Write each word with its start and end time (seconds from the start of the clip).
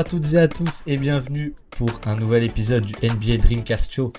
À 0.00 0.04
toutes 0.04 0.32
et 0.32 0.38
à 0.38 0.48
tous 0.48 0.80
et 0.86 0.96
bienvenue 0.96 1.54
pour 1.68 1.90
un 2.06 2.16
nouvel 2.16 2.42
épisode 2.42 2.86
du 2.86 2.94
NBA 3.06 3.36
Dreamcast 3.36 3.92
Show. 3.92 4.14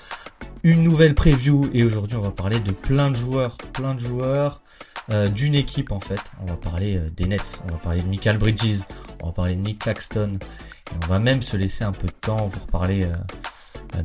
Une 0.61 0.83
nouvelle 0.83 1.15
preview 1.15 1.71
et 1.73 1.83
aujourd'hui 1.83 2.17
on 2.17 2.21
va 2.21 2.29
parler 2.29 2.59
de 2.59 2.71
plein 2.71 3.09
de 3.09 3.15
joueurs, 3.15 3.57
plein 3.73 3.95
de 3.95 3.99
joueurs 3.99 4.61
euh, 5.09 5.27
d'une 5.27 5.55
équipe 5.55 5.91
en 5.91 5.99
fait. 5.99 6.21
On 6.39 6.45
va 6.45 6.55
parler 6.55 6.97
euh, 6.97 7.09
des 7.09 7.25
Nets, 7.25 7.63
on 7.67 7.71
va 7.71 7.79
parler 7.79 8.03
de 8.03 8.07
Michael 8.07 8.37
Bridges, 8.37 8.81
on 9.23 9.25
va 9.25 9.31
parler 9.31 9.55
de 9.55 9.61
Nick 9.61 9.79
Claxton 9.79 10.37
et 10.37 11.03
on 11.03 11.07
va 11.07 11.17
même 11.17 11.41
se 11.41 11.57
laisser 11.57 11.83
un 11.83 11.93
peu 11.93 12.05
de 12.05 12.13
temps 12.13 12.49
pour 12.49 12.67
parler 12.67 13.05
euh, 13.05 13.15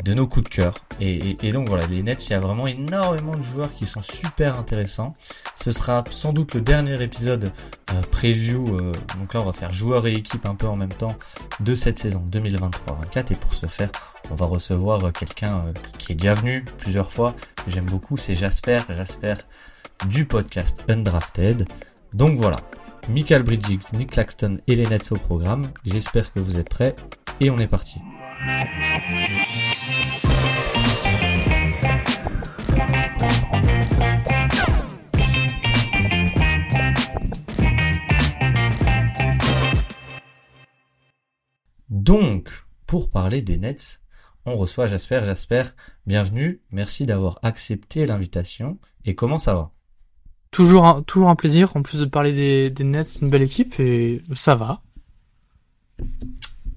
de 0.05 0.15
nos 0.15 0.27
coups 0.27 0.45
de 0.45 0.55
cœur. 0.55 0.75
Et, 1.01 1.53
donc 1.53 1.69
voilà, 1.69 1.87
les 1.87 2.03
Nets, 2.03 2.27
il 2.27 2.31
y 2.31 2.35
a 2.35 2.41
vraiment 2.41 2.67
énormément 2.67 3.37
de 3.37 3.43
joueurs 3.43 3.75
qui 3.75 3.87
sont 3.87 4.03
super 4.03 4.59
intéressants. 4.59 5.15
Ce 5.55 5.73
sera 5.73 6.05
sans 6.11 6.33
doute 6.33 6.55
le 6.55 6.61
dernier 6.61 7.03
épisode 7.03 7.53
euh, 7.93 8.01
preview. 8.11 8.77
Euh, 8.77 8.93
donc 9.19 9.35
là, 9.35 9.41
on 9.41 9.45
va 9.45 9.53
faire 9.53 9.73
joueurs 9.73 10.07
et 10.07 10.15
équipe 10.15 10.47
un 10.47 10.55
peu 10.55 10.67
en 10.67 10.77
même 10.77 10.93
temps 10.93 11.17
de 11.61 11.75
cette 11.75 11.99
saison 11.99 12.25
2023-24. 12.31 13.33
Et 13.33 13.37
pour 13.37 13.55
ce 13.55 13.67
faire, 13.67 13.91
on 14.31 14.35
va 14.35 14.47
recevoir 14.47 15.05
euh, 15.05 15.11
quelqu'un 15.11 15.65
qui 15.99 16.13
est 16.13 16.17
déjà 16.17 16.35
venu 16.35 16.65
plusieurs 16.79 17.13
fois, 17.13 17.35
que 17.65 17.71
j'aime 17.71 17.87
beaucoup, 17.87 18.17
c'est 18.17 18.35
Jasper. 18.35 18.81
Jasper 18.89 19.35
du 20.09 20.27
podcast 20.27 20.83
Undrafted. 20.89 21.67
Donc 22.13 22.39
voilà, 22.39 22.59
Michael 23.09 23.43
Bridges, 23.43 23.81
Nick 23.93 24.13
Claxton 24.13 24.59
et 24.67 24.77
les 24.77 24.87
Nets 24.87 25.13
au 25.13 25.17
programme. 25.17 25.71
J'espère 25.85 26.33
que 26.33 26.41
vous 26.41 26.59
êtes 26.59 26.69
prêts 26.69 26.95
et 27.41 27.51
on 27.51 27.59
est 27.59 27.67
parti. 27.67 28.01
Donc, 41.89 42.51
pour 42.87 43.11
parler 43.11 43.43
des 43.43 43.59
Nets, 43.59 44.01
on 44.45 44.57
reçoit 44.57 44.87
Jasper. 44.87 45.23
Jasper, 45.25 45.65
bienvenue. 46.07 46.61
Merci 46.71 47.07
d'avoir 47.07 47.39
accepté 47.43 48.07
l'invitation. 48.07 48.79
Et 49.05 49.15
comment 49.15 49.39
ça 49.39 49.55
va? 49.55 49.73
Toujours 50.51 50.87
un, 50.87 51.03
toujours 51.03 51.29
un 51.29 51.37
plaisir, 51.37 51.77
en 51.77 51.83
plus 51.83 52.01
de 52.01 52.07
parler 52.07 52.33
des, 52.33 52.71
des 52.71 52.85
Nets, 52.85 53.21
une 53.21 53.31
belle 53.31 53.43
équipe, 53.43 53.79
et 53.79 54.23
ça 54.35 54.55
va. 54.55 54.83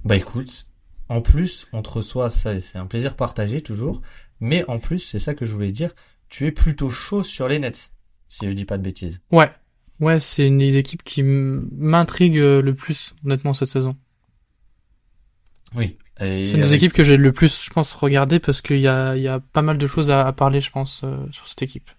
Bah 0.04 0.16
écoute, 0.16 0.68
en 1.08 1.22
plus, 1.22 1.68
on 1.74 1.82
te 1.82 1.90
reçoit, 1.90 2.30
ça, 2.30 2.60
c'est 2.62 2.78
un 2.78 2.86
plaisir 2.86 3.16
partagé 3.16 3.62
toujours. 3.62 4.02
Mais 4.40 4.64
en 4.70 4.80
plus, 4.80 5.00
c'est 5.00 5.20
ça 5.20 5.34
que 5.34 5.46
je 5.46 5.54
voulais 5.54 5.72
dire, 5.72 5.94
tu 6.30 6.46
es 6.46 6.52
plutôt 6.52 6.90
chaud 6.90 7.24
sur 7.24 7.48
les 7.48 7.60
Nets, 7.60 7.94
si 8.28 8.48
je 8.48 8.52
dis 8.52 8.66
pas 8.66 8.78
de 8.78 8.84
bêtises. 8.84 9.22
Ouais, 9.32 9.52
ouais, 10.00 10.20
c'est 10.20 10.46
une 10.46 10.60
des 10.60 10.78
équipes 10.78 11.04
qui 11.04 11.24
m'intrigue 11.24 12.36
le 12.38 12.74
plus, 12.74 13.16
honnêtement, 13.26 13.56
cette 13.56 13.70
saison. 13.70 13.98
Oui. 15.76 15.98
C'est 16.18 16.52
une 16.52 16.62
des 16.62 16.74
équipes 16.74 16.92
que 16.92 17.04
j'ai 17.04 17.16
le 17.16 17.32
plus, 17.32 17.64
je 17.64 17.70
pense, 17.70 17.94
regardé 17.94 18.40
parce 18.40 18.62
qu'il 18.62 18.80
y 18.80 18.88
a, 18.88 19.16
il 19.16 19.22
y 19.22 19.28
a 19.28 19.40
pas 19.40 19.62
mal 19.62 19.78
de 19.78 19.88
choses 19.88 20.12
à, 20.12 20.32
parler, 20.34 20.60
je 20.60 20.70
pense, 20.70 21.02
euh, 21.04 21.16
sur 21.32 21.48
cette 21.48 21.62
équipe. 21.62 21.90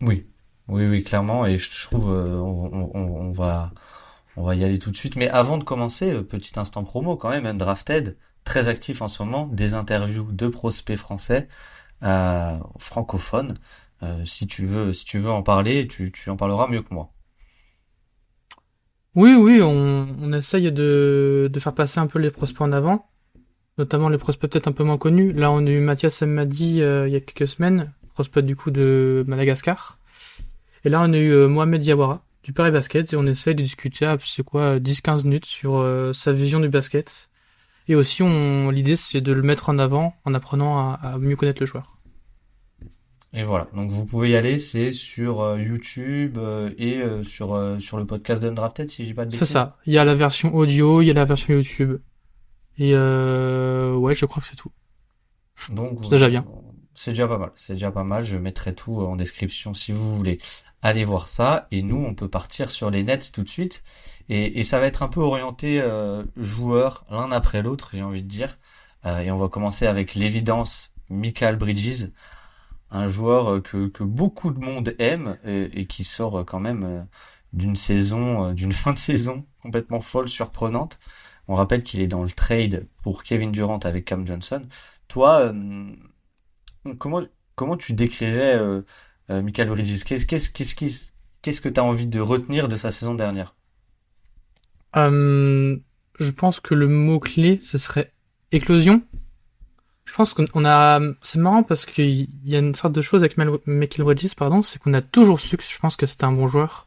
Oui, 0.00 0.26
oui, 0.66 0.86
oui, 0.86 1.04
clairement. 1.04 1.46
Et 1.46 1.58
je 1.58 1.70
trouve, 1.86 2.10
euh, 2.12 2.36
on, 2.38 2.90
on, 2.94 3.32
va, 3.32 3.72
on 4.36 4.42
va 4.42 4.56
y 4.56 4.64
aller 4.64 4.80
tout 4.80 4.90
de 4.90 4.96
suite. 4.96 5.14
Mais 5.16 5.28
avant 5.28 5.58
de 5.58 5.64
commencer, 5.64 6.12
euh, 6.12 6.22
petit 6.22 6.58
instant 6.58 6.82
promo 6.82 7.16
quand 7.16 7.30
même, 7.30 7.56
Drafted, 7.56 8.16
très 8.42 8.68
actif 8.68 9.02
en 9.02 9.08
ce 9.08 9.22
moment, 9.22 9.46
des 9.46 9.74
interviews 9.74 10.32
de 10.32 10.48
prospects 10.48 10.96
français 10.96 11.48
euh, 12.02 12.58
francophones. 12.78 13.54
Euh, 14.02 14.24
si 14.24 14.46
tu 14.46 14.66
veux, 14.66 14.92
si 14.92 15.04
tu 15.04 15.18
veux 15.18 15.30
en 15.30 15.42
parler, 15.42 15.86
tu, 15.88 16.12
tu 16.12 16.30
en 16.30 16.36
parleras 16.36 16.68
mieux 16.68 16.82
que 16.82 16.92
moi. 16.92 17.12
Oui, 19.16 19.32
oui, 19.34 19.62
on, 19.62 20.06
on 20.20 20.32
essaye 20.34 20.70
de, 20.70 21.48
de 21.50 21.60
faire 21.60 21.72
passer 21.72 21.98
un 22.00 22.06
peu 22.06 22.18
les 22.18 22.30
prospects 22.30 22.60
en 22.60 22.70
avant, 22.70 23.08
notamment 23.78 24.10
les 24.10 24.18
prospects 24.18 24.50
peut-être 24.50 24.68
un 24.68 24.72
peu 24.72 24.84
moins 24.84 24.98
connus. 24.98 25.32
Là, 25.32 25.50
on 25.50 25.66
a 25.66 25.70
eu 25.70 25.80
Mathias 25.80 26.20
Madi 26.20 26.82
euh, 26.82 27.08
il 27.08 27.14
y 27.14 27.16
a 27.16 27.20
quelques 27.20 27.48
semaines, 27.48 27.94
prospect 28.12 28.42
du 28.42 28.56
coup 28.56 28.70
de 28.70 29.24
Madagascar. 29.26 29.98
Et 30.84 30.90
là, 30.90 31.00
on 31.02 31.14
a 31.14 31.16
eu 31.16 31.32
euh, 31.32 31.48
Mohamed 31.48 31.80
Diawara 31.80 32.26
du 32.42 32.52
Paris 32.52 32.70
Basket 32.70 33.10
et 33.10 33.16
on 33.16 33.26
essaye 33.26 33.54
de 33.54 33.62
discuter, 33.62 34.04
à, 34.04 34.18
c'est 34.22 34.44
quoi, 34.44 34.78
10-15 34.78 35.24
minutes 35.24 35.46
sur 35.46 35.76
euh, 35.76 36.12
sa 36.12 36.32
vision 36.32 36.60
du 36.60 36.68
basket. 36.68 37.30
Et 37.88 37.94
aussi, 37.94 38.22
on, 38.22 38.68
l'idée, 38.68 38.96
c'est 38.96 39.22
de 39.22 39.32
le 39.32 39.42
mettre 39.42 39.70
en 39.70 39.78
avant 39.78 40.14
en 40.26 40.34
apprenant 40.34 40.78
à, 40.78 41.00
à 41.02 41.18
mieux 41.18 41.36
connaître 41.36 41.62
le 41.62 41.66
joueur. 41.66 41.95
Et 43.38 43.44
voilà, 43.44 43.68
donc 43.74 43.90
vous 43.90 44.06
pouvez 44.06 44.30
y 44.30 44.34
aller, 44.34 44.58
c'est 44.58 44.92
sur 44.92 45.42
euh, 45.42 45.60
YouTube 45.60 46.38
euh, 46.38 46.70
et 46.78 47.02
euh, 47.02 47.22
sur 47.22 47.60
sur 47.78 47.98
le 47.98 48.06
podcast 48.06 48.40
d'Undrafted 48.40 48.88
si 48.88 49.04
j'ai 49.04 49.12
pas 49.12 49.26
de 49.26 49.30
bêtises. 49.30 49.46
C'est 49.46 49.52
ça. 49.52 49.76
Il 49.84 49.92
y 49.92 49.98
a 49.98 50.06
la 50.06 50.14
version 50.14 50.54
audio, 50.54 51.02
il 51.02 51.08
y 51.08 51.10
a 51.10 51.12
la 51.12 51.26
version 51.26 51.52
YouTube. 51.52 51.98
Et 52.78 52.94
ouais, 52.94 54.14
je 54.14 54.24
crois 54.24 54.40
que 54.40 54.48
c'est 54.48 54.56
tout. 54.56 54.72
Donc 55.68 55.98
c'est 56.04 56.12
déjà 56.12 56.30
bien. 56.30 56.46
C'est 56.94 57.10
déjà 57.10 57.28
pas 57.28 57.36
mal, 57.36 57.50
c'est 57.56 57.74
déjà 57.74 57.90
pas 57.90 58.04
mal. 58.04 58.24
Je 58.24 58.38
mettrai 58.38 58.74
tout 58.74 59.02
en 59.02 59.16
description 59.16 59.74
si 59.74 59.92
vous 59.92 60.16
voulez 60.16 60.38
aller 60.80 61.04
voir 61.04 61.28
ça. 61.28 61.66
Et 61.70 61.82
nous, 61.82 62.02
on 62.02 62.14
peut 62.14 62.28
partir 62.28 62.70
sur 62.70 62.90
les 62.90 63.04
nets 63.04 63.32
tout 63.32 63.42
de 63.42 63.50
suite. 63.50 63.82
Et, 64.30 64.60
et 64.60 64.64
ça 64.64 64.80
va 64.80 64.86
être 64.86 65.02
un 65.02 65.08
peu 65.08 65.20
orienté 65.20 65.86
joueurs 66.38 67.04
l'un 67.10 67.30
après 67.32 67.60
l'autre, 67.60 67.90
j'ai 67.92 68.02
envie 68.02 68.22
de 68.22 68.28
dire. 68.28 68.56
et 69.04 69.30
on 69.30 69.36
va 69.36 69.50
commencer 69.50 69.86
avec 69.86 70.14
l'évidence, 70.14 70.90
Michael 71.10 71.56
Bridges 71.56 72.08
un 72.96 73.08
joueur 73.08 73.54
euh, 73.54 73.60
que, 73.60 74.02
beaucoup 74.02 74.50
de 74.50 74.58
monde 74.58 74.94
aime 74.98 75.38
et, 75.44 75.86
qui 75.86 76.04
sort 76.04 76.40
euh, 76.40 76.44
quand 76.44 76.60
même 76.60 76.84
euh, 76.84 77.02
d'une 77.52 77.76
saison, 77.76 78.52
d'une 78.52 78.72
fin 78.72 78.92
de 78.92 78.98
saison 78.98 79.44
complètement 79.62 80.00
folle, 80.00 80.28
surprenante. 80.28 80.98
On 81.48 81.54
rappelle 81.54 81.82
qu'il 81.82 82.00
est 82.00 82.08
dans 82.08 82.22
le 82.22 82.30
trade 82.30 82.88
pour 83.02 83.22
Kevin 83.22 83.52
Durant 83.52 83.78
avec 83.78 84.04
Cam 84.04 84.26
Johnson. 84.26 84.62
Toi, 85.06 85.54
comment 86.98 87.22
comment 87.54 87.76
tu 87.76 87.92
décrirais 87.92 88.58
Michael 89.28 89.68
Bridges? 89.68 90.02
Qu'est-ce 90.02 90.26
qu'est-ce 90.26 91.12
qu'est-ce 91.42 91.60
que 91.60 91.68
tu 91.68 91.78
as 91.78 91.84
envie 91.84 92.08
de 92.08 92.18
retenir 92.18 92.66
de 92.66 92.74
sa 92.74 92.90
saison 92.90 93.14
dernière? 93.14 93.54
Je 94.96 96.30
pense 96.36 96.58
que 96.58 96.74
le 96.74 96.88
mot 96.88 97.20
clé 97.20 97.60
ce 97.62 97.78
serait 97.78 98.12
éclosion. 98.50 99.02
Je 100.06 100.14
pense 100.14 100.34
qu'on 100.34 100.64
a, 100.64 101.00
c'est 101.20 101.38
marrant 101.38 101.62
parce 101.62 101.84
qu'il 101.84 102.28
y 102.44 102.56
a 102.56 102.60
une 102.60 102.74
sorte 102.74 102.94
de 102.94 103.02
chose 103.02 103.22
avec 103.22 103.36
Michael 103.36 104.04
Bridges, 104.04 104.34
pardon, 104.36 104.62
c'est 104.62 104.80
qu'on 104.80 104.94
a 104.94 105.02
toujours 105.02 105.40
su 105.40 105.56
que 105.56 105.64
je 105.64 105.78
pense 105.78 105.96
que 105.96 106.06
c'était 106.06 106.24
un 106.24 106.32
bon 106.32 106.46
joueur. 106.46 106.86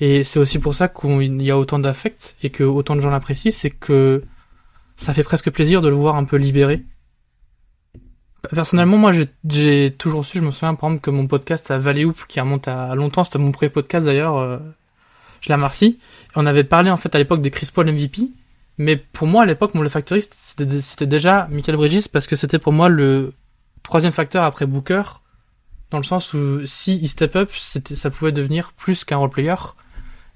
Et 0.00 0.22
c'est 0.22 0.38
aussi 0.38 0.60
pour 0.60 0.74
ça 0.74 0.88
qu'il 0.88 1.42
y 1.42 1.50
a 1.50 1.58
autant 1.58 1.80
d'affect 1.80 2.36
et 2.42 2.50
que 2.50 2.62
autant 2.62 2.94
de 2.94 3.00
gens 3.00 3.10
l'apprécient, 3.10 3.50
c'est 3.50 3.70
que 3.70 4.22
ça 4.96 5.12
fait 5.12 5.24
presque 5.24 5.50
plaisir 5.50 5.82
de 5.82 5.88
le 5.88 5.96
voir 5.96 6.16
un 6.16 6.24
peu 6.24 6.36
libéré. 6.36 6.84
Personnellement, 8.50 8.98
moi, 8.98 9.12
j'ai 9.12 9.90
toujours 9.90 10.24
su, 10.24 10.38
je 10.38 10.44
me 10.44 10.52
souviens 10.52 10.76
par 10.76 10.90
exemple 10.90 11.02
que 11.02 11.10
mon 11.10 11.26
podcast 11.26 11.70
à 11.72 11.78
Valley 11.78 12.04
Hoop, 12.04 12.24
qui 12.28 12.40
remonte 12.40 12.68
à 12.68 12.94
longtemps, 12.94 13.24
c'était 13.24 13.40
mon 13.40 13.50
premier 13.50 13.68
podcast 13.68 14.06
d'ailleurs, 14.06 14.38
euh, 14.38 14.58
je 15.40 15.48
la 15.48 15.56
remercie. 15.56 15.98
On 16.36 16.46
avait 16.46 16.64
parlé 16.64 16.90
en 16.90 16.96
fait 16.96 17.14
à 17.14 17.18
l'époque 17.18 17.42
des 17.42 17.50
Chris 17.50 17.68
Paul 17.74 17.90
MVP, 17.90 18.30
mais 18.78 18.96
pour 18.96 19.26
moi, 19.26 19.42
à 19.42 19.46
l'époque, 19.46 19.74
mon 19.74 19.82
le 19.82 19.88
factoriste, 19.88 20.34
c'était 20.34 21.06
déjà 21.06 21.48
Michael 21.50 21.76
Bridges 21.76 22.08
parce 22.08 22.26
que 22.26 22.36
c'était 22.36 22.60
pour 22.60 22.72
moi 22.72 22.88
le 22.88 23.34
troisième 23.82 24.12
facteur 24.12 24.44
après 24.44 24.66
Booker, 24.66 25.02
dans 25.90 25.98
le 25.98 26.04
sens 26.04 26.32
où 26.32 26.64
si 26.64 26.96
il 26.98 27.08
step 27.08 27.34
up, 27.34 27.50
ça 27.52 28.10
pouvait 28.10 28.32
devenir 28.32 28.72
plus 28.72 29.04
qu'un 29.04 29.16
role 29.16 29.30
player. 29.30 29.56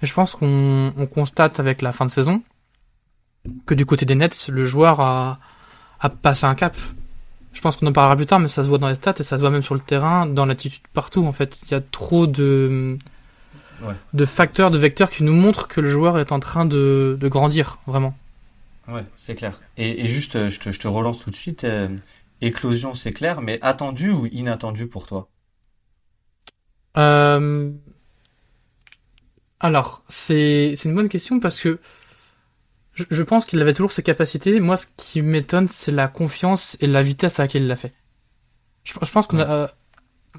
Et 0.02 0.06
je 0.06 0.14
pense 0.14 0.32
qu'on 0.32 0.92
on 0.96 1.06
constate 1.06 1.60
avec 1.60 1.82
la 1.82 1.92
fin 1.92 2.04
de 2.04 2.10
saison 2.10 2.42
que 3.66 3.74
du 3.74 3.86
côté 3.86 4.06
des 4.06 4.14
Nets, 4.14 4.48
le 4.48 4.64
joueur 4.64 5.00
a, 5.00 5.38
a 6.00 6.10
passé 6.10 6.46
un 6.46 6.54
cap. 6.54 6.76
Je 7.52 7.60
pense 7.60 7.76
qu'on 7.76 7.86
en 7.86 7.92
parlera 7.92 8.16
plus 8.16 8.26
tard, 8.26 8.40
mais 8.40 8.48
ça 8.48 8.64
se 8.64 8.68
voit 8.68 8.78
dans 8.78 8.88
les 8.88 8.94
stats 8.94 9.14
et 9.18 9.22
ça 9.22 9.36
se 9.36 9.40
voit 9.40 9.50
même 9.50 9.62
sur 9.62 9.74
le 9.74 9.80
terrain, 9.80 10.26
dans 10.26 10.46
l'attitude 10.46 10.82
partout. 10.94 11.24
En 11.26 11.32
fait, 11.32 11.60
il 11.66 11.70
y 11.70 11.74
a 11.74 11.80
trop 11.80 12.26
de 12.26 12.98
ouais. 13.82 13.94
de 14.14 14.24
facteurs, 14.24 14.70
de 14.70 14.78
vecteurs 14.78 15.10
qui 15.10 15.22
nous 15.22 15.34
montrent 15.34 15.68
que 15.68 15.80
le 15.80 15.90
joueur 15.90 16.18
est 16.18 16.32
en 16.32 16.40
train 16.40 16.64
de, 16.64 17.16
de 17.20 17.28
grandir 17.28 17.78
vraiment. 17.86 18.16
Ouais, 18.92 19.04
c'est 19.16 19.34
clair. 19.34 19.58
Et, 19.78 20.04
et 20.04 20.08
juste, 20.08 20.36
euh, 20.36 20.50
je 20.50 20.60
te, 20.60 20.70
je 20.70 20.78
te, 20.78 20.86
relance 20.86 21.20
tout 21.20 21.30
de 21.30 21.36
suite. 21.36 21.64
Euh, 21.64 21.88
éclosion, 22.42 22.92
c'est 22.92 23.12
clair, 23.12 23.40
mais 23.40 23.58
attendu 23.62 24.10
ou 24.10 24.26
inattendu 24.26 24.86
pour 24.86 25.06
toi? 25.06 25.28
Euh... 26.98 27.72
Alors, 29.60 30.02
c'est 30.08 30.74
une 30.84 30.94
bonne 30.94 31.08
question 31.08 31.40
parce 31.40 31.58
que 31.58 31.80
je, 32.94 33.04
je 33.10 33.22
pense 33.22 33.46
qu'il 33.46 33.62
avait 33.62 33.72
toujours 33.72 33.92
ses 33.92 34.02
capacités. 34.02 34.60
Moi, 34.60 34.76
ce 34.76 34.86
qui 34.96 35.22
m'étonne, 35.22 35.68
c'est 35.68 35.92
la 35.92 36.08
confiance 36.08 36.76
et 36.80 36.86
la 36.86 37.02
vitesse 37.02 37.40
à 37.40 37.44
laquelle 37.44 37.62
il 37.62 37.68
l'a 37.68 37.76
fait. 37.76 37.94
Je, 38.84 38.92
je 39.00 39.10
pense 39.10 39.26
qu'on 39.26 39.38
a... 39.38 39.48
Euh, 39.48 39.68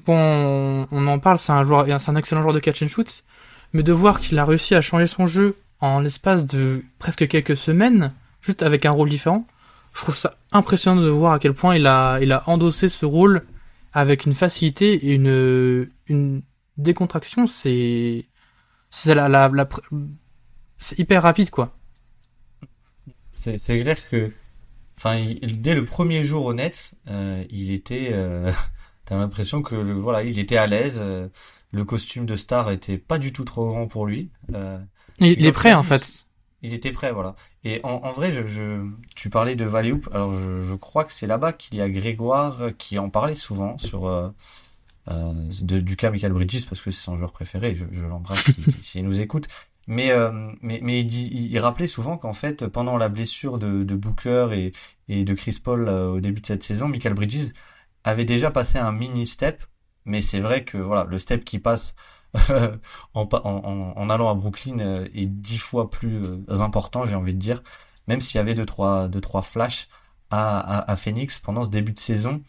bon, 0.04 0.86
on 0.92 1.06
en 1.08 1.18
parle, 1.18 1.38
c'est 1.38 1.52
un 1.52 1.64
joueur, 1.64 1.86
c'est 2.00 2.10
un 2.10 2.16
excellent 2.16 2.42
joueur 2.42 2.54
de 2.54 2.60
catch 2.60 2.82
and 2.82 2.88
shoot, 2.88 3.24
mais 3.72 3.82
de 3.82 3.92
voir 3.92 4.20
qu'il 4.20 4.38
a 4.38 4.44
réussi 4.44 4.76
à 4.76 4.80
changer 4.80 5.08
son 5.08 5.26
jeu 5.26 5.56
en 5.80 6.00
l'espace 6.00 6.44
de 6.44 6.84
presque 6.98 7.26
quelques 7.26 7.56
semaines, 7.56 8.12
juste 8.44 8.62
avec 8.62 8.86
un 8.86 8.90
rôle 8.92 9.08
différent. 9.10 9.46
Je 9.94 10.00
trouve 10.02 10.16
ça 10.16 10.36
impressionnant 10.52 11.00
de 11.02 11.08
voir 11.08 11.32
à 11.34 11.38
quel 11.38 11.54
point 11.54 11.76
il 11.76 11.86
a, 11.86 12.18
il 12.20 12.32
a 12.32 12.48
endossé 12.48 12.88
ce 12.88 13.06
rôle 13.06 13.44
avec 13.92 14.26
une 14.26 14.34
facilité 14.34 14.94
et 15.08 15.12
une, 15.14 15.88
une 16.08 16.42
décontraction. 16.78 17.46
C'est, 17.46 18.26
c'est 18.90 19.14
la, 19.14 19.28
la, 19.28 19.48
la 19.50 19.68
c'est 20.78 20.98
hyper 20.98 21.22
rapide, 21.22 21.50
quoi. 21.50 21.76
c'est 23.32 23.56
c'est 23.58 23.80
clair 23.80 23.96
que, 24.08 24.32
enfin, 24.98 25.16
il- 25.16 25.60
dès 25.62 25.74
le 25.74 25.84
premier 25.84 26.24
jour 26.24 26.46
au 26.46 26.54
Nets, 26.54 26.94
euh, 27.10 27.44
il 27.50 27.72
était, 27.72 28.10
euh, 28.12 28.52
t'as 29.06 29.18
l'impression 29.18 29.62
que 29.62 29.76
le- 29.76 29.94
voilà, 29.94 30.24
il 30.24 30.38
était 30.38 30.56
à 30.58 30.66
l'aise. 30.66 30.98
euh, 31.02 31.28
le 31.72 31.84
costume 31.84 32.26
de 32.26 32.36
star 32.36 32.70
était 32.72 32.98
pas 32.98 33.18
du 33.18 33.32
tout 33.32 33.44
trop 33.44 33.66
grand 33.68 33.88
pour 33.88 34.06
lui. 34.06 34.30
euh, 34.54 34.78
Il, 35.18 35.44
est 35.44 35.52
prêt 35.52 35.74
en 35.74 35.82
fait. 35.82 36.23
Il 36.64 36.72
était 36.72 36.92
prêt, 36.92 37.12
voilà. 37.12 37.34
Et 37.62 37.80
en, 37.84 38.10
vrai, 38.12 38.32
tu 39.14 39.30
parlais 39.30 39.54
de 39.54 39.66
Valley 39.66 39.92
Hoop. 39.92 40.08
Alors, 40.12 40.32
je, 40.32 40.74
crois 40.74 41.04
que 41.04 41.12
c'est 41.12 41.26
là-bas 41.26 41.52
qu'il 41.52 41.76
y 41.76 41.82
a 41.82 41.90
Grégoire 41.90 42.70
qui 42.78 42.98
en 42.98 43.10
parlait 43.10 43.34
souvent 43.34 43.76
sur 43.76 44.06
euh, 44.06 44.30
euh, 45.10 45.32
du 45.60 45.96
cas 45.96 46.10
Michael 46.10 46.32
Bridges 46.32 46.64
parce 46.66 46.80
que 46.80 46.90
c'est 46.90 47.02
son 47.02 47.16
joueur 47.16 47.32
préféré. 47.32 47.74
Je, 47.74 47.84
l'embrasse 48.02 48.50
s'il 48.82 49.04
nous 49.04 49.20
écoute. 49.20 49.46
Mais 49.86 50.12
euh, 50.12 50.52
il 50.62 51.06
dit, 51.06 51.58
rappelait 51.58 51.86
souvent 51.86 52.16
qu'en 52.16 52.32
fait, 52.32 52.66
pendant 52.66 52.96
la 52.96 53.08
blessure 53.08 53.58
de, 53.58 53.94
Booker 53.94 54.48
et 54.52 54.72
et 55.08 55.24
de 55.24 55.34
Chris 55.34 55.58
Paul 55.62 55.88
euh, 55.88 56.08
au 56.12 56.20
début 56.20 56.40
de 56.40 56.46
cette 56.46 56.62
saison, 56.62 56.88
Michael 56.88 57.12
Bridges 57.12 57.52
avait 58.04 58.24
déjà 58.24 58.50
passé 58.50 58.78
un 58.78 58.92
mini 58.92 59.26
step. 59.26 59.62
Mais 60.06 60.22
c'est 60.22 60.40
vrai 60.40 60.64
que 60.64 60.78
voilà, 60.78 61.04
le 61.04 61.18
step 61.18 61.44
qui 61.44 61.58
passe 61.58 61.94
en, 63.14 64.08
allant 64.10 64.28
à 64.30 64.34
Brooklyn 64.34 64.78
euh, 64.80 65.08
est 65.14 65.26
dix 65.26 65.58
fois 65.58 65.90
plus 65.90 66.24
euh, 66.24 66.60
important, 66.60 67.06
j'ai 67.06 67.14
envie 67.14 67.34
de 67.34 67.38
dire, 67.38 67.62
même 68.08 68.20
s'il 68.20 68.36
y 68.38 68.40
avait 68.40 68.54
deux 68.54 68.66
trois 68.66 69.08
deux 69.08 69.20
trois 69.20 69.42
flashs 69.42 69.88
à, 70.30 70.90
à, 70.90 70.96
Phoenix 70.96 71.38
pendant 71.38 71.62
ce 71.64 71.68
début 71.70 71.92
de 71.92 71.98
saison. 71.98 72.42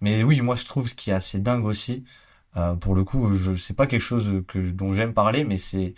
Mais 0.00 0.22
oui, 0.24 0.40
moi 0.40 0.54
je 0.56 0.64
trouve 0.66 0.88
ce 0.88 0.94
qui 0.94 1.10
est 1.10 1.14
assez 1.14 1.38
dingue 1.40 1.64
aussi. 1.66 2.04
euh, 2.56 2.74
pour 2.76 2.94
le 2.94 3.04
coup, 3.04 3.34
je 3.34 3.54
c'est 3.54 3.74
pas 3.74 3.86
quelque 3.86 4.00
chose 4.02 4.44
que 4.48 4.58
dont 4.72 4.92
j'aime 4.92 5.14
parler, 5.14 5.44
mais 5.44 5.58
c'est 5.58 5.94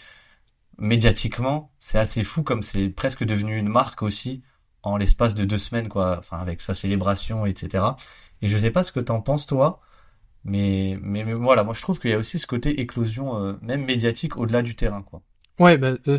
médiatiquement, 0.78 1.70
c'est 1.78 1.98
assez 1.98 2.24
fou 2.24 2.42
comme 2.42 2.62
c'est 2.62 2.88
presque 2.90 3.24
devenu 3.24 3.58
une 3.58 3.68
marque 3.68 4.02
aussi 4.02 4.42
en 4.82 4.96
l'espace 4.96 5.34
de 5.34 5.44
deux 5.44 5.58
semaines, 5.58 5.88
quoi. 5.88 6.18
Enfin, 6.18 6.38
avec 6.38 6.60
sa 6.60 6.74
célébration, 6.74 7.46
etc. 7.46 7.96
Et 8.42 8.48
je 8.48 8.58
sais 8.58 8.70
pas 8.70 8.84
ce 8.84 8.92
que 8.92 9.00
t'en 9.00 9.20
penses 9.20 9.46
toi. 9.46 9.80
Mais, 10.44 10.98
mais, 11.02 11.24
mais 11.24 11.34
voilà, 11.34 11.64
moi 11.64 11.74
je 11.74 11.80
trouve 11.82 11.98
qu'il 11.98 12.10
y 12.10 12.14
a 12.14 12.18
aussi 12.18 12.38
ce 12.38 12.46
côté 12.46 12.80
éclosion, 12.80 13.36
euh, 13.42 13.54
même 13.62 13.84
médiatique, 13.84 14.36
au-delà 14.36 14.62
du 14.62 14.74
terrain, 14.76 15.02
quoi. 15.02 15.22
Ouais, 15.58 15.78
bah, 15.78 15.92
euh, 16.08 16.18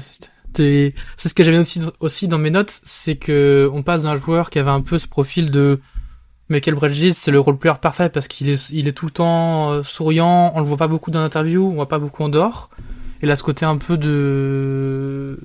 t'es- 0.54 0.94
c'est 1.18 1.30
ce 1.30 1.33
que 1.33 1.44
j'avais 1.44 1.57
aussi, 1.57 1.81
aussi 2.00 2.27
dans 2.27 2.38
mes 2.38 2.50
notes, 2.51 2.80
c'est 2.86 3.18
que 3.18 3.69
on 3.74 3.83
passe 3.83 4.04
d'un 4.04 4.16
joueur 4.16 4.50
qui 4.50 4.60
avait 4.60 4.69
un 4.69 4.81
peu 4.81 4.98
ce 4.98 5.07
profil 5.07 5.51
de 5.51 5.81
Michael 6.50 6.75
Bridges, 6.75 7.13
c'est 7.16 7.31
le 7.31 7.39
role 7.39 7.57
player 7.57 7.75
parfait 7.81 8.10
parce 8.10 8.27
qu'il 8.27 8.50
est, 8.50 8.69
il 8.72 8.88
est 8.88 8.94
tout 8.94 9.06
le 9.07 9.12
temps 9.12 9.72
euh, 9.72 9.83
souriant, 9.83 10.54
on 10.56 10.60
le 10.60 10.66
voit 10.66 10.77
pas 10.77 10.88
beaucoup 10.88 11.12
dans 11.12 11.22
l'interview, 11.22 11.68
on 11.69 11.75
voit 11.75 11.88
pas 11.89 12.00
beaucoup 12.00 12.24
en 12.24 12.30
dehors. 12.30 12.69
Il 13.24 13.31
a 13.31 13.36
ce 13.36 13.44
côté 13.44 13.66
un 13.66 13.77
peu 13.77 13.98
de, 13.98 15.39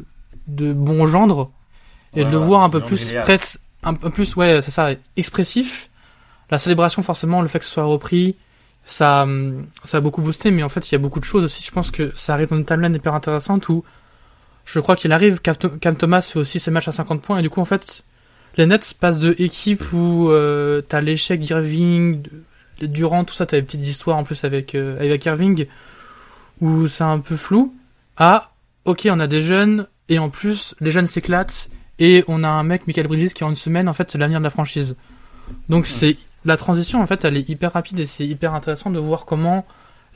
de 0.48 0.72
bon 0.72 1.06
gendre. 1.06 1.50
Et 2.16 2.24
de 2.24 2.30
le 2.30 2.38
ouais, 2.38 2.46
voir 2.46 2.62
un 2.62 2.70
peu 2.70 2.80
plus, 2.80 3.12
presse, 3.22 3.58
un 3.84 3.94
peu 3.94 4.10
plus, 4.10 4.34
ouais, 4.36 4.60
c'est 4.62 4.72
ça, 4.72 4.90
expressif. 5.16 5.90
La 6.50 6.58
célébration, 6.58 7.02
forcément, 7.02 7.42
le 7.42 7.48
fait 7.48 7.60
que 7.60 7.64
ce 7.64 7.70
soit 7.72 7.84
repris, 7.84 8.36
ça, 8.92 9.22
hum, 9.22 9.66
ça 9.84 9.98
a 9.98 10.00
beaucoup 10.00 10.22
boosté, 10.22 10.50
mais 10.50 10.62
en 10.62 10.68
fait, 10.68 10.90
il 10.90 10.92
y 10.92 10.96
a 10.96 10.98
beaucoup 10.98 11.20
de 11.20 11.24
choses 11.24 11.44
aussi. 11.44 11.62
Je 11.62 11.70
pense 11.70 11.90
que 11.90 12.12
ça 12.16 12.34
arrive 12.34 12.48
dans 12.48 12.56
une 12.56 12.64
timeline 12.64 12.94
hyper 12.94 13.14
intéressante 13.14 13.68
où 13.68 13.84
je 14.64 14.78
crois 14.80 14.96
qu'il 14.96 15.12
arrive, 15.12 15.40
Cam, 15.40 15.96
Thomas 15.96 16.20
fait 16.22 16.38
aussi 16.38 16.60
ses 16.60 16.70
matchs 16.70 16.88
à 16.88 16.92
50 16.92 17.22
points, 17.22 17.38
et 17.38 17.42
du 17.42 17.50
coup, 17.50 17.60
en 17.60 17.64
fait, 17.64 18.02
les 18.56 18.66
Nets 18.66 18.94
passent 19.00 19.18
de 19.18 19.34
équipe 19.38 19.92
où 19.92 20.30
euh, 20.30 20.80
t'as 20.82 21.00
l'échec 21.00 21.40
d'Irving, 21.40 22.22
de- 22.22 22.86
Durant, 22.86 23.24
tout 23.24 23.34
ça, 23.34 23.44
t'as 23.44 23.58
des 23.58 23.62
petites 23.62 23.86
histoires 23.86 24.16
en 24.16 24.24
plus 24.24 24.42
avec, 24.44 24.74
euh, 24.74 24.98
avec 24.98 25.26
Irving, 25.26 25.66
où 26.60 26.88
c'est 26.88 27.04
un 27.04 27.18
peu 27.18 27.36
flou, 27.36 27.74
à, 28.16 28.52
ok, 28.86 29.06
on 29.10 29.20
a 29.20 29.26
des 29.26 29.42
jeunes, 29.42 29.86
et 30.08 30.18
en 30.18 30.30
plus, 30.30 30.74
les 30.80 30.90
jeunes 30.90 31.06
s'éclatent, 31.06 31.68
et 31.98 32.24
on 32.28 32.42
a 32.42 32.48
un 32.48 32.62
mec, 32.62 32.86
Michael 32.86 33.06
Bridges, 33.06 33.34
qui 33.34 33.44
en 33.44 33.50
une 33.50 33.56
semaine, 33.56 33.88
en 33.88 33.92
fait, 33.92 34.10
c'est 34.10 34.18
l'avenir 34.18 34.38
de 34.38 34.44
la 34.44 34.50
franchise. 34.50 34.96
Donc 35.68 35.86
c'est 35.86 36.16
la 36.44 36.56
transition, 36.56 37.00
en 37.02 37.06
fait, 37.06 37.24
elle 37.24 37.36
est 37.36 37.48
hyper 37.48 37.72
rapide 37.72 37.98
et 38.00 38.06
c'est 38.06 38.26
hyper 38.26 38.54
intéressant 38.54 38.90
de 38.90 38.98
voir 38.98 39.26
comment 39.26 39.66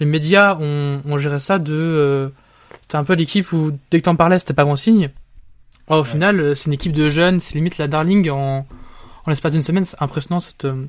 les 0.00 0.06
médias 0.06 0.56
ont, 0.58 1.00
ont 1.04 1.18
géré 1.18 1.38
ça. 1.38 1.58
De 1.58 1.72
euh, 1.74 2.28
c'était 2.82 2.96
un 2.96 3.04
peu 3.04 3.14
l'équipe 3.14 3.52
où 3.52 3.72
dès 3.90 3.98
que 4.00 4.04
t'en 4.04 4.16
parlais, 4.16 4.38
c'était 4.38 4.54
pas 4.54 4.64
bon 4.64 4.76
signe. 4.76 5.10
Alors, 5.88 6.00
au 6.00 6.04
Ouais. 6.04 6.10
final, 6.10 6.40
euh, 6.40 6.54
c'est 6.54 6.66
une 6.66 6.72
équipe 6.72 6.92
de 6.92 7.08
jeunes, 7.10 7.40
c'est 7.40 7.54
limite 7.56 7.78
la 7.78 7.88
darling 7.88 8.30
en 8.30 8.66
en 9.26 9.30
l'espace 9.30 9.52
d'une 9.52 9.62
semaine. 9.62 9.84
C'est 9.84 10.02
impressionnant 10.02 10.40
cette 10.40 10.64
euh, 10.64 10.86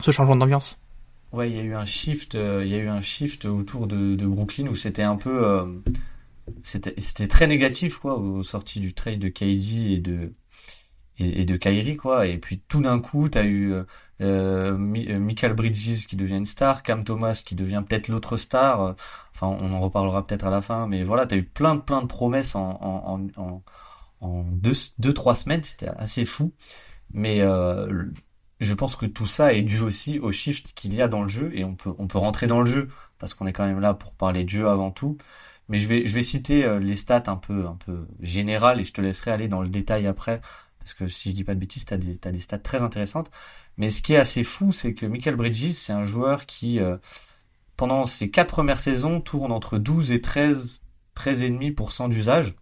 ce 0.00 0.10
changement 0.10 0.36
d'ambiance. 0.36 0.78
Ouais, 1.32 1.50
il 1.50 1.56
y 1.56 1.60
a 1.60 1.62
eu 1.62 1.74
un 1.74 1.84
shift, 1.84 2.34
euh, 2.34 2.62
il 2.64 2.70
y 2.70 2.74
a 2.74 2.78
eu 2.78 2.88
un 2.88 3.00
shift 3.00 3.46
autour 3.46 3.86
de, 3.86 4.14
de 4.14 4.26
Brooklyn 4.26 4.68
où 4.68 4.74
c'était 4.74 5.02
un 5.02 5.16
peu, 5.16 5.44
euh, 5.44 5.64
c'était, 6.62 6.94
c'était 6.98 7.26
très 7.26 7.46
négatif 7.46 7.98
quoi, 7.98 8.16
aux 8.18 8.42
sorties 8.42 8.80
du 8.80 8.92
trade 8.94 9.18
de 9.18 9.28
KD 9.28 9.92
et 9.94 9.98
de 9.98 10.30
et, 11.18 11.42
et 11.42 11.44
de 11.44 11.56
Kyrie 11.56 11.96
quoi. 11.96 12.26
Et 12.26 12.38
puis 12.38 12.60
tout 12.68 12.80
d'un 12.82 12.98
coup, 13.00 13.28
t'as 13.28 13.44
eu 13.44 13.72
euh, 13.72 13.84
euh, 14.22 14.72
euh, 14.78 15.18
Michael 15.20 15.54
Bridges 15.54 16.06
qui 16.06 16.16
devient 16.16 16.36
une 16.36 16.46
star, 16.46 16.82
Cam 16.82 17.04
Thomas 17.04 17.42
qui 17.44 17.54
devient 17.54 17.82
peut-être 17.88 18.08
l'autre 18.08 18.36
star. 18.36 18.80
euh, 18.82 18.92
Enfin, 19.34 19.48
on 19.60 19.72
en 19.72 19.80
reparlera 19.80 20.26
peut-être 20.26 20.46
à 20.46 20.50
la 20.50 20.62
fin, 20.62 20.86
mais 20.86 21.02
voilà, 21.02 21.26
t'as 21.26 21.36
eu 21.36 21.44
plein 21.44 21.74
de 21.74 21.80
plein 21.82 22.00
de 22.02 22.06
promesses 22.06 22.54
en 22.54 22.78
en 22.80 23.26
en, 23.36 23.62
en, 24.20 24.42
deux 24.44 24.72
deux 24.98 25.12
trois 25.12 25.34
semaines, 25.36 25.62
c'était 25.62 25.88
assez 25.88 26.24
fou. 26.24 26.52
Mais 27.12 27.40
euh, 27.42 28.04
je 28.60 28.74
pense 28.74 28.96
que 28.96 29.06
tout 29.06 29.26
ça 29.26 29.52
est 29.54 29.62
dû 29.62 29.80
aussi 29.80 30.18
au 30.18 30.32
shift 30.32 30.72
qu'il 30.74 30.94
y 30.94 31.02
a 31.02 31.08
dans 31.08 31.22
le 31.22 31.28
jeu 31.28 31.50
et 31.54 31.64
on 31.64 31.74
peut 31.76 31.94
on 31.98 32.06
peut 32.08 32.18
rentrer 32.18 32.46
dans 32.46 32.60
le 32.60 32.70
jeu 32.70 32.88
parce 33.18 33.34
qu'on 33.34 33.46
est 33.46 33.52
quand 33.52 33.66
même 33.66 33.80
là 33.80 33.94
pour 33.94 34.14
parler 34.14 34.44
de 34.44 34.48
jeu 34.50 34.68
avant 34.68 34.90
tout. 34.90 35.16
Mais 35.68 35.78
je 35.80 35.88
vais 35.88 36.06
je 36.06 36.14
vais 36.14 36.22
citer 36.22 36.78
les 36.80 36.96
stats 36.96 37.24
un 37.26 37.36
peu 37.36 37.66
un 37.66 37.76
peu 37.76 38.06
générales 38.20 38.80
et 38.80 38.84
je 38.84 38.92
te 38.92 39.00
laisserai 39.00 39.30
aller 39.32 39.48
dans 39.48 39.62
le 39.62 39.68
détail 39.68 40.06
après 40.06 40.40
parce 40.86 40.94
que 40.94 41.08
si 41.08 41.30
je 41.30 41.34
dis 41.34 41.42
pas 41.42 41.54
de 41.56 41.58
bêtises, 41.58 41.84
t'as 41.84 41.96
des 41.96 42.16
t'as 42.16 42.30
des 42.30 42.38
stats 42.38 42.58
très 42.60 42.80
intéressantes. 42.80 43.28
Mais 43.76 43.90
ce 43.90 44.00
qui 44.02 44.12
est 44.12 44.18
assez 44.18 44.44
fou, 44.44 44.70
c'est 44.70 44.94
que 44.94 45.04
Michael 45.04 45.34
Bridges, 45.34 45.72
c'est 45.72 45.92
un 45.92 46.04
joueur 46.04 46.46
qui 46.46 46.78
euh, 46.78 46.96
pendant 47.76 48.06
ses 48.06 48.30
quatre 48.30 48.50
premières 48.50 48.78
saisons 48.78 49.20
tourne 49.20 49.50
entre 49.50 49.78
12 49.78 50.12
et 50.12 50.20
13 50.20 50.82
13,5% 51.16 52.08
d'usage. 52.08 52.54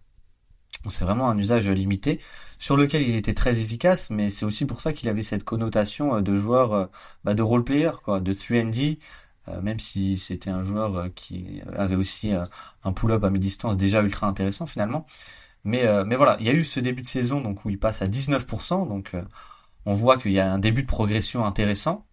C'est 0.89 1.05
vraiment 1.05 1.29
un 1.29 1.37
usage 1.37 1.69
limité 1.69 2.19
sur 2.57 2.77
lequel 2.77 3.03
il 3.03 3.15
était 3.15 3.35
très 3.35 3.61
efficace, 3.61 4.09
mais 4.09 4.31
c'est 4.31 4.45
aussi 4.45 4.65
pour 4.65 4.81
ça 4.81 4.91
qu'il 4.91 5.07
avait 5.07 5.21
cette 5.21 5.43
connotation 5.43 6.15
euh, 6.15 6.21
de 6.21 6.35
joueur 6.35 6.73
euh, 6.73 6.85
bah, 7.23 7.35
de 7.35 7.43
role 7.43 7.63
player, 7.63 7.91
quoi, 8.03 8.21
de 8.21 8.33
3D, 8.33 8.97
euh, 9.49 9.61
même 9.61 9.77
si 9.77 10.17
c'était 10.17 10.49
un 10.49 10.63
joueur 10.63 11.13
qui 11.13 11.61
avait 11.77 11.95
aussi 11.95 12.31
un 12.33 12.93
pull-up 12.93 13.23
à 13.23 13.29
mi-distance 13.29 13.77
déjà 13.77 14.01
ultra 14.01 14.27
intéressant 14.27 14.65
finalement. 14.65 15.05
Mais, 15.65 15.85
euh, 15.87 16.05
mais 16.05 16.15
voilà, 16.15 16.37
il 16.39 16.45
y 16.45 16.49
a 16.49 16.53
eu 16.53 16.63
ce 16.63 16.79
début 16.79 17.01
de 17.01 17.07
saison 17.07 17.41
donc 17.41 17.65
où 17.65 17.69
il 17.69 17.79
passe 17.79 18.01
à 18.01 18.07
19%, 18.07 18.87
donc 18.87 19.11
euh, 19.15 19.23
on 19.85 19.93
voit 19.95 20.17
qu'il 20.17 20.31
y 20.31 20.39
a 20.39 20.51
un 20.51 20.59
début 20.59 20.83
de 20.83 20.87
progression 20.87 21.45
intéressant. 21.45 22.05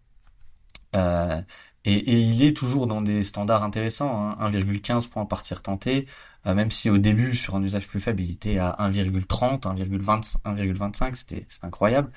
Euh, 0.97 1.41
et, 1.85 2.21
il 2.21 2.43
est 2.45 2.57
toujours 2.57 2.87
dans 2.87 3.03
des 3.03 3.25
standards 3.25 3.65
intéressants, 3.65 4.35
hein, 4.39 4.51
1,15 4.51 5.09
points 5.09 5.27
par 5.27 5.43
tir 5.43 5.63
tenté, 5.63 6.07
même 6.45 6.71
si 6.71 6.91
au 6.91 6.99
début, 6.99 7.37
sur 7.37 7.55
un 7.57 7.63
usage 7.63 7.89
plus 7.89 8.01
faible, 8.01 8.23
il 8.23 8.33
était 8.33 8.59
à 8.59 8.77
1,30, 8.81 9.63
1,20, 9.63 10.37
1,25, 10.45 11.15
c'était 11.15 11.47
incroyable. 11.63 12.11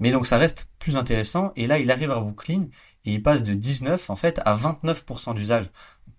Mais 0.00 0.10
donc 0.10 0.26
ça 0.26 0.38
reste 0.38 0.68
plus 0.78 0.96
intéressant. 0.96 1.52
Et 1.56 1.66
là, 1.66 1.78
il 1.78 1.90
arrive 1.90 2.10
à 2.10 2.20
Brooklyn 2.20 2.62
et 3.04 3.14
il 3.14 3.22
passe 3.22 3.42
de 3.42 3.54
19 3.54 4.10
en 4.10 4.16
fait 4.16 4.40
à 4.44 4.56
29% 4.56 5.34
d'usage, 5.34 5.66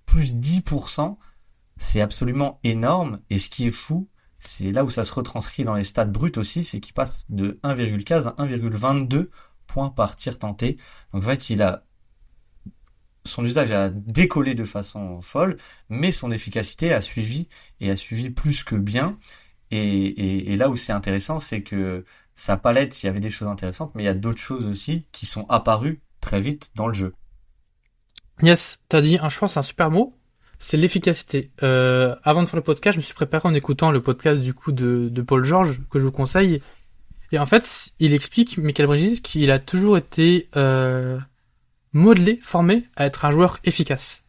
plus 0.05 0.33
10%. 0.33 1.17
C'est 1.77 2.01
absolument 2.01 2.59
énorme. 2.63 3.19
Et 3.29 3.39
ce 3.39 3.49
qui 3.49 3.67
est 3.67 3.71
fou, 3.71 4.07
c'est 4.43 4.71
là 4.71 4.83
où 4.83 4.89
ça 4.89 5.03
se 5.03 5.13
retranscrit 5.13 5.63
dans 5.63 5.75
les 5.75 5.83
stats 5.83 6.05
bruts 6.05 6.31
aussi, 6.35 6.63
c'est 6.63 6.79
qu'il 6.79 6.93
passe 6.93 7.27
de 7.29 7.59
1,15 7.63 8.27
à 8.27 8.31
1,22 8.43 9.29
points 9.67 9.89
par 9.89 10.15
tir 10.15 10.39
tenté. 10.39 10.77
Donc 11.13 11.23
en 11.23 11.27
fait, 11.27 11.49
il 11.51 11.61
a 11.61 11.85
son 13.23 13.45
usage 13.45 13.71
a 13.71 13.89
décollé 13.89 14.55
de 14.55 14.65
façon 14.65 15.21
folle, 15.21 15.57
mais 15.89 16.11
son 16.11 16.31
efficacité 16.31 16.91
a 16.91 17.01
suivi 17.01 17.49
et 17.79 17.91
a 17.91 17.95
suivi 17.95 18.31
plus 18.31 18.63
que 18.63 18.75
bien. 18.75 19.19
Et 19.69 20.57
là 20.57 20.69
où 20.69 20.75
c'est 20.75 20.91
intéressant, 20.91 21.39
c'est 21.39 21.61
que 21.61 22.03
sa 22.33 22.57
palette, 22.57 23.03
il 23.03 23.05
y 23.05 23.09
avait 23.09 23.19
des 23.19 23.29
choses 23.29 23.47
intéressantes, 23.47 23.93
mais 23.93 24.01
il 24.01 24.07
y 24.07 24.09
a 24.09 24.15
d'autres 24.15 24.41
choses 24.41 24.65
aussi 24.65 25.05
qui 25.11 25.27
sont 25.27 25.45
apparues 25.49 26.01
très 26.19 26.41
vite 26.41 26.71
dans 26.73 26.87
le 26.87 26.95
jeu. 26.95 27.13
Yes, 28.41 28.79
t'as 28.89 29.01
dit 29.01 29.19
un 29.21 29.29
choix, 29.29 29.47
c'est 29.47 29.59
un 29.59 29.63
super 29.63 29.91
mot. 29.91 30.17
C'est 30.61 30.77
l'efficacité. 30.77 31.49
Euh, 31.63 32.15
avant 32.23 32.43
de 32.43 32.47
faire 32.47 32.55
le 32.55 32.63
podcast, 32.63 32.93
je 32.93 32.99
me 32.99 33.03
suis 33.03 33.15
préparé 33.15 33.49
en 33.49 33.53
écoutant 33.55 33.89
le 33.89 33.99
podcast 33.99 34.39
du 34.43 34.53
coup 34.53 34.71
de, 34.71 35.09
de 35.09 35.21
Paul 35.23 35.43
George 35.43 35.81
que 35.89 35.99
je 35.99 36.05
vous 36.05 36.11
conseille. 36.11 36.61
Et 37.31 37.39
en 37.39 37.47
fait, 37.47 37.89
il 37.99 38.13
explique 38.13 38.59
Michael 38.59 38.85
Bridges 38.85 39.21
qu'il 39.23 39.49
a 39.49 39.57
toujours 39.57 39.97
été 39.97 40.49
euh, 40.55 41.19
modelé, 41.93 42.39
formé 42.43 42.85
à 42.95 43.07
être 43.07 43.25
un 43.25 43.31
joueur 43.31 43.57
efficace. 43.63 44.23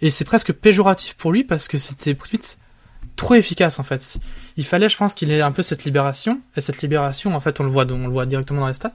Et 0.00 0.08
c'est 0.08 0.24
presque 0.24 0.54
péjoratif 0.54 1.14
pour 1.14 1.30
lui 1.30 1.44
parce 1.44 1.68
que 1.68 1.78
c'était 1.78 2.16
vite 2.30 2.56
trop 3.16 3.34
efficace 3.34 3.78
en 3.78 3.82
fait. 3.82 4.16
Il 4.56 4.64
fallait, 4.64 4.88
je 4.88 4.96
pense, 4.96 5.12
qu'il 5.12 5.30
ait 5.30 5.42
un 5.42 5.52
peu 5.52 5.62
cette 5.62 5.84
libération. 5.84 6.40
Et 6.56 6.62
cette 6.62 6.80
libération, 6.80 7.34
en 7.34 7.40
fait, 7.40 7.60
on 7.60 7.64
le 7.64 7.70
voit, 7.70 7.84
on 7.92 8.06
le 8.06 8.12
voit 8.12 8.24
directement 8.24 8.62
dans 8.62 8.68
les 8.68 8.74
stats. 8.74 8.92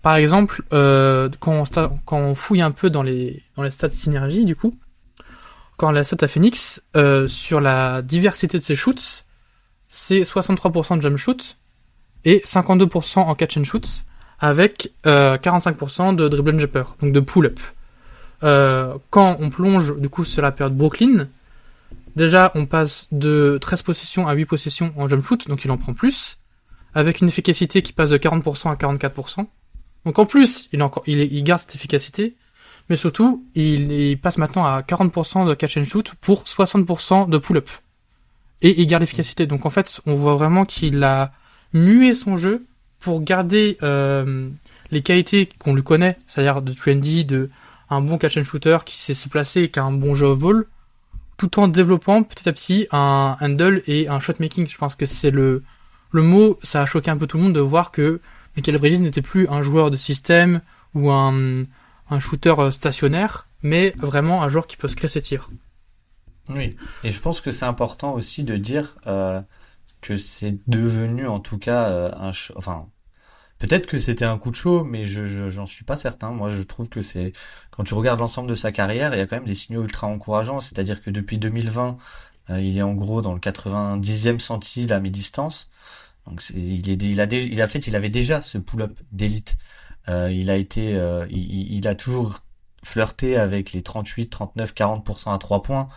Par 0.00 0.16
exemple, 0.16 0.62
euh, 0.72 1.28
quand, 1.40 1.62
on 1.76 1.98
quand 2.06 2.18
on 2.18 2.34
fouille 2.34 2.62
un 2.62 2.70
peu 2.70 2.88
dans 2.88 3.02
les 3.02 3.42
dans 3.54 3.64
les 3.64 3.70
stats 3.70 3.90
synergie, 3.90 4.46
du 4.46 4.56
coup, 4.56 4.74
quand 5.78 5.92
la 5.92 6.04
stat 6.04 6.18
à 6.20 6.28
Phoenix 6.28 6.82
euh, 6.96 7.26
sur 7.28 7.60
la 7.60 8.02
diversité 8.02 8.58
de 8.58 8.64
ses 8.64 8.76
shoots, 8.76 9.24
c'est 9.88 10.22
63% 10.22 10.96
de 10.96 11.02
jump 11.02 11.16
shoot, 11.16 11.56
et 12.24 12.42
52% 12.44 13.20
en 13.20 13.34
catch 13.34 13.56
and 13.56 13.64
shoot 13.64 14.04
avec 14.40 14.92
euh, 15.06 15.36
45% 15.36 16.14
de 16.14 16.28
dribble 16.28 16.56
and 16.56 16.58
jumper, 16.58 16.82
donc 17.00 17.12
de 17.12 17.20
pull-up. 17.20 17.58
Euh, 18.42 18.98
quand 19.10 19.36
on 19.40 19.50
plonge 19.50 19.96
du 19.96 20.08
coup 20.08 20.24
sur 20.24 20.42
la 20.42 20.52
période 20.52 20.76
Brooklyn, 20.76 21.28
déjà 22.16 22.52
on 22.54 22.66
passe 22.66 23.06
de 23.12 23.58
13 23.60 23.82
possessions 23.82 24.28
à 24.28 24.34
8 24.34 24.46
possessions 24.46 24.92
en 24.96 25.08
jump 25.08 25.24
shoot, 25.24 25.48
donc 25.48 25.64
il 25.64 25.70
en 25.70 25.78
prend 25.78 25.94
plus, 25.94 26.38
avec 26.92 27.20
une 27.20 27.28
efficacité 27.28 27.82
qui 27.82 27.92
passe 27.92 28.10
de 28.10 28.18
40% 28.18 28.70
à 28.70 28.74
44%. 28.74 29.46
Donc 30.04 30.18
en 30.18 30.26
plus, 30.26 30.68
il, 30.72 30.82
encore, 30.82 31.04
il, 31.06 31.18
il 31.18 31.44
garde 31.44 31.60
cette 31.60 31.76
efficacité, 31.76 32.36
mais 32.88 32.96
surtout, 32.96 33.44
il, 33.54 34.18
passe 34.20 34.38
maintenant 34.38 34.64
à 34.64 34.80
40% 34.80 35.46
de 35.46 35.54
catch 35.54 35.76
and 35.76 35.84
shoot 35.84 36.14
pour 36.20 36.44
60% 36.44 37.28
de 37.28 37.38
pull-up. 37.38 37.68
Et 38.62 38.80
il 38.80 38.86
garde 38.86 39.02
l'efficacité. 39.02 39.46
Donc 39.46 39.66
en 39.66 39.70
fait, 39.70 40.00
on 40.06 40.14
voit 40.14 40.36
vraiment 40.36 40.64
qu'il 40.64 41.02
a 41.04 41.32
mué 41.72 42.14
son 42.14 42.36
jeu 42.36 42.64
pour 42.98 43.22
garder 43.22 43.78
euh, 43.82 44.48
les 44.90 45.02
qualités 45.02 45.48
qu'on 45.58 45.74
lui 45.74 45.82
connaît, 45.82 46.18
c'est-à-dire 46.26 46.62
de 46.62 46.72
trendy, 46.72 47.24
de 47.24 47.50
un 47.90 48.00
bon 48.00 48.18
catch 48.18 48.36
and 48.36 48.44
shooter 48.44 48.78
qui 48.84 49.00
sait 49.00 49.14
se 49.14 49.28
placer 49.28 49.62
et 49.62 49.70
qui 49.70 49.78
a 49.78 49.84
un 49.84 49.92
bon 49.92 50.14
jeu 50.14 50.26
of 50.26 50.38
ball, 50.38 50.66
tout 51.36 51.58
en 51.60 51.68
développant 51.68 52.22
petit 52.22 52.48
à 52.48 52.52
petit 52.52 52.86
un 52.90 53.36
handle 53.40 53.82
et 53.86 54.08
un 54.08 54.18
shot 54.18 54.34
making. 54.40 54.66
Je 54.66 54.76
pense 54.76 54.94
que 54.94 55.06
c'est 55.06 55.30
le 55.30 55.62
le 56.10 56.22
mot, 56.22 56.58
ça 56.62 56.82
a 56.82 56.86
choqué 56.86 57.10
un 57.10 57.16
peu 57.16 57.26
tout 57.26 57.36
le 57.36 57.42
monde 57.42 57.52
de 57.52 57.60
voir 57.60 57.90
que 57.92 58.20
Michael 58.56 58.78
Bridges 58.78 59.00
n'était 59.00 59.22
plus 59.22 59.46
un 59.48 59.62
joueur 59.62 59.90
de 59.90 59.96
système 59.96 60.62
ou 60.94 61.10
un 61.10 61.64
un 62.10 62.20
shooter 62.20 62.54
euh, 62.58 62.70
stationnaire, 62.70 63.48
mais 63.62 63.94
vraiment 63.98 64.42
un 64.42 64.48
joueur 64.48 64.66
qui 64.66 64.76
peut 64.76 64.88
se 64.88 64.96
créer 64.96 65.08
ses 65.08 65.22
tirs. 65.22 65.50
Oui, 66.48 66.76
et 67.04 67.12
je 67.12 67.20
pense 67.20 67.40
que 67.40 67.50
c'est 67.50 67.66
important 67.66 68.14
aussi 68.14 68.42
de 68.42 68.56
dire 68.56 68.96
euh, 69.06 69.40
que 70.00 70.16
c'est 70.16 70.56
devenu 70.66 71.26
en 71.26 71.40
tout 71.40 71.58
cas 71.58 71.88
euh, 71.88 72.10
un 72.14 72.30
enfin 72.56 72.88
peut-être 73.58 73.86
que 73.86 73.98
c'était 73.98 74.24
un 74.24 74.38
coup 74.38 74.50
de 74.50 74.56
chaud 74.56 74.84
mais 74.84 75.04
je 75.04 75.50
j'en 75.50 75.66
suis 75.66 75.84
pas 75.84 75.96
certain. 75.96 76.30
Moi 76.30 76.48
je 76.48 76.62
trouve 76.62 76.88
que 76.88 77.02
c'est 77.02 77.32
quand 77.70 77.84
tu 77.84 77.94
regardes 77.94 78.20
l'ensemble 78.20 78.48
de 78.48 78.54
sa 78.54 78.72
carrière 78.72 79.14
il 79.14 79.18
y 79.18 79.20
a 79.20 79.26
quand 79.26 79.36
même 79.36 79.44
des 79.44 79.54
signaux 79.54 79.82
ultra 79.82 80.06
encourageants. 80.06 80.60
C'est-à-dire 80.60 81.02
que 81.02 81.10
depuis 81.10 81.38
2020 81.38 81.98
euh, 82.50 82.60
il 82.60 82.78
est 82.78 82.82
en 82.82 82.94
gros 82.94 83.20
dans 83.20 83.34
le 83.34 83.40
90e 83.40 84.38
centile 84.38 84.92
à 84.92 85.00
mi-distance. 85.00 85.68
Donc 86.26 86.42
il 86.54 86.90
est 86.90 87.02
il 87.02 87.20
a 87.20 87.24
il 87.24 87.60
a 87.60 87.66
fait 87.66 87.86
il 87.86 87.96
avait 87.96 88.10
déjà 88.10 88.40
ce 88.40 88.56
pull-up 88.56 88.98
d'élite 89.12 89.58
euh, 90.08 90.30
il 90.32 90.50
a 90.50 90.56
été 90.56 90.96
euh, 90.96 91.26
il, 91.30 91.72
il 91.72 91.88
a 91.88 91.94
toujours 91.94 92.38
flirté 92.84 93.36
avec 93.36 93.72
les 93.72 93.82
38 93.82 94.28
39 94.28 94.74
40% 94.74 95.34
à 95.34 95.38
3 95.38 95.62
points 95.62 95.88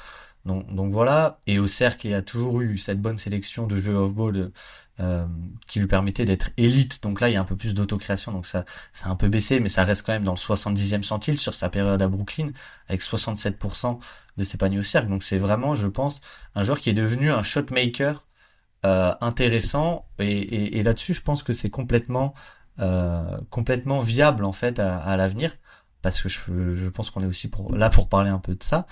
donc, 0.45 0.73
donc 0.73 0.91
voilà, 0.91 1.39
et 1.45 1.59
au 1.59 1.67
cercle, 1.67 2.07
il 2.07 2.13
a 2.13 2.21
toujours 2.21 2.61
eu 2.61 2.77
cette 2.77 2.99
bonne 2.99 3.17
sélection 3.19 3.67
de 3.67 3.77
jeux 3.77 3.93
off-ball 3.95 4.51
euh, 4.99 5.25
qui 5.67 5.79
lui 5.79 5.87
permettait 5.87 6.25
d'être 6.25 6.49
élite. 6.57 7.03
Donc 7.03 7.21
là, 7.21 7.29
il 7.29 7.33
y 7.33 7.35
a 7.35 7.41
un 7.41 7.45
peu 7.45 7.55
plus 7.55 7.73
d'autocréation, 7.75 8.31
donc 8.31 8.47
ça, 8.47 8.65
ça 8.91 9.07
a 9.07 9.09
un 9.11 9.15
peu 9.15 9.27
baissé, 9.27 9.59
mais 9.59 9.69
ça 9.69 9.83
reste 9.83 10.03
quand 10.05 10.13
même 10.13 10.23
dans 10.23 10.33
le 10.33 10.37
70e 10.37 11.03
centile 11.03 11.37
sur 11.37 11.53
sa 11.53 11.69
période 11.69 12.01
à 12.01 12.07
Brooklyn, 12.07 12.51
avec 12.87 13.01
67% 13.03 13.99
de 14.37 14.43
ses 14.43 14.57
paniers 14.57 14.79
au 14.79 14.83
cercle. 14.83 15.09
Donc 15.09 15.23
c'est 15.23 15.37
vraiment, 15.37 15.75
je 15.75 15.87
pense, 15.87 16.21
un 16.55 16.63
joueur 16.63 16.79
qui 16.79 16.89
est 16.89 16.93
devenu 16.93 17.31
un 17.31 17.43
shot 17.43 17.65
maker 17.69 18.25
euh, 18.85 19.13
intéressant, 19.21 20.07
et, 20.17 20.25
et, 20.25 20.79
et 20.79 20.83
là-dessus, 20.83 21.13
je 21.13 21.21
pense 21.21 21.43
que 21.43 21.53
c'est 21.53 21.69
complètement, 21.69 22.33
euh, 22.79 23.37
complètement 23.49 23.99
viable 24.01 24.45
en 24.45 24.51
fait 24.53 24.79
à, 24.79 24.97
à 24.97 25.17
l'avenir 25.17 25.55
parce 26.01 26.21
que 26.21 26.29
je, 26.29 26.75
je 26.75 26.89
pense 26.89 27.09
qu'on 27.11 27.21
est 27.23 27.27
aussi 27.27 27.47
pour, 27.47 27.75
là 27.75 27.89
pour 27.89 28.09
parler 28.09 28.29
un 28.29 28.39
peu 28.39 28.55
de 28.55 28.63
ça. 28.63 28.87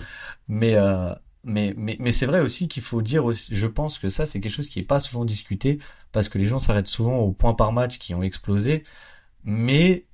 Mais, 0.48 0.76
euh, 0.76 1.12
mais, 1.44 1.74
mais, 1.76 1.96
mais 2.00 2.12
c'est 2.12 2.26
vrai 2.26 2.40
aussi 2.40 2.68
qu'il 2.68 2.82
faut 2.82 3.02
dire 3.02 3.24
aussi, 3.24 3.54
je 3.54 3.66
pense 3.66 3.98
que 3.98 4.08
ça, 4.10 4.26
c'est 4.26 4.40
quelque 4.40 4.52
chose 4.52 4.68
qui 4.68 4.78
est 4.78 4.84
pas 4.84 5.00
souvent 5.00 5.24
discuté 5.24 5.80
parce 6.12 6.28
que 6.28 6.38
les 6.38 6.46
gens 6.46 6.58
s'arrêtent 6.58 6.86
souvent 6.86 7.18
aux 7.18 7.32
points 7.32 7.54
par 7.54 7.72
match 7.72 7.98
qui 7.98 8.14
ont 8.14 8.22
explosé. 8.22 8.84
Mais, 9.44 10.06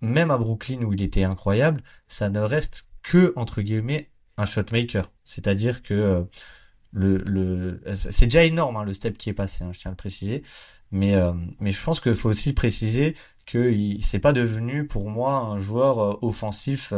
même 0.00 0.30
à 0.30 0.38
Brooklyn 0.38 0.82
où 0.82 0.92
il 0.92 1.02
était 1.02 1.24
incroyable, 1.24 1.82
ça 2.08 2.30
ne 2.30 2.40
reste 2.40 2.86
que, 3.02 3.32
entre 3.36 3.62
guillemets, 3.62 4.10
un 4.36 4.46
shot 4.46 4.64
maker. 4.72 5.12
C'est-à-dire 5.24 5.82
que, 5.82 5.94
euh, 5.94 6.22
le, 6.92 7.18
le, 7.18 7.80
c'est 7.92 8.26
déjà 8.26 8.44
énorme, 8.44 8.76
hein, 8.76 8.84
le 8.84 8.94
step 8.94 9.18
qui 9.18 9.30
est 9.30 9.34
passé, 9.34 9.64
hein, 9.64 9.72
je 9.72 9.80
tiens 9.80 9.90
à 9.90 9.92
le 9.92 9.96
préciser. 9.96 10.42
Mais, 10.92 11.14
euh, 11.14 11.32
mais 11.60 11.72
je 11.72 11.82
pense 11.82 12.00
qu'il 12.00 12.14
faut 12.14 12.28
aussi 12.28 12.52
préciser 12.52 13.16
que 13.46 13.74
c'est 14.00 14.18
pas 14.18 14.32
devenu 14.32 14.86
pour 14.86 15.10
moi 15.10 15.38
un 15.38 15.58
joueur 15.58 15.98
euh, 15.98 16.18
offensif 16.22 16.92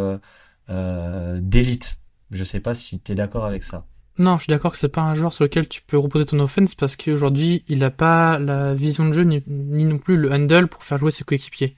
euh, 0.68 1.40
d'élite 1.40 1.98
je 2.34 2.44
sais 2.44 2.60
pas 2.60 2.74
si 2.74 3.00
tu 3.00 3.12
es 3.12 3.14
d'accord 3.14 3.44
avec 3.44 3.64
ça. 3.64 3.86
Non, 4.18 4.36
je 4.38 4.44
suis 4.44 4.50
d'accord 4.50 4.72
que 4.72 4.78
c'est 4.78 4.88
pas 4.88 5.02
un 5.02 5.14
joueur 5.14 5.32
sur 5.32 5.44
lequel 5.44 5.68
tu 5.68 5.82
peux 5.82 5.98
reposer 5.98 6.26
ton 6.26 6.38
offense 6.38 6.74
parce 6.74 6.96
qu'aujourd'hui, 6.96 7.64
il 7.68 7.82
a 7.82 7.90
pas 7.90 8.38
la 8.38 8.74
vision 8.74 9.08
de 9.08 9.12
jeu 9.12 9.22
ni, 9.22 9.42
ni, 9.46 9.84
non 9.84 9.98
plus 9.98 10.16
le 10.16 10.32
handle 10.32 10.68
pour 10.68 10.84
faire 10.84 10.98
jouer 10.98 11.10
ses 11.10 11.24
coéquipiers. 11.24 11.76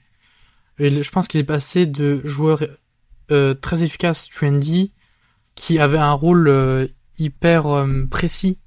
Et 0.77 1.01
je 1.01 1.11
pense 1.11 1.27
qu'il 1.27 1.39
est 1.39 1.45
passé 1.45 1.87
de 1.87 2.21
joueur 2.25 2.61
euh, 3.31 3.55
très 3.55 3.81
efficace 3.81 4.29
trendy 4.29 4.93
qui 5.55 5.79
avait 5.79 5.97
un 5.97 6.11
rôle 6.11 6.47
euh, 6.47 6.87
hyper 7.17 7.65
euh, 7.65 8.05
précis 8.09 8.59
euh, 8.59 8.66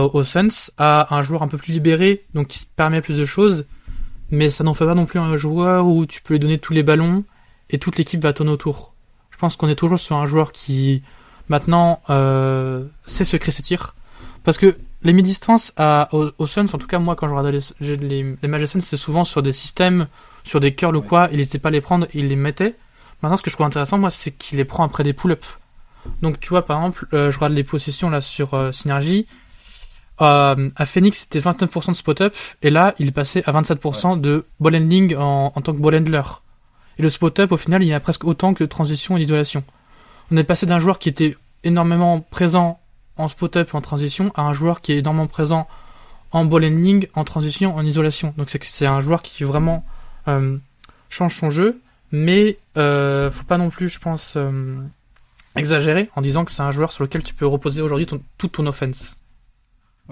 au 0.00 0.24
Suns 0.24 0.70
à 0.78 1.14
un 1.14 1.22
joueur 1.22 1.42
un 1.42 1.48
peu 1.48 1.58
plus 1.58 1.72
libéré 1.72 2.24
donc 2.34 2.48
qui 2.48 2.58
se 2.58 2.66
permet 2.66 3.00
plus 3.00 3.16
de 3.16 3.24
choses 3.24 3.66
mais 4.32 4.50
ça 4.50 4.64
n'en 4.64 4.74
fait 4.74 4.86
pas 4.86 4.94
non 4.94 5.06
plus 5.06 5.20
un 5.20 5.36
joueur 5.36 5.86
où 5.86 6.06
tu 6.06 6.22
peux 6.22 6.34
lui 6.34 6.40
donner 6.40 6.58
tous 6.58 6.72
les 6.72 6.82
ballons 6.82 7.22
et 7.68 7.78
toute 7.78 7.98
l'équipe 7.98 8.20
va 8.22 8.32
tourner 8.32 8.50
autour. 8.50 8.94
Je 9.30 9.36
pense 9.36 9.56
qu'on 9.56 9.68
est 9.68 9.76
toujours 9.76 9.98
sur 9.98 10.16
un 10.16 10.26
joueur 10.26 10.52
qui 10.52 11.02
maintenant 11.48 12.00
euh, 12.08 12.86
sait 13.06 13.26
se 13.26 13.36
créer 13.36 13.52
ses 13.52 13.62
tirs. 13.62 13.94
Parce 14.42 14.56
que 14.56 14.76
les 15.02 15.12
mi-distances 15.12 15.72
aux, 16.12 16.30
aux 16.38 16.46
Suns, 16.46 16.66
en 16.72 16.78
tout 16.78 16.86
cas 16.86 16.98
moi 16.98 17.14
quand 17.14 17.28
je 17.28 17.34
regardais 17.34 17.60
les, 17.80 17.96
les, 17.96 18.36
les 18.40 18.48
matchs 18.48 18.70
Suns, 18.70 18.80
c'est 18.80 18.96
souvent 18.96 19.24
sur 19.24 19.42
des 19.42 19.52
systèmes, 19.52 20.08
sur 20.44 20.60
des 20.60 20.74
curls 20.74 20.96
ou 20.96 21.02
quoi, 21.02 21.28
il 21.30 21.36
n'hésitait 21.36 21.58
pas 21.58 21.68
à 21.68 21.72
les 21.72 21.82
prendre, 21.82 22.06
il 22.14 22.28
les 22.28 22.36
mettait. 22.36 22.74
Maintenant 23.22 23.36
ce 23.36 23.42
que 23.42 23.50
je 23.50 23.56
trouve 23.56 23.66
intéressant 23.66 23.98
moi 23.98 24.10
c'est 24.10 24.30
qu'il 24.30 24.56
les 24.56 24.64
prend 24.64 24.82
après 24.82 25.04
des 25.04 25.12
pull-ups. 25.12 25.58
Donc 26.22 26.40
tu 26.40 26.48
vois 26.48 26.64
par 26.64 26.78
exemple, 26.78 27.06
euh, 27.12 27.30
je 27.30 27.36
regarde 27.36 27.52
les 27.52 27.64
possessions 27.64 28.08
là 28.08 28.22
sur 28.22 28.54
euh, 28.54 28.72
Synergy. 28.72 29.26
Euh, 30.22 30.70
à 30.76 30.86
Phoenix 30.86 31.20
c'était 31.20 31.40
29% 31.40 31.90
de 31.90 31.96
spot-up 31.96 32.34
et 32.62 32.70
là 32.70 32.94
il 33.00 33.12
passé 33.12 33.42
à 33.44 33.52
27% 33.52 34.12
ouais. 34.14 34.20
de 34.20 34.46
ball 34.60 34.76
handling 34.76 35.16
en, 35.16 35.52
en 35.54 35.60
tant 35.60 35.72
que 35.72 35.80
ball 35.80 35.96
handler. 35.96 36.22
Et 36.98 37.02
le 37.02 37.10
spot-up, 37.10 37.52
au 37.52 37.56
final, 37.56 37.82
il 37.82 37.86
y 37.86 37.94
a 37.94 38.00
presque 38.00 38.24
autant 38.24 38.54
que 38.54 38.64
de 38.64 38.68
transition 38.68 39.16
et 39.16 39.20
d'isolation. 39.20 39.64
On 40.30 40.36
est 40.36 40.44
passé 40.44 40.66
d'un 40.66 40.78
joueur 40.78 40.98
qui 40.98 41.08
était 41.08 41.36
énormément 41.64 42.20
présent 42.20 42.80
en 43.16 43.28
spot-up 43.28 43.70
et 43.72 43.76
en 43.76 43.80
transition 43.80 44.32
à 44.34 44.42
un 44.42 44.52
joueur 44.52 44.80
qui 44.80 44.92
est 44.92 44.98
énormément 44.98 45.26
présent 45.26 45.68
en 46.30 46.44
ball 46.44 46.64
handling, 46.64 47.06
en 47.14 47.24
transition, 47.24 47.74
en 47.74 47.84
isolation. 47.84 48.34
Donc 48.36 48.50
c'est 48.50 48.86
un 48.86 49.00
joueur 49.00 49.22
qui 49.22 49.44
vraiment 49.44 49.84
euh, 50.28 50.56
change 51.10 51.36
son 51.36 51.50
jeu, 51.50 51.80
mais 52.10 52.58
euh, 52.76 53.30
faut 53.30 53.44
pas 53.44 53.58
non 53.58 53.68
plus, 53.68 53.88
je 53.88 53.98
pense, 53.98 54.34
euh, 54.36 54.76
exagérer 55.56 56.08
en 56.16 56.22
disant 56.22 56.44
que 56.44 56.50
c'est 56.50 56.62
un 56.62 56.70
joueur 56.70 56.92
sur 56.92 57.04
lequel 57.04 57.22
tu 57.22 57.34
peux 57.34 57.46
reposer 57.46 57.82
aujourd'hui 57.82 58.06
toute 58.38 58.52
ton 58.52 58.66
offense. 58.66 59.16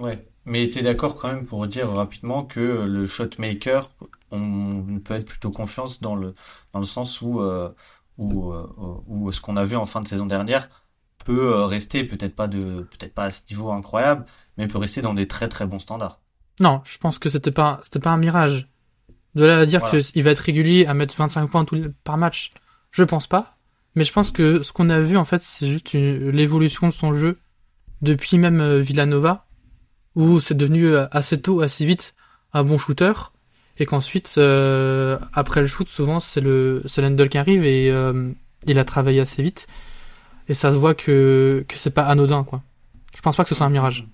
Ouais, 0.01 0.27
mais 0.47 0.71
tu 0.71 0.79
es 0.79 0.83
d'accord 0.83 1.15
quand 1.15 1.29
même 1.29 1.45
pour 1.45 1.67
dire 1.67 1.91
rapidement 1.91 2.45
que 2.45 2.61
le 2.61 3.07
shot 3.07 3.29
maker, 3.39 3.89
on 4.31 5.01
peut 5.05 5.15
être 5.15 5.27
plutôt 5.27 5.51
confiance 5.51 6.01
dans 6.01 6.17
le 6.17 6.33
dans 6.73 6.81
le 6.81 6.87
sens 6.87 7.21
où 7.21 7.41
euh, 7.41 7.69
où, 8.17 8.53
euh, 8.53 8.67
où 9.07 9.31
ce 9.33 9.41
qu'on 9.41 9.57
a 9.57 9.65
vu 9.65 9.77
en 9.77 9.85
fin 9.85 10.01
de 10.01 10.09
saison 10.09 10.27
dernière 10.27 10.69
peut 11.25 11.53
euh, 11.53 11.67
rester 11.67 12.05
peut-être 12.05 12.35
pas 12.35 12.49
de 12.49 12.87
peut-être 12.91 13.15
pas 13.15 13.25
à 13.25 13.31
ce 13.31 13.43
niveau 13.51 13.71
incroyable, 13.71 14.25
mais 14.57 14.67
peut 14.67 14.79
rester 14.79 15.03
dans 15.03 15.15
des 15.15 15.29
très 15.29 15.49
très 15.49 15.67
bons 15.67 15.79
standards. 15.79 16.21
Non, 16.59 16.81
je 16.85 16.99
pense 16.99 17.19
que 17.19 17.29
c'était 17.29 17.51
pas 17.51 17.81
pas 18.03 18.11
un 18.11 18.17
mirage. 18.17 18.69
De 19.35 19.45
là 19.45 19.59
à 19.59 19.67
dire 19.67 19.81
voilà. 19.81 20.03
qu'il 20.03 20.23
va 20.25 20.31
être 20.31 20.41
régulier 20.41 20.87
à 20.87 20.95
mettre 20.95 21.15
25 21.17 21.47
points 21.49 21.65
tout, 21.65 21.93
par 22.03 22.17
match, 22.17 22.53
je 22.91 23.05
pense 23.05 23.27
pas. 23.27 23.57
Mais 23.95 24.05
je 24.05 24.13
pense 24.13 24.31
que 24.31 24.63
ce 24.63 24.73
qu'on 24.73 24.89
a 24.91 25.01
vu 25.01 25.17
en 25.17 25.25
fait, 25.25 25.43
c'est 25.43 25.67
juste 25.67 25.93
l'évolution 25.93 26.89
de 26.89 26.93
son 26.93 27.15
jeu 27.15 27.39
depuis 28.03 28.39
même 28.39 28.79
Villanova, 28.79 29.47
où 30.17 30.41
c'est 30.41 30.57
devenu 30.57 30.95
assez 30.97 31.41
tôt, 31.41 31.61
assez 31.61 31.85
vite 31.85 32.15
un 32.53 32.65
bon 32.65 32.79
shooter 32.79 33.13
et 33.79 33.87
qu'ensuite 33.87 34.35
euh, 34.39 35.19
après 35.33 35.61
le 35.61 35.67
shoot 35.67 35.89
souvent 35.89 36.21
c'est 36.21 36.41
le 36.41 36.83
c'est 36.87 37.01
l'handle 37.01 37.29
qui 37.29 37.39
arrive 37.39 37.65
et 37.65 37.91
euh, 37.91 38.33
il 38.67 38.79
a 38.79 38.85
travaillé 38.85 39.21
assez 39.21 39.43
vite 39.43 39.67
et 40.49 40.55
ça 40.55 40.73
se 40.73 40.77
voit 40.77 40.95
que 40.95 41.65
que 41.69 41.77
c'est 41.77 41.91
pas 41.91 42.05
anodin 42.05 42.45
quoi. 42.45 42.63
Je 43.17 43.23
pense 43.23 43.37
pas 43.37 43.43
que 43.43 43.49
ce 43.49 43.55
soit 43.55 43.67
un 43.67 43.71
mirage. 43.71 44.07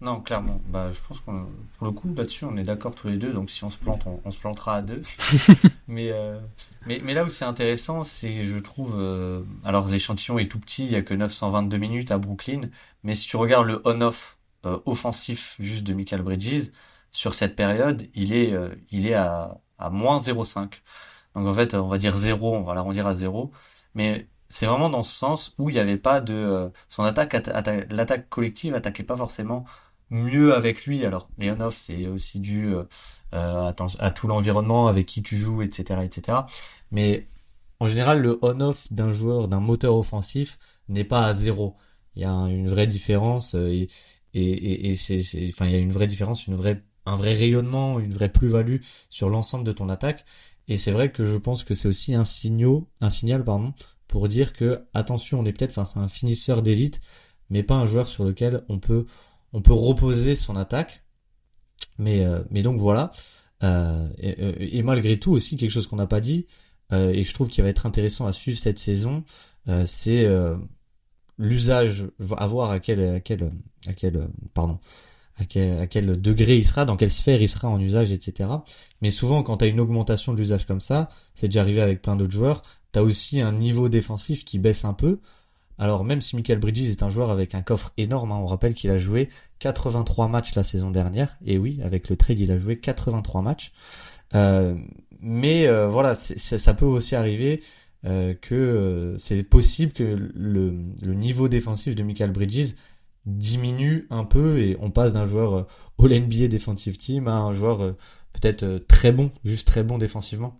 Non, 0.00 0.20
clairement. 0.20 0.62
Bah, 0.68 0.90
je 0.92 0.98
pense 1.06 1.20
qu'on 1.20 1.46
pour 1.76 1.86
le 1.86 1.92
coup 1.92 2.14
là-dessus 2.14 2.46
on 2.46 2.56
est 2.56 2.62
d'accord 2.62 2.94
tous 2.94 3.08
les 3.08 3.16
deux. 3.16 3.32
Donc 3.32 3.50
si 3.50 3.64
on 3.64 3.70
se 3.70 3.76
plante, 3.76 4.02
on, 4.06 4.20
on 4.24 4.30
se 4.30 4.38
plantera 4.38 4.76
à 4.76 4.82
deux. 4.82 5.02
mais, 5.88 6.10
euh, 6.10 6.38
mais 6.86 7.00
mais 7.04 7.12
là 7.12 7.24
où 7.24 7.28
c'est 7.28 7.44
intéressant, 7.44 8.02
c'est 8.02 8.44
je 8.44 8.58
trouve. 8.58 8.96
Euh, 8.98 9.42
alors 9.64 9.88
l'échantillon 9.88 10.38
est 10.38 10.50
tout 10.50 10.58
petit, 10.58 10.84
il 10.84 10.90
y 10.90 10.96
a 10.96 11.02
que 11.02 11.12
922 11.12 11.76
minutes 11.76 12.10
à 12.10 12.18
Brooklyn. 12.18 12.62
Mais 13.04 13.14
si 13.14 13.28
tu 13.28 13.36
regardes 13.36 13.66
le 13.66 13.82
on-off 13.84 14.38
euh, 14.66 14.78
offensif 14.86 15.56
juste 15.58 15.84
de 15.84 15.94
Michael 15.94 16.22
Bridges, 16.22 16.70
sur 17.12 17.34
cette 17.34 17.56
période, 17.56 18.08
il 18.14 18.32
est, 18.32 18.52
euh, 18.52 18.70
il 18.90 19.06
est 19.06 19.14
à, 19.14 19.60
à 19.78 19.90
moins 19.90 20.18
0,5. 20.18 20.70
Donc 21.34 21.46
en 21.46 21.52
fait, 21.52 21.74
on 21.74 21.88
va 21.88 21.98
dire 21.98 22.16
0, 22.16 22.56
on 22.56 22.62
va 22.62 22.74
l'arrondir 22.74 23.06
à 23.06 23.14
0. 23.14 23.50
Mais 23.94 24.28
c'est 24.48 24.66
vraiment 24.66 24.90
dans 24.90 25.02
ce 25.02 25.14
sens 25.14 25.54
où 25.58 25.70
il 25.70 25.74
n'y 25.74 25.80
avait 25.80 25.96
pas 25.96 26.20
de... 26.20 26.34
Euh, 26.34 26.68
son 26.88 27.04
attaque, 27.04 27.34
l'attaque 27.90 28.28
collective 28.28 28.74
attaquait 28.74 29.04
pas 29.04 29.16
forcément 29.16 29.64
mieux 30.10 30.54
avec 30.54 30.86
lui. 30.86 31.04
Alors 31.04 31.28
les 31.38 31.50
on-off 31.50 31.74
c'est 31.74 32.06
aussi 32.08 32.40
dû 32.40 32.74
euh, 32.74 32.84
à, 33.32 33.74
à, 33.98 34.10
tout 34.10 34.26
l'environnement 34.28 34.88
avec 34.88 35.06
qui 35.06 35.22
tu 35.22 35.36
joues, 35.36 35.62
etc., 35.62 36.00
etc. 36.04 36.38
Mais 36.90 37.28
en 37.80 37.86
général, 37.86 38.20
le 38.20 38.38
on-off 38.42 38.92
d'un 38.92 39.12
joueur, 39.12 39.48
d'un 39.48 39.60
moteur 39.60 39.94
offensif 39.96 40.58
n'est 40.88 41.04
pas 41.04 41.24
à 41.24 41.34
zéro. 41.34 41.76
Il 42.16 42.22
y 42.22 42.24
a 42.24 42.32
une 42.32 42.68
vraie 42.68 42.86
différence 42.86 43.54
et, 43.54 43.88
et, 44.34 44.90
et, 44.90 44.96
c'est, 44.96 45.22
enfin, 45.48 45.66
il 45.66 45.72
y 45.72 45.74
a 45.74 45.78
une 45.78 45.92
vraie 45.92 46.06
différence, 46.06 46.46
une 46.46 46.54
vraie, 46.54 46.82
un 47.06 47.16
vrai 47.16 47.34
rayonnement, 47.34 47.98
une 47.98 48.12
vraie 48.12 48.30
plus-value 48.30 48.78
sur 49.08 49.28
l'ensemble 49.28 49.64
de 49.64 49.72
ton 49.72 49.88
attaque. 49.88 50.24
Et 50.68 50.78
c'est 50.78 50.92
vrai 50.92 51.10
que 51.10 51.24
je 51.24 51.36
pense 51.36 51.64
que 51.64 51.74
c'est 51.74 51.88
aussi 51.88 52.14
un 52.14 52.24
signal, 52.24 52.82
un 53.00 53.10
signal, 53.10 53.44
pardon, 53.44 53.74
pour 54.06 54.28
dire 54.28 54.52
que 54.52 54.86
attention, 54.94 55.40
on 55.40 55.44
est 55.44 55.52
peut-être 55.52 55.72
face 55.72 55.96
à 55.96 56.00
un 56.00 56.08
finisseur 56.08 56.62
d'élite, 56.62 57.00
mais 57.48 57.62
pas 57.62 57.74
un 57.74 57.86
joueur 57.86 58.08
sur 58.08 58.24
lequel 58.24 58.62
on 58.68 58.78
peut, 58.78 59.06
on 59.52 59.62
peut 59.62 59.72
reposer 59.72 60.36
son 60.36 60.56
attaque. 60.56 61.04
Mais, 61.98 62.24
euh, 62.24 62.42
mais 62.50 62.62
donc 62.62 62.78
voilà. 62.78 63.10
Euh, 63.62 64.08
et, 64.18 64.78
et, 64.78 64.82
malgré 64.82 65.18
tout 65.18 65.32
aussi 65.32 65.56
quelque 65.56 65.70
chose 65.70 65.86
qu'on 65.86 65.96
n'a 65.96 66.06
pas 66.06 66.20
dit 66.20 66.46
euh, 66.92 67.10
et 67.10 67.22
que 67.22 67.28
je 67.28 67.34
trouve 67.34 67.48
qu'il 67.48 67.62
va 67.62 67.68
être 67.68 67.84
intéressant 67.84 68.26
à 68.26 68.32
suivre 68.32 68.58
cette 68.58 68.78
saison, 68.78 69.24
euh, 69.68 69.84
c'est 69.86 70.26
l'usage, 71.40 72.06
à 72.36 72.46
voir 72.46 72.70
à 72.70 72.78
quel, 72.78 73.00
à 73.00 73.20
quel, 73.20 73.50
à 73.86 73.94
quel, 73.94 74.28
pardon, 74.54 74.78
à 75.36 75.44
quel, 75.44 75.78
à 75.78 75.86
quel, 75.86 76.20
degré 76.20 76.56
il 76.56 76.66
sera, 76.66 76.84
dans 76.84 76.96
quelle 76.96 77.10
sphère 77.10 77.40
il 77.40 77.48
sera 77.48 77.68
en 77.68 77.80
usage, 77.80 78.12
etc. 78.12 78.50
Mais 79.00 79.10
souvent, 79.10 79.42
quand 79.42 79.56
tu 79.56 79.64
as 79.64 79.68
une 79.68 79.80
augmentation 79.80 80.32
de 80.32 80.38
l'usage 80.38 80.66
comme 80.66 80.80
ça, 80.80 81.08
c'est 81.34 81.48
déjà 81.48 81.62
arrivé 81.62 81.80
avec 81.80 82.02
plein 82.02 82.14
d'autres 82.14 82.32
joueurs, 82.32 82.62
tu 82.92 82.98
as 82.98 83.02
aussi 83.02 83.40
un 83.40 83.52
niveau 83.52 83.88
défensif 83.88 84.44
qui 84.44 84.58
baisse 84.58 84.84
un 84.84 84.92
peu. 84.92 85.20
Alors 85.78 86.04
même 86.04 86.20
si 86.20 86.36
Michael 86.36 86.58
Bridges 86.58 86.90
est 86.90 87.02
un 87.02 87.08
joueur 87.08 87.30
avec 87.30 87.54
un 87.54 87.62
coffre 87.62 87.92
énorme, 87.96 88.32
hein, 88.32 88.38
on 88.38 88.46
rappelle 88.46 88.74
qu'il 88.74 88.90
a 88.90 88.98
joué 88.98 89.30
83 89.60 90.28
matchs 90.28 90.54
la 90.54 90.62
saison 90.62 90.90
dernière, 90.90 91.38
et 91.46 91.56
oui, 91.56 91.80
avec 91.82 92.10
le 92.10 92.16
trade, 92.16 92.38
il 92.38 92.50
a 92.50 92.58
joué 92.58 92.78
83 92.78 93.40
matchs. 93.40 93.72
Euh, 94.34 94.76
mais 95.22 95.66
euh, 95.66 95.88
voilà, 95.88 96.14
ça 96.14 96.74
peut 96.74 96.84
aussi 96.84 97.14
arriver 97.14 97.62
euh, 98.06 98.32
que 98.32 98.54
euh, 98.54 99.18
c'est 99.18 99.42
possible 99.42 99.92
que 99.92 100.30
le, 100.34 100.74
le, 101.02 101.12
niveau 101.12 101.48
défensif 101.48 101.94
de 101.94 102.02
Michael 102.02 102.30
Bridges 102.30 102.74
diminue 103.26 104.06
un 104.08 104.24
peu 104.24 104.58
et 104.58 104.78
on 104.80 104.90
passe 104.90 105.12
d'un 105.12 105.26
joueur 105.26 105.54
euh, 105.54 105.66
All 105.98 106.18
NBA 106.18 106.48
Defensive 106.48 106.96
Team 106.96 107.28
à 107.28 107.36
un 107.36 107.52
joueur 107.52 107.94
peut-être 108.32 108.78
très 108.88 109.12
bon, 109.12 109.30
juste 109.44 109.66
très 109.66 109.82
bon 109.82 109.98
défensivement. 109.98 110.58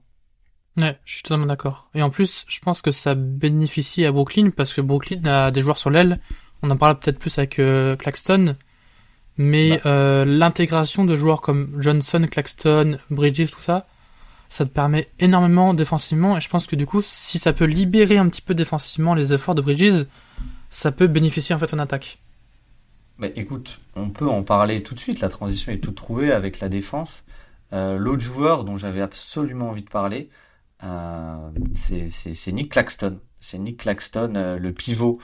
Ouais, 0.77 0.99
je 1.07 1.15
suis 1.15 1.23
totalement 1.23 1.47
d'accord. 1.47 1.89
Et 1.95 2.03
en 2.03 2.11
plus, 2.11 2.45
je 2.47 2.61
pense 2.61 2.83
que 2.83 2.91
ça 2.91 3.15
bénéficie 3.15 4.05
à 4.05 4.13
Brooklyn 4.13 4.51
parce 4.51 4.75
que 4.75 4.83
Brooklyn 4.83 5.25
a 5.25 5.51
des 5.51 5.63
joueurs 5.63 5.79
sur 5.79 5.89
l'aile. 5.89 6.21
On 6.63 6.71
en 6.71 6.77
parlera 6.77 7.01
peut-être 7.01 7.19
plus 7.19 7.39
avec 7.39 7.59
Claxton. 7.99 8.57
Mais 9.39 9.81
bah. 9.83 10.27
l'intégration 10.27 11.07
de 11.07 11.17
joueurs 11.17 11.41
comme 11.41 11.75
Johnson, 11.81 12.27
Claxton, 12.31 12.99
Bridges, 13.11 13.51
tout 13.51 13.63
ça, 13.63 13.87
ça 14.51 14.67
te 14.67 14.71
permet 14.71 15.09
énormément 15.21 15.73
défensivement 15.73 16.37
et 16.37 16.41
je 16.41 16.49
pense 16.49 16.67
que 16.67 16.77
du 16.77 16.85
coup, 16.85 17.01
si 17.01 17.39
ça 17.39 17.53
peut 17.53 17.65
libérer 17.65 18.19
un 18.19 18.29
petit 18.29 18.43
peu 18.43 18.53
défensivement 18.53 19.15
les 19.15 19.33
efforts 19.33 19.55
de 19.55 19.63
Bridges, 19.63 20.05
ça 20.69 20.93
peut 20.93 21.07
bénéficier 21.07 21.55
en 21.55 21.59
fait 21.59 21.73
en 21.73 21.79
attaque. 21.79 22.19
Bah 23.19 23.29
écoute, 23.37 23.81
on 23.95 24.11
peut 24.11 24.29
en 24.29 24.43
parler 24.43 24.83
tout 24.83 24.95
de 24.95 25.01
suite, 25.01 25.21
la 25.21 25.29
transition 25.29 25.71
est 25.73 25.79
toute 25.79 25.95
trouvée 25.95 26.33
avec 26.33 26.59
la 26.59 26.69
défense. 26.69 27.23
Euh, 27.73 27.97
L'autre 27.97 28.23
joueur 28.23 28.65
dont 28.65 28.77
j'avais 28.77 29.01
absolument 29.01 29.69
envie 29.69 29.85
de 29.85 29.89
parler, 29.89 30.29
euh, 30.83 31.51
c'est 31.73 32.53
Nick 32.53 32.73
Claxton. 32.73 33.19
C'est 33.39 33.59
Nick 33.59 33.79
Claxton, 33.79 34.33
euh, 34.35 34.59
le 34.59 34.73
pivot 34.73 35.21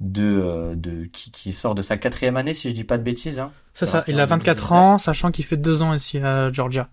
de, 0.00 0.74
de 0.76 1.04
qui, 1.04 1.30
qui, 1.30 1.52
sort 1.52 1.74
de 1.74 1.82
sa 1.82 1.96
quatrième 1.96 2.36
année, 2.36 2.52
si 2.52 2.68
je 2.68 2.74
dis 2.74 2.84
pas 2.84 2.98
de 2.98 3.02
bêtises. 3.04 3.38
Hein. 3.38 3.52
C'est 3.74 3.86
ça, 3.86 4.02
il 4.08 4.18
a 4.18 4.26
24 4.26 4.72
ans, 4.72 4.98
sachant 4.98 5.30
qu'il 5.30 5.44
fait 5.44 5.56
deux 5.56 5.82
ans 5.82 5.94
ici 5.94 6.18
à 6.18 6.50
Georgia. 6.52 6.88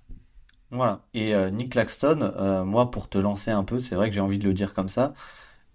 Voilà. 0.74 1.02
Et 1.14 1.36
euh, 1.36 1.52
Nick 1.52 1.74
Claxton, 1.74 2.34
euh, 2.36 2.66
moi, 2.66 2.90
pour 2.90 3.08
te 3.08 3.20
lancer 3.20 3.52
un 3.52 3.64
peu, 3.64 3.80
c'est 3.80 3.96
vrai 3.96 4.10
que 4.10 4.16
j'ai 4.16 4.22
envie 4.22 4.40
de 4.40 4.46
le 4.46 4.56
dire 4.56 4.74
comme 4.74 4.90
ça, 4.90 5.14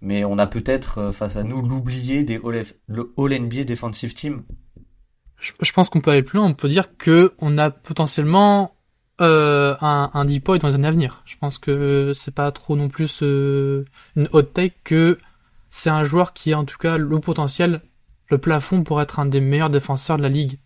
mais 0.00 0.24
on 0.24 0.38
a 0.38 0.48
peut-être 0.48 0.98
euh, 0.98 1.12
face 1.12 1.37
à 1.37 1.44
nous 1.44 1.62
l'oublié 1.62 2.24
des 2.24 2.40
All, 2.44 3.40
NBA 3.40 3.62
Defensive 3.62 4.12
Team. 4.12 4.42
Je, 5.38 5.72
pense 5.72 5.88
qu'on 5.88 6.00
peut 6.00 6.11
aller 6.11 6.24
plus 6.24 6.38
loin. 6.38 6.48
On 6.48 6.54
peut 6.54 6.68
dire 6.68 6.96
que 6.96 7.32
on 7.38 7.56
a 7.58 7.70
potentiellement 7.70 8.74
un, 9.20 10.11
un 10.12 10.24
deep 10.24 10.44
point 10.44 10.58
dans 10.58 10.66
les 10.66 10.74
années 10.74 10.88
à 10.88 10.92
venir. 10.92 11.22
Je 11.26 11.37
pense 11.37 11.58
que 11.58 12.12
c'est 12.12 12.34
pas 12.34 12.50
trop 12.50 12.76
non 12.76 12.88
plus 12.88 13.20
une 13.20 14.28
hot 14.32 14.42
take 14.42 14.74
que 14.82 15.18
c'est 15.70 15.90
un 15.90 16.02
joueur 16.02 16.32
qui 16.32 16.52
a 16.52 16.58
en 16.58 16.64
tout 16.64 16.78
cas 16.78 16.96
le 16.96 17.20
potentiel, 17.20 17.82
le 18.30 18.38
plafond 18.38 18.82
pour 18.82 19.00
être 19.00 19.20
un 19.20 19.26
des 19.26 19.40
meilleurs 19.40 19.70
défenseurs 19.70 20.16
de 20.16 20.22
la 20.22 20.28
ligue, 20.28 20.58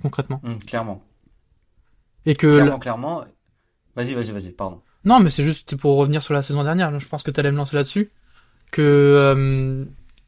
concrètement. 0.00 0.40
Mmh, 0.42 0.58
clairement. 0.66 1.02
Et 2.24 2.34
que 2.34 2.50
clairement, 2.50 2.78
clairement. 2.78 3.24
Vas-y, 3.98 4.14
vas-y, 4.14 4.30
vas-y, 4.30 4.50
pardon. 4.50 4.80
Non, 5.04 5.18
mais 5.18 5.28
c'est 5.28 5.42
juste 5.42 5.74
pour 5.74 5.96
revenir 5.96 6.22
sur 6.22 6.32
la 6.32 6.42
saison 6.42 6.62
dernière. 6.62 6.96
Je 7.00 7.08
pense 7.08 7.24
que 7.24 7.32
tu 7.32 7.40
allais 7.40 7.50
me 7.50 7.56
lancer 7.56 7.74
là-dessus. 7.74 8.12
Que 8.70 8.80
euh, 8.80 9.84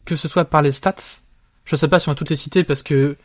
que 0.06 0.16
ce 0.16 0.26
soit 0.26 0.44
par 0.44 0.60
les 0.60 0.72
stats, 0.72 1.20
je 1.64 1.76
sais 1.76 1.86
pas 1.86 2.00
si 2.00 2.08
on 2.08 2.12
va 2.12 2.16
toutes 2.16 2.30
les 2.30 2.36
citer 2.36 2.64
parce 2.64 2.82
que 2.82 3.16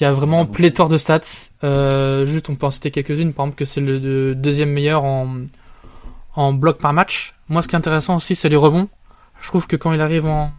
il 0.00 0.02
y 0.02 0.06
a 0.06 0.12
vraiment 0.12 0.40
ah 0.40 0.52
pléthore 0.52 0.88
de 0.88 0.98
stats. 0.98 1.20
Euh, 1.62 2.26
juste, 2.26 2.48
on 2.48 2.56
peut 2.56 2.66
en 2.66 2.72
citer 2.72 2.90
quelques-unes. 2.90 3.32
Par 3.32 3.46
exemple, 3.46 3.56
que 3.56 3.64
c'est 3.64 3.80
le, 3.80 4.34
deuxième 4.34 4.72
meilleur 4.72 5.04
en 5.04 5.36
en 6.34 6.52
bloc 6.52 6.78
par 6.78 6.92
match. 6.92 7.36
Moi, 7.48 7.62
ce 7.62 7.68
qui 7.68 7.76
est 7.76 7.78
intéressant 7.78 8.16
aussi, 8.16 8.34
c'est 8.34 8.48
les 8.48 8.56
rebonds. 8.56 8.88
Je 9.40 9.46
trouve 9.46 9.68
que 9.68 9.76
quand 9.76 9.92
il 9.92 10.00
arrive 10.00 10.26
en 10.26 10.50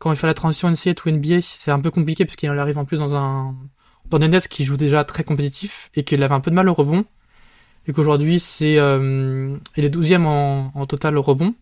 quand 0.00 0.10
il 0.10 0.16
fait 0.16 0.26
la 0.26 0.34
transition 0.34 0.68
NCAA 0.68 0.94
ou 1.06 1.10
NBA, 1.10 1.40
c'est 1.42 1.70
un 1.70 1.78
peu 1.78 1.92
compliqué 1.92 2.24
parce 2.24 2.34
qu'il 2.34 2.50
arrive 2.50 2.78
en 2.78 2.84
plus 2.84 2.98
dans 2.98 3.14
un 3.14 3.54
dans 4.10 4.18
des 4.18 4.26
nets 4.26 4.48
qui 4.48 4.64
jouent 4.64 4.76
déjà 4.76 5.04
très 5.04 5.22
compétitif 5.22 5.90
et 5.94 6.02
qu'il 6.02 6.20
avait 6.24 6.34
un 6.34 6.40
peu 6.40 6.50
de 6.50 6.56
mal 6.56 6.68
au 6.68 6.74
rebond 6.74 7.04
et 7.86 7.92
qu'aujourd'hui 7.92 8.40
c'est 8.40 8.78
euh, 8.78 9.56
il 9.76 9.84
est 9.84 9.90
12 9.90 10.14
en, 10.14 10.72
en 10.74 10.86
total 10.86 11.18
rebond, 11.18 11.54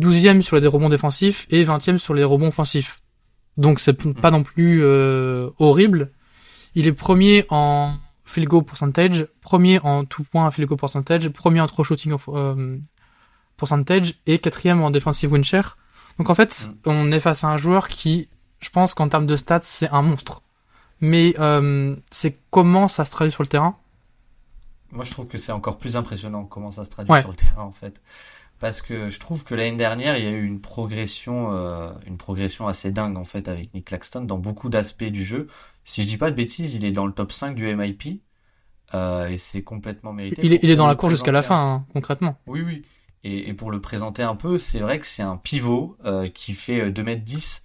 12e 0.00 0.40
sur 0.40 0.58
les 0.58 0.66
rebonds 0.66 0.88
défensifs 0.88 1.46
et 1.50 1.64
20e 1.64 1.98
sur 1.98 2.14
les 2.14 2.24
rebonds 2.24 2.48
offensifs. 2.48 3.00
Donc 3.56 3.80
c'est 3.80 3.94
pas 4.14 4.30
non 4.30 4.42
plus 4.42 4.82
euh, 4.82 5.50
horrible. 5.58 6.10
Il 6.74 6.86
est 6.88 6.92
premier 6.92 7.46
en 7.50 7.94
field 8.24 8.48
goal 8.48 8.64
percentage, 8.64 9.26
premier 9.40 9.78
en 9.80 10.04
tout 10.04 10.24
point 10.24 10.50
field 10.50 10.68
goal 10.68 10.78
percentage, 10.78 11.28
premier 11.28 11.60
en 11.60 11.66
throw 11.66 11.84
shooting 11.84 12.12
of, 12.12 12.28
euh, 12.28 12.78
percentage 13.56 14.14
et 14.26 14.38
quatrième 14.38 14.82
en 14.82 14.90
defensive 14.90 15.32
win 15.32 15.44
share. 15.44 15.76
Donc 16.18 16.30
en 16.30 16.34
fait, 16.34 16.68
mm. 16.68 16.90
on 16.90 17.12
est 17.12 17.20
face 17.20 17.44
à 17.44 17.48
un 17.48 17.56
joueur 17.56 17.88
qui, 17.88 18.28
je 18.60 18.70
pense 18.70 18.94
qu'en 18.94 19.08
termes 19.08 19.26
de 19.26 19.36
stats, 19.36 19.60
c'est 19.62 19.88
un 19.90 20.02
monstre. 20.02 20.42
Mais 21.00 21.34
euh, 21.38 21.94
c'est 22.10 22.38
comment 22.50 22.88
ça 22.88 23.04
se 23.04 23.10
traduit 23.10 23.32
sur 23.32 23.42
le 23.42 23.48
terrain? 23.48 23.76
Moi, 24.94 25.04
je 25.04 25.10
trouve 25.10 25.26
que 25.26 25.38
c'est 25.38 25.52
encore 25.52 25.76
plus 25.76 25.96
impressionnant 25.96 26.44
comment 26.44 26.70
ça 26.70 26.84
se 26.84 26.90
traduit 26.90 27.20
sur 27.20 27.30
le 27.30 27.36
terrain, 27.36 27.62
en 27.62 27.70
fait. 27.70 28.00
Parce 28.60 28.80
que 28.80 29.10
je 29.10 29.18
trouve 29.18 29.44
que 29.44 29.54
l'année 29.54 29.76
dernière, 29.76 30.16
il 30.16 30.24
y 30.24 30.28
a 30.28 30.30
eu 30.30 30.44
une 30.44 30.60
progression, 30.60 31.52
euh, 31.52 31.90
une 32.06 32.16
progression 32.16 32.68
assez 32.68 32.92
dingue, 32.92 33.18
en 33.18 33.24
fait, 33.24 33.48
avec 33.48 33.74
Nick 33.74 33.86
Claxton 33.86 34.22
dans 34.22 34.38
beaucoup 34.38 34.68
d'aspects 34.68 35.04
du 35.04 35.24
jeu. 35.24 35.48
Si 35.82 36.02
je 36.02 36.06
dis 36.06 36.16
pas 36.16 36.30
de 36.30 36.36
bêtises, 36.36 36.74
il 36.74 36.84
est 36.84 36.92
dans 36.92 37.06
le 37.06 37.12
top 37.12 37.32
5 37.32 37.54
du 37.54 37.74
MIP. 37.74 38.22
Euh, 38.94 39.28
et 39.28 39.36
c'est 39.36 39.62
complètement 39.62 40.12
mérité. 40.12 40.40
Il 40.44 40.52
est, 40.52 40.60
il 40.62 40.70
est 40.70 40.76
dans 40.76 40.86
la 40.86 40.94
course 40.94 41.12
jusqu'à 41.12 41.32
la 41.32 41.42
fin, 41.42 41.56
hein, 41.56 41.86
concrètement. 41.92 42.38
Oui, 42.46 42.62
oui. 42.62 42.84
Et, 43.24 43.48
et, 43.48 43.54
pour 43.54 43.70
le 43.70 43.80
présenter 43.80 44.22
un 44.22 44.36
peu, 44.36 44.56
c'est 44.56 44.78
vrai 44.78 44.98
que 45.00 45.06
c'est 45.06 45.22
un 45.22 45.36
pivot 45.36 45.96
euh, 46.04 46.28
qui 46.28 46.52
fait 46.52 46.90
2m10, 46.90 47.62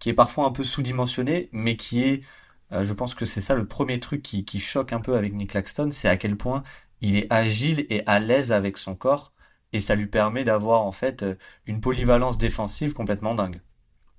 qui 0.00 0.08
est 0.08 0.14
parfois 0.14 0.46
un 0.46 0.50
peu 0.50 0.64
sous-dimensionné, 0.64 1.50
mais 1.52 1.76
qui 1.76 2.02
est 2.02 2.22
euh, 2.72 2.84
je 2.84 2.92
pense 2.92 3.14
que 3.14 3.24
c'est 3.24 3.40
ça 3.40 3.54
le 3.54 3.66
premier 3.66 4.00
truc 4.00 4.22
qui, 4.22 4.60
choque 4.60 4.92
un 4.92 5.00
peu 5.00 5.16
avec 5.16 5.32
Nick 5.32 5.50
Claxton, 5.50 5.90
c'est 5.90 6.08
à 6.08 6.16
quel 6.16 6.36
point 6.36 6.62
il 7.00 7.16
est 7.16 7.32
agile 7.32 7.86
et 7.90 8.02
à 8.06 8.20
l'aise 8.20 8.52
avec 8.52 8.78
son 8.78 8.94
corps, 8.94 9.32
et 9.72 9.80
ça 9.80 9.94
lui 9.94 10.06
permet 10.06 10.44
d'avoir 10.44 10.82
en 10.82 10.92
fait 10.92 11.22
euh, 11.22 11.34
une 11.66 11.80
polyvalence 11.80 12.38
défensive 12.38 12.92
complètement 12.92 13.34
dingue. 13.34 13.60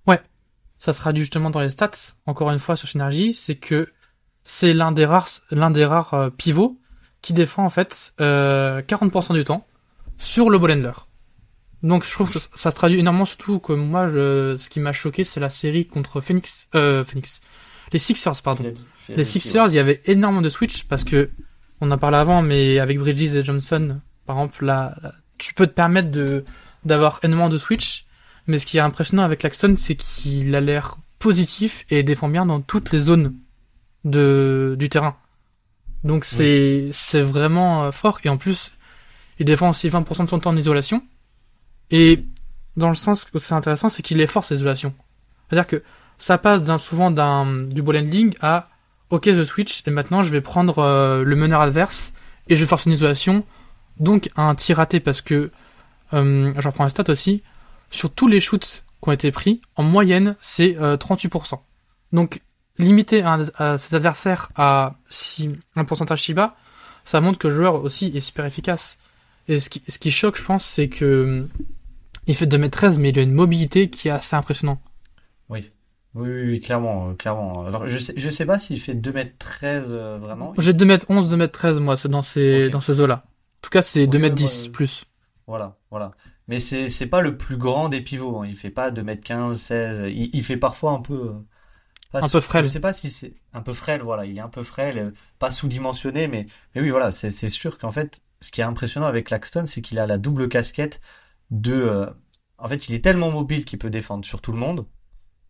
Ouais, 0.07 0.21
ça 0.77 0.93
sera 0.93 1.13
justement 1.13 1.49
dans 1.49 1.61
les 1.61 1.69
stats, 1.69 2.13
encore 2.25 2.51
une 2.51 2.59
fois 2.59 2.75
sur 2.75 2.87
Synergy, 2.87 3.33
c'est 3.33 3.55
que 3.55 3.89
c'est 4.43 4.73
l'un 4.73 4.91
des 4.91 5.05
rares, 5.05 5.29
l'un 5.51 5.71
des 5.71 5.85
rares 5.85 6.13
euh, 6.13 6.29
pivots 6.29 6.79
qui 7.21 7.33
défend 7.33 7.63
en 7.63 7.69
fait 7.69 8.13
euh, 8.19 8.81
40% 8.81 9.33
du 9.33 9.43
temps 9.43 9.65
sur 10.17 10.49
le 10.49 10.59
ball 10.59 10.71
handler. 10.71 10.91
Donc 11.81 12.05
je 12.05 12.11
trouve 12.11 12.31
que 12.31 12.39
ça 12.39 12.71
se 12.71 12.75
traduit 12.75 12.99
énormément, 12.99 13.25
surtout 13.25 13.59
que 13.59 13.73
moi, 13.73 14.09
ce 14.09 14.69
qui 14.69 14.79
m'a 14.79 14.93
choqué, 14.93 15.23
c'est 15.23 15.39
la 15.39 15.49
série 15.49 15.85
contre 15.85 16.21
Phoenix, 16.21 16.67
euh, 16.75 17.03
Phoenix, 17.03 17.41
les 17.93 17.99
Sixers, 17.99 18.41
pardon. 18.41 18.73
Les 19.09 19.23
Sixers, 19.23 19.67
il 19.67 19.75
y 19.75 19.79
avait 19.79 20.01
énormément 20.05 20.41
de 20.41 20.49
switch 20.49 20.83
parce 20.85 21.03
que 21.03 21.29
on 21.79 21.91
en 21.91 21.97
parlait 21.97 22.17
avant, 22.17 22.41
mais 22.41 22.79
avec 22.79 22.97
Bridges 22.99 23.35
et 23.35 23.43
Johnson, 23.43 23.99
par 24.25 24.37
exemple, 24.37 24.65
là, 24.65 24.95
tu 25.37 25.53
peux 25.53 25.67
te 25.67 25.73
permettre 25.73 26.11
de 26.11 26.43
d'avoir 26.85 27.19
énormément 27.23 27.49
de 27.49 27.57
switch. 27.57 28.05
Mais 28.47 28.59
ce 28.59 28.65
qui 28.65 28.77
est 28.77 28.81
impressionnant 28.81 29.23
avec 29.23 29.43
Laxton, 29.43 29.75
c'est 29.77 29.95
qu'il 29.95 30.53
a 30.55 30.59
l'air 30.59 30.97
positif 31.19 31.85
et 31.89 32.03
défend 32.03 32.27
bien 32.27 32.45
dans 32.45 32.59
toutes 32.59 32.91
les 32.91 32.99
zones 32.99 33.35
de 34.03 34.75
du 34.77 34.89
terrain. 34.89 35.15
Donc 36.03 36.25
c'est 36.25 36.89
c'est 36.91 37.21
vraiment 37.21 37.85
euh, 37.85 37.91
fort 37.91 38.19
et 38.25 38.29
en 38.29 38.37
plus 38.37 38.73
il 39.39 39.45
défend 39.45 39.69
aussi 39.69 39.87
20% 39.87 40.25
de 40.25 40.29
son 40.29 40.39
temps 40.39 40.49
en 40.49 40.57
isolation 40.57 41.01
et 41.91 42.25
dans 42.75 42.89
le 42.89 42.95
sens 42.95 43.23
que 43.23 43.39
c'est 43.39 43.53
intéressant 43.53 43.87
c'est 43.87 44.01
qu'il 44.01 44.19
est 44.19 44.27
fort 44.27 44.43
cette 44.43 44.57
isolation. 44.57 44.93
C'est-à-dire 45.47 45.67
que 45.67 45.83
ça 46.23 46.37
passe 46.37 46.61
souvent 46.81 47.11
d'un 47.11 47.65
du 47.65 47.81
ball 47.81 47.97
handling 47.97 48.33
à 48.39 48.69
ok, 49.09 49.33
je 49.33 49.43
switch 49.43 49.83
et 49.85 49.91
maintenant 49.91 50.23
je 50.23 50.29
vais 50.29 50.39
prendre 50.39 50.79
euh, 50.79 51.21
le 51.25 51.35
meneur 51.35 51.59
adverse 51.59 52.13
et 52.47 52.55
je 52.55 52.61
vais 52.61 52.65
forcer 52.65 52.89
une 52.89 52.95
isolation, 52.95 53.43
donc 53.99 54.29
un 54.37 54.55
tir 54.55 54.77
raté 54.77 55.01
parce 55.01 55.21
que, 55.21 55.51
euh, 56.13 56.53
j'en 56.57 56.71
prends 56.71 56.85
un 56.85 56.89
stat 56.89 57.03
aussi, 57.09 57.43
sur 57.89 58.09
tous 58.09 58.29
les 58.29 58.39
shoots 58.39 58.85
qui 59.01 59.09
ont 59.09 59.11
été 59.11 59.33
pris, 59.33 59.59
en 59.75 59.83
moyenne, 59.83 60.37
c'est 60.39 60.77
38%. 60.77 61.59
Donc, 62.13 62.41
limiter 62.77 63.21
à, 63.21 63.39
à 63.55 63.77
ses 63.77 63.93
adversaires 63.93 64.49
à 64.55 64.95
si, 65.09 65.51
un 65.75 65.83
pourcentage 65.83 66.23
si 66.23 66.33
bas, 66.33 66.55
ça 67.03 67.19
montre 67.19 67.37
que 67.37 67.49
le 67.49 67.55
joueur 67.55 67.83
aussi 67.83 68.13
est 68.15 68.21
super 68.21 68.45
efficace. 68.45 68.97
Et 69.49 69.59
ce 69.59 69.69
qui, 69.69 69.83
ce 69.89 69.99
qui 69.99 70.09
choque, 70.09 70.37
je 70.37 70.43
pense, 70.43 70.65
c'est 70.65 70.87
que 70.87 71.47
il 72.27 72.35
fait 72.35 72.45
2m13, 72.45 72.97
mais 72.97 73.09
il 73.09 73.19
a 73.19 73.21
une 73.21 73.33
mobilité 73.33 73.89
qui 73.89 74.07
est 74.07 74.11
assez 74.11 74.37
impressionnante. 74.37 74.79
Oui. 75.49 75.69
Oui, 76.15 76.29
oui, 76.29 76.41
oui, 76.51 76.61
clairement, 76.61 77.09
euh, 77.09 77.13
clairement. 77.15 77.65
Alors, 77.65 77.87
je 77.87 77.97
sais, 77.97 78.13
je 78.15 78.29
sais 78.29 78.45
pas 78.45 78.59
s'il 78.59 78.79
fait 78.79 78.93
2m13 78.93 79.85
euh, 79.91 80.17
vraiment. 80.19 80.53
J'ai 80.59 80.73
2m11, 80.73 81.27
2m13, 81.29 81.79
moi, 81.79 81.97
c'est 81.97 82.09
dans 82.09 82.21
ces, 82.21 82.65
Ok. 82.67 82.71
dans 82.71 82.81
ces 82.81 83.01
eaux-là. 83.01 83.23
En 83.25 83.61
tout 83.61 83.69
cas, 83.71 83.81
c'est 83.81 84.01
Oui, 84.01 84.07
2m10 84.07 84.43
ouais, 84.65 84.69
moi, 84.69 84.71
plus. 84.73 85.05
Voilà, 85.47 85.77
voilà. 85.89 86.11
Mais 86.47 86.59
c'est 86.59 86.89
c'est 86.89 87.07
pas 87.07 87.21
le 87.21 87.37
plus 87.37 87.57
grand 87.57 87.89
des 87.89 88.01
pivots. 88.01 88.41
Hein. 88.41 88.47
Il 88.47 88.55
fait 88.55 88.69
pas 88.69 88.91
2m15, 88.91 89.55
16. 89.55 90.11
Il, 90.13 90.29
il 90.33 90.43
fait 90.43 90.57
parfois 90.57 90.91
un 90.91 90.99
peu. 91.01 91.13
euh, 91.29 91.33
pas 92.11 92.19
Un 92.19 92.27
sous- 92.27 92.33
peu 92.33 92.41
frêle. 92.41 92.65
Je 92.65 92.69
sais 92.69 92.79
pas 92.79 92.93
si 92.93 93.09
c'est 93.09 93.33
un 93.53 93.61
peu 93.61 93.73
frêle. 93.73 94.01
Voilà, 94.01 94.25
il 94.25 94.37
est 94.37 94.41
un 94.41 94.49
peu 94.49 94.63
frêle, 94.63 94.97
euh, 94.99 95.11
pas 95.39 95.51
sous-dimensionné, 95.51 96.27
mais 96.27 96.45
mais 96.75 96.81
oui, 96.81 96.89
voilà. 96.91 97.11
C'est 97.11 97.29
c'est 97.31 97.49
sûr 97.49 97.77
qu'en 97.79 97.91
fait, 97.91 98.21
ce 98.41 98.51
qui 98.51 98.61
est 98.61 98.63
impressionnant 98.65 99.07
avec 99.07 99.27
Claxton, 99.27 99.65
c'est 99.65 99.81
qu'il 99.81 99.99
a 99.99 100.07
la 100.07 100.17
double 100.19 100.49
casquette 100.49 101.01
de. 101.51 101.73
euh, 101.73 102.07
en 102.59 102.67
fait, 102.67 102.87
il 102.89 102.95
est 102.95 103.03
tellement 103.03 103.31
mobile 103.31 103.65
qu'il 103.65 103.79
peut 103.79 103.89
défendre 103.89 104.25
sur 104.25 104.41
tout 104.41 104.51
le 104.51 104.57
monde. 104.59 104.85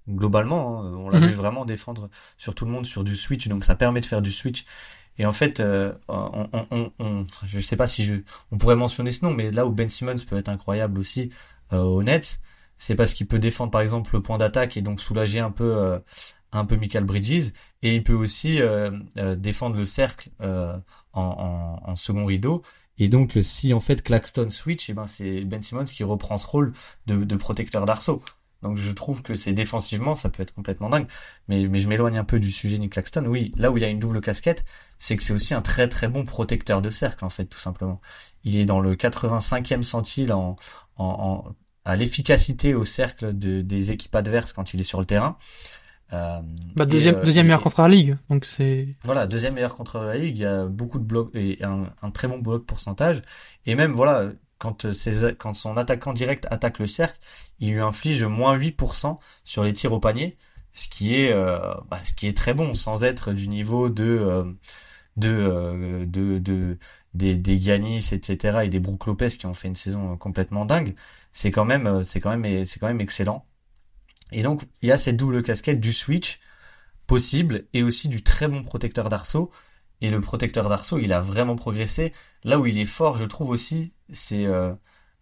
Globalement, 0.10 0.82
hein, 0.84 0.94
on 0.98 1.10
l'a 1.10 1.20
Mhm. 1.20 1.28
vu 1.28 1.34
vraiment 1.34 1.64
défendre 1.66 2.10
sur 2.38 2.54
tout 2.56 2.66
le 2.66 2.72
monde 2.72 2.86
sur 2.86 3.04
du 3.06 3.16
switch, 3.16 3.48
donc 3.48 3.64
ça 3.64 3.76
permet 3.76 4.02
de 4.02 4.06
faire 4.06 4.22
du 4.22 4.32
switch. 4.32 4.66
Et 5.18 5.26
en 5.26 5.32
fait, 5.32 5.60
euh, 5.60 5.94
on, 6.10 6.50
on, 6.72 6.92
on, 7.00 7.26
je 7.46 7.60
sais 7.62 7.76
pas 7.78 7.88
si 7.88 8.04
je, 8.04 8.16
on 8.52 8.58
pourrait 8.58 8.76
mentionner 8.76 9.14
ce 9.14 9.24
nom, 9.26 9.34
mais 9.34 9.52
là 9.52 9.66
où 9.66 9.72
Ben 9.72 9.90
Simmons 9.90 10.16
peut 10.28 10.38
être 10.38 10.50
incroyable 10.50 11.00
aussi 11.00 11.30
euh, 11.72 11.82
au 11.84 12.04
Nets, 12.04 12.40
c'est 12.78 12.96
parce 12.96 13.14
qu'il 13.14 13.28
peut 13.28 13.40
défendre 13.40 13.72
par 13.72 13.82
exemple 13.82 14.10
le 14.14 14.22
point 14.22 14.38
d'attaque 14.38 14.76
et 14.76 14.82
donc 14.82 15.00
soulager 15.00 15.40
un 15.40 15.52
peu, 15.52 15.78
euh, 15.78 16.00
un 16.52 16.66
peu 16.66 16.76
Michael 16.76 17.06
Bridges, 17.06 17.52
et 17.82 17.96
il 17.96 18.04
peut 18.04 18.14
aussi 18.14 18.62
euh, 18.62 18.92
euh, 19.18 19.36
défendre 19.36 19.78
le 19.78 19.86
cercle 19.86 20.30
euh, 20.42 20.78
en, 21.14 21.80
en, 21.86 21.92
en 21.92 21.96
second 21.96 22.26
rideau. 22.26 22.62
Et 22.98 23.08
donc, 23.10 23.38
si 23.42 23.74
en 23.74 23.80
fait 23.80 24.04
Claxton 24.04 24.50
switch, 24.52 24.90
et 24.90 24.94
ben 24.94 25.08
c'est 25.08 25.46
Ben 25.46 25.62
Simmons 25.62 25.86
qui 25.86 26.04
reprend 26.04 26.38
ce 26.38 26.46
rôle 26.48 26.74
de, 27.08 27.24
de 27.24 27.36
protecteur 27.36 27.86
d'arceau. 27.86 28.22
Donc 28.64 28.78
je 28.78 28.92
trouve 28.92 29.22
que 29.22 29.36
c'est 29.36 29.54
défensivement, 29.54 30.16
ça 30.16 30.30
peut 30.30 30.42
être 30.44 30.54
complètement 30.54 30.90
dingue. 30.90 31.06
Mais, 31.48 31.68
mais 31.68 31.80
je 31.80 31.88
m'éloigne 31.88 32.18
un 32.18 32.24
peu 32.24 32.40
du 32.40 32.52
sujet 32.52 32.80
Nick 32.80 32.94
Claxton. 32.94 33.26
Oui, 33.28 33.54
là 33.58 33.72
où 33.72 33.78
il 33.78 33.82
y 33.82 33.86
a 33.86 33.90
une 33.90 34.00
double 34.00 34.22
casquette, 34.22 34.66
c'est 34.98 35.16
que 35.18 35.24
c'est 35.24 35.34
aussi 35.34 35.54
un 35.54 35.62
très 35.62 35.88
très 35.88 36.08
bon 36.08 36.24
protecteur 36.24 36.82
de 36.82 36.90
cercle, 36.90 37.26
en 37.26 37.30
fait, 37.30 37.46
tout 37.46 37.60
simplement. 37.60 38.02
Il 38.44 38.58
est 38.58 38.66
dans 38.66 38.80
le 38.80 38.96
85e 38.96 39.84
centile 39.84 40.34
en, 40.34 40.56
en, 40.98 41.06
en- 41.06 41.56
à 41.86 41.96
l'efficacité 41.98 42.74
au 42.74 42.86
cercle 42.86 43.38
de, 43.38 43.62
des 43.62 43.92
équipes 43.92 44.16
adverses 44.16 44.54
quand 44.54 44.74
il 44.74 44.80
est 44.82 44.86
sur 44.86 45.00
le 45.00 45.06
terrain. 45.06 45.38
Euh, 46.14 46.40
Bah, 46.76 46.84
et, 46.84 46.88
deuxième, 46.88 47.16
euh, 47.16 47.24
deuxième 47.24 47.46
meilleur 47.48 47.62
contre 47.62 47.82
la 47.82 47.88
ligue. 47.88 48.18
Donc 48.30 48.46
c'est, 48.46 48.88
voilà, 49.04 49.28
deuxième 49.28 49.56
meilleur 49.56 49.76
contre 49.76 50.00
la 50.00 50.16
ligue, 50.18 50.38
il 50.38 50.42
y 50.42 50.46
a 50.46 50.66
beaucoup 50.66 51.00
de 51.00 51.04
blocs 51.04 51.32
et 51.34 51.64
un, 51.64 51.88
un 52.02 52.12
très 52.12 52.28
bon 52.28 52.40
bloc 52.40 52.66
pourcentage. 52.66 53.22
Et 53.66 53.76
même, 53.76 53.94
voilà, 53.94 54.32
quand, 54.60 54.86
euh, 54.86 54.94
ses, 54.94 55.34
quand 55.36 55.54
son 55.54 55.76
attaquant 55.78 56.14
direct 56.14 56.46
attaque 56.52 56.80
le 56.80 56.88
cercle, 56.88 57.18
il 57.64 57.72
lui 57.74 57.82
inflige 57.82 58.24
moins 58.26 58.58
8% 58.58 59.18
sur 59.46 59.64
les 59.64 59.72
tirs 59.72 59.94
au 59.94 60.00
panier, 60.00 60.38
ce 60.74 60.88
qui 60.88 61.16
est, 61.16 61.32
euh, 61.32 61.74
bah, 61.90 61.98
ce 62.04 62.12
qui 62.12 62.28
est 62.28 62.36
très 62.36 62.54
bon, 62.54 62.76
sans 62.76 63.06
être 63.06 63.32
du 63.32 63.48
niveau 63.48 63.90
de, 63.90 64.04
euh, 64.04 64.44
de, 65.16 65.30
euh, 65.30 66.06
de, 66.06 66.40
de, 66.40 66.78
des, 67.14 67.38
des 67.38 68.14
etc. 68.14 68.60
et 68.66 68.70
des 68.70 68.80
Brook 68.82 69.06
Lopez 69.06 69.30
qui 69.30 69.46
ont 69.46 69.54
fait 69.54 69.70
une 69.70 69.78
saison 69.78 70.18
complètement 70.18 70.66
dingue. 70.66 70.94
C'est 71.32 71.52
quand 71.52 71.64
même, 71.64 72.04
c'est 72.04 72.20
quand 72.20 72.36
même, 72.38 72.66
c'est 72.66 72.80
quand 72.80 72.88
même 72.88 73.02
excellent. 73.02 73.46
Et 74.34 74.44
donc, 74.44 74.64
il 74.82 74.90
y 74.90 74.92
a 74.92 74.98
cette 74.98 75.18
double 75.18 75.42
casquette 75.42 75.80
du 75.80 75.94
switch 75.94 76.42
possible 77.08 77.68
et 77.74 77.84
aussi 77.84 78.10
du 78.10 78.24
très 78.24 78.50
bon 78.50 78.64
protecteur 78.64 79.08
d'arceau. 79.08 79.52
Et 80.02 80.10
le 80.10 80.20
protecteur 80.20 80.68
d'arceau, 80.68 81.00
il 81.00 81.14
a 81.14 81.22
vraiment 81.22 81.56
progressé. 81.56 82.14
Là 82.44 82.60
où 82.60 82.66
il 82.66 82.78
est 82.78 82.86
fort, 82.86 83.18
je 83.18 83.26
trouve 83.26 83.50
aussi, 83.52 83.94
c'est... 84.12 84.48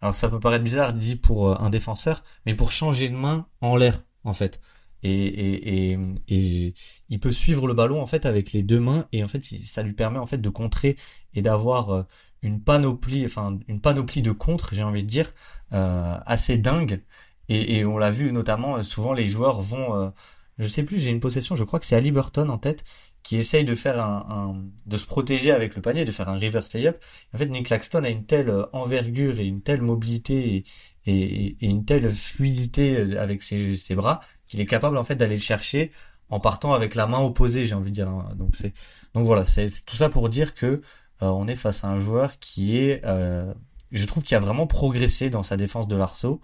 alors 0.02 0.14
ça 0.14 0.28
peut 0.28 0.40
paraître 0.40 0.64
bizarre 0.64 0.92
dit 0.92 1.16
pour 1.16 1.48
euh, 1.48 1.56
un 1.60 1.70
défenseur, 1.70 2.24
mais 2.44 2.54
pour 2.54 2.72
changer 2.72 3.08
de 3.08 3.16
main 3.16 3.46
en 3.60 3.76
l'air, 3.76 3.98
en 4.24 4.34
fait. 4.34 4.60
Et, 5.04 5.92
et, 5.92 5.98
et, 6.28 6.74
il 7.08 7.20
peut 7.20 7.32
suivre 7.32 7.66
le 7.66 7.74
ballon, 7.74 8.00
en 8.00 8.06
fait, 8.06 8.26
avec 8.26 8.52
les 8.52 8.62
deux 8.62 8.80
mains. 8.80 9.06
Et 9.12 9.24
en 9.24 9.28
fait, 9.28 9.42
ça 9.42 9.82
lui 9.82 9.94
permet, 9.94 10.18
en 10.18 10.26
fait, 10.26 10.38
de 10.38 10.48
contrer 10.48 10.96
et 11.34 11.42
d'avoir 11.42 11.90
euh, 11.90 12.02
une 12.42 12.62
panoplie, 12.62 13.24
enfin, 13.24 13.58
une 13.68 13.80
panoplie 13.80 14.22
de 14.22 14.32
contres, 14.32 14.74
j'ai 14.74 14.82
envie 14.82 15.02
de 15.02 15.08
dire, 15.08 15.32
euh, 15.72 16.18
assez 16.26 16.58
dingue. 16.58 17.02
Et, 17.48 17.84
on 17.84 17.98
l'a 17.98 18.10
vu 18.10 18.32
notamment, 18.32 18.82
souvent 18.82 19.12
les 19.12 19.26
joueurs 19.26 19.60
vont... 19.60 19.94
euh, 19.96 20.10
je 20.58 20.66
sais 20.68 20.84
plus, 20.84 20.98
j'ai 20.98 21.10
une 21.10 21.20
possession, 21.20 21.54
je 21.54 21.64
crois 21.64 21.78
que 21.78 21.84
c'est 21.84 21.96
Ali 21.96 22.10
Burton 22.12 22.48
en 22.50 22.58
tête, 22.58 22.84
qui 23.22 23.36
essaye 23.36 23.64
de 23.64 23.74
faire 23.74 24.00
un, 24.04 24.26
un- 24.28 24.64
de 24.86 24.96
se 24.96 25.06
protéger 25.06 25.52
avec 25.52 25.76
le 25.76 25.82
panier, 25.82 26.04
de 26.04 26.10
faire 26.10 26.28
un 26.28 26.38
reverse 26.38 26.72
layup. 26.74 26.96
En 27.34 27.38
fait, 27.38 27.46
Nick 27.46 27.66
Claxton 27.66 28.04
a 28.04 28.08
une 28.10 28.24
telle 28.26 28.48
euh, 28.50 28.64
envergure 28.72 29.38
et 29.40 29.44
une 29.46 29.62
telle 29.62 29.82
mobilité 29.82 30.64
et, 31.06 31.56
une 31.66 31.84
telle 31.84 32.10
fluidité 32.10 32.96
euh, 32.98 33.20
avec 33.20 33.42
ses, 33.42 33.76
ses 33.76 33.94
bras 33.94 34.20
qu'il 34.46 34.60
est 34.60 34.66
capable 34.66 34.96
en 34.98 35.04
fait 35.04 35.14
d'aller 35.16 35.36
le 35.36 35.40
chercher 35.42 35.90
en 36.28 36.40
partant 36.40 36.72
avec 36.72 36.94
la 36.94 37.06
main 37.06 37.18
opposée, 37.20 37.66
j'ai 37.66 37.74
envie 37.74 37.90
de 37.90 37.94
dire. 37.96 38.08
hein. 38.08 38.32
Donc 38.36 38.50
c'est 38.56 38.72
donc 39.14 39.26
voilà, 39.26 39.44
c'est 39.44 39.68
c'est 39.68 39.84
tout 39.84 39.96
ça 39.96 40.08
pour 40.08 40.28
dire 40.28 40.54
que 40.54 40.66
euh, 40.66 40.80
on 41.26 41.46
est 41.48 41.56
face 41.56 41.84
à 41.84 41.88
un 41.88 41.98
joueur 41.98 42.38
qui 42.38 42.78
est, 42.78 43.04
euh, 43.04 43.52
je 43.90 44.04
trouve, 44.06 44.22
qui 44.22 44.34
a 44.34 44.40
vraiment 44.40 44.66
progressé 44.66 45.30
dans 45.30 45.42
sa 45.42 45.56
défense 45.56 45.88
de 45.88 45.96
l'arceau 45.96 46.40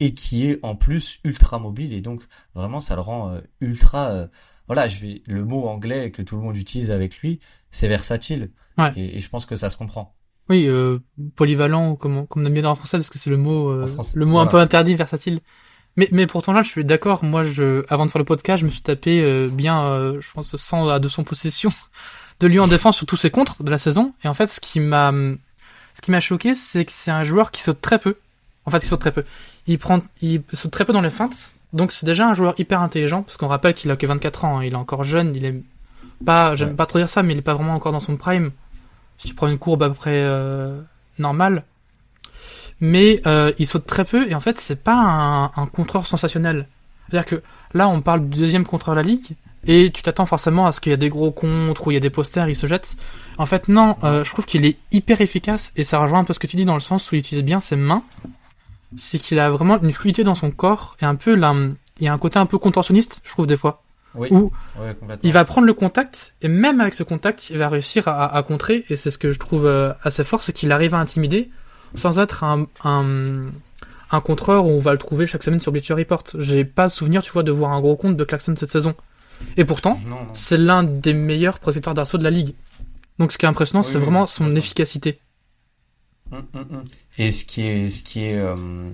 et 0.00 0.14
qui 0.14 0.46
est 0.48 0.58
en 0.64 0.74
plus 0.76 1.20
ultra 1.24 1.58
mobile 1.58 1.92
et 1.92 2.00
donc 2.00 2.22
vraiment 2.54 2.80
ça 2.80 2.94
le 2.96 3.02
rend 3.02 3.30
euh, 3.34 3.40
ultra 3.60 4.08
euh, 4.10 4.26
voilà 4.66 4.86
je 4.88 5.00
vais 5.00 5.22
le 5.26 5.44
mot 5.44 5.66
anglais 5.68 6.10
que 6.10 6.22
tout 6.22 6.36
le 6.36 6.42
monde 6.42 6.56
utilise 6.56 6.90
avec 6.90 7.18
lui 7.18 7.40
c'est 7.70 7.88
versatile 7.88 8.50
Ouais. 8.78 8.90
et, 8.96 9.18
et 9.18 9.20
je 9.20 9.28
pense 9.28 9.44
que 9.44 9.54
ça 9.54 9.68
se 9.68 9.76
comprend 9.76 10.14
oui, 10.48 10.66
euh, 10.66 10.98
polyvalent, 11.36 11.94
comme, 11.94 12.26
comme 12.26 12.42
on 12.42 12.46
aime 12.46 12.52
bien 12.52 12.64
en 12.64 12.74
français, 12.74 12.98
parce 12.98 13.10
que 13.10 13.18
c'est 13.18 13.30
le 13.30 13.36
mot, 13.36 13.68
euh, 13.70 13.86
français, 13.86 14.18
le 14.18 14.26
mot 14.26 14.38
un 14.38 14.46
peu 14.46 14.58
interdit, 14.58 14.94
versatile. 14.94 15.40
Mais, 15.96 16.08
mais 16.10 16.26
pourtant 16.26 16.52
là, 16.52 16.62
je 16.62 16.68
suis 16.68 16.84
d'accord. 16.84 17.22
Moi, 17.22 17.44
je, 17.44 17.84
avant 17.88 18.06
de 18.06 18.10
faire 18.10 18.18
le 18.18 18.24
podcast, 18.24 18.60
je 18.60 18.66
me 18.66 18.70
suis 18.70 18.82
tapé 18.82 19.22
euh, 19.22 19.48
bien, 19.48 19.84
euh, 19.84 20.20
je 20.20 20.30
pense, 20.32 20.56
100 20.56 20.88
à 20.88 20.98
200 20.98 21.24
possessions 21.24 21.70
de 22.40 22.46
lui 22.48 22.58
en 22.58 22.66
défense 22.66 22.96
sur 22.96 23.06
tous 23.06 23.16
ses 23.16 23.30
contres 23.30 23.62
de 23.62 23.70
la 23.70 23.78
saison. 23.78 24.14
Et 24.24 24.28
en 24.28 24.34
fait, 24.34 24.48
ce 24.48 24.58
qui 24.58 24.80
m'a, 24.80 25.12
ce 25.94 26.00
qui 26.02 26.10
m'a 26.10 26.20
choqué, 26.20 26.54
c'est 26.54 26.84
que 26.84 26.92
c'est 26.92 27.10
un 27.12 27.24
joueur 27.24 27.50
qui 27.50 27.62
saute 27.62 27.80
très 27.80 27.98
peu. 27.98 28.16
En 28.64 28.70
fait, 28.70 28.78
il 28.78 28.88
saute 28.88 29.00
très 29.00 29.12
peu. 29.12 29.24
Il 29.66 29.78
prend, 29.78 30.00
il 30.20 30.42
saute 30.52 30.72
très 30.72 30.84
peu 30.84 30.92
dans 30.92 31.02
les 31.02 31.10
feintes. 31.10 31.52
Donc 31.72 31.92
c'est 31.92 32.06
déjà 32.06 32.28
un 32.28 32.34
joueur 32.34 32.54
hyper 32.58 32.80
intelligent, 32.80 33.22
parce 33.22 33.36
qu'on 33.36 33.48
rappelle 33.48 33.74
qu'il 33.74 33.90
a 33.90 33.96
que 33.96 34.06
24 34.06 34.44
ans, 34.44 34.58
hein, 34.58 34.64
il 34.64 34.72
est 34.72 34.76
encore 34.76 35.04
jeune, 35.04 35.34
il 35.34 35.44
est 35.44 35.54
pas, 36.24 36.54
j'aime 36.54 36.68
Ouais. 36.70 36.74
pas 36.74 36.86
trop 36.86 36.98
dire 36.98 37.08
ça, 37.08 37.22
mais 37.22 37.32
il 37.32 37.38
est 37.38 37.42
pas 37.42 37.54
vraiment 37.54 37.74
encore 37.74 37.92
dans 37.92 38.00
son 38.00 38.16
prime. 38.16 38.50
Si 39.18 39.28
tu 39.28 39.34
prends 39.34 39.48
une 39.48 39.58
courbe 39.58 39.82
à 39.82 39.88
peu 39.88 39.94
près 39.94 40.14
euh, 40.16 40.80
normale. 41.18 41.64
Mais 42.80 43.22
euh, 43.26 43.52
il 43.58 43.66
saute 43.66 43.86
très 43.86 44.04
peu, 44.04 44.28
et 44.28 44.34
en 44.34 44.40
fait, 44.40 44.58
c'est 44.60 44.82
pas 44.82 44.94
un, 44.94 45.44
un 45.56 45.66
contreur 45.66 46.06
sensationnel. 46.06 46.66
C'est-à-dire 47.08 47.26
que 47.26 47.42
là, 47.74 47.88
on 47.88 48.00
parle 48.00 48.28
du 48.28 48.38
deuxième 48.40 48.64
contreur 48.64 48.94
de 48.96 49.00
la 49.00 49.06
ligue, 49.06 49.36
et 49.66 49.92
tu 49.92 50.02
t'attends 50.02 50.26
forcément 50.26 50.66
à 50.66 50.72
ce 50.72 50.80
qu'il 50.80 50.90
y 50.90 50.92
a 50.94 50.96
des 50.96 51.08
gros 51.08 51.30
contres, 51.30 51.86
ou 51.86 51.90
il 51.92 51.94
y 51.94 51.96
a 51.96 52.00
des 52.00 52.10
posters, 52.10 52.48
il 52.48 52.56
se 52.56 52.66
jette. 52.66 52.96
En 53.38 53.46
fait, 53.46 53.68
non, 53.68 53.96
euh, 54.02 54.24
je 54.24 54.30
trouve 54.32 54.46
qu'il 54.46 54.64
est 54.66 54.78
hyper 54.90 55.20
efficace, 55.20 55.72
et 55.76 55.84
ça 55.84 55.98
rejoint 56.00 56.18
un 56.20 56.24
peu 56.24 56.32
ce 56.34 56.40
que 56.40 56.48
tu 56.48 56.56
dis 56.56 56.64
dans 56.64 56.74
le 56.74 56.80
sens 56.80 57.10
où 57.10 57.14
il 57.14 57.18
utilise 57.20 57.44
bien 57.44 57.60
ses 57.60 57.76
mains. 57.76 58.02
C'est 58.96 59.18
qu'il 59.18 59.38
a 59.38 59.50
vraiment 59.50 59.80
une 59.80 59.92
fluidité 59.92 60.24
dans 60.24 60.34
son 60.34 60.50
corps, 60.50 60.96
et 61.00 61.04
un 61.04 61.14
peu 61.14 61.34
là, 61.34 61.54
il 61.98 62.04
y 62.04 62.08
a 62.08 62.12
un 62.12 62.18
côté 62.18 62.38
un 62.38 62.46
peu 62.46 62.58
contorsionniste, 62.58 63.20
je 63.24 63.30
trouve, 63.30 63.46
des 63.46 63.56
fois. 63.56 63.82
oui 64.14 64.28
Où 64.30 64.52
ouais, 64.78 64.96
il 65.22 65.32
va 65.32 65.44
prendre 65.44 65.66
le 65.66 65.74
contact, 65.74 66.34
et 66.42 66.48
même 66.48 66.80
avec 66.80 66.94
ce 66.94 67.02
contact, 67.02 67.50
il 67.50 67.58
va 67.58 67.68
réussir 67.68 68.08
à, 68.08 68.34
à 68.34 68.42
contrer, 68.42 68.84
et 68.88 68.96
c'est 68.96 69.10
ce 69.10 69.18
que 69.18 69.32
je 69.32 69.38
trouve 69.38 69.66
euh, 69.66 69.92
assez 70.02 70.24
fort, 70.24 70.42
c'est 70.42 70.52
qu'il 70.52 70.72
arrive 70.72 70.94
à 70.94 70.98
intimider, 70.98 71.50
sans 71.94 72.18
être 72.18 72.44
un, 72.44 72.66
un, 72.84 73.46
un 74.10 74.20
contreur 74.20 74.66
où 74.66 74.70
on 74.70 74.78
va 74.78 74.92
le 74.92 74.98
trouver 74.98 75.26
chaque 75.26 75.42
semaine 75.42 75.60
sur 75.60 75.72
Bleacher 75.72 75.94
Report. 75.94 76.24
J'ai 76.38 76.64
pas 76.64 76.88
souvenir, 76.88 77.22
tu 77.22 77.32
vois, 77.32 77.42
de 77.42 77.52
voir 77.52 77.72
un 77.72 77.80
gros 77.80 77.96
compte 77.96 78.16
de 78.16 78.24
Claxton 78.24 78.54
cette 78.56 78.70
saison. 78.70 78.94
Et 79.56 79.64
pourtant, 79.64 79.98
c'est 80.34 80.58
l'un 80.58 80.84
des 80.84 81.14
meilleurs 81.14 81.58
protecteurs 81.58 81.94
d'assaut 81.94 82.18
de 82.18 82.24
la 82.24 82.30
ligue. 82.30 82.54
Donc 83.18 83.32
ce 83.32 83.38
qui 83.38 83.46
est 83.46 83.48
impressionnant, 83.48 83.82
Oui, 83.82 83.88
c'est 83.90 83.98
oui, 83.98 84.04
vraiment 84.04 84.26
son 84.26 84.54
efficacité. 84.54 85.20
Hum, 86.30 86.44
hum, 86.54 86.66
hum. 86.70 86.84
Et 87.18 87.30
ce 87.30 87.44
qui 87.44 87.62
est, 87.62 87.90
ce 87.90 88.02
qui 88.02 88.20
est, 88.24 88.38
euh, 88.38 88.90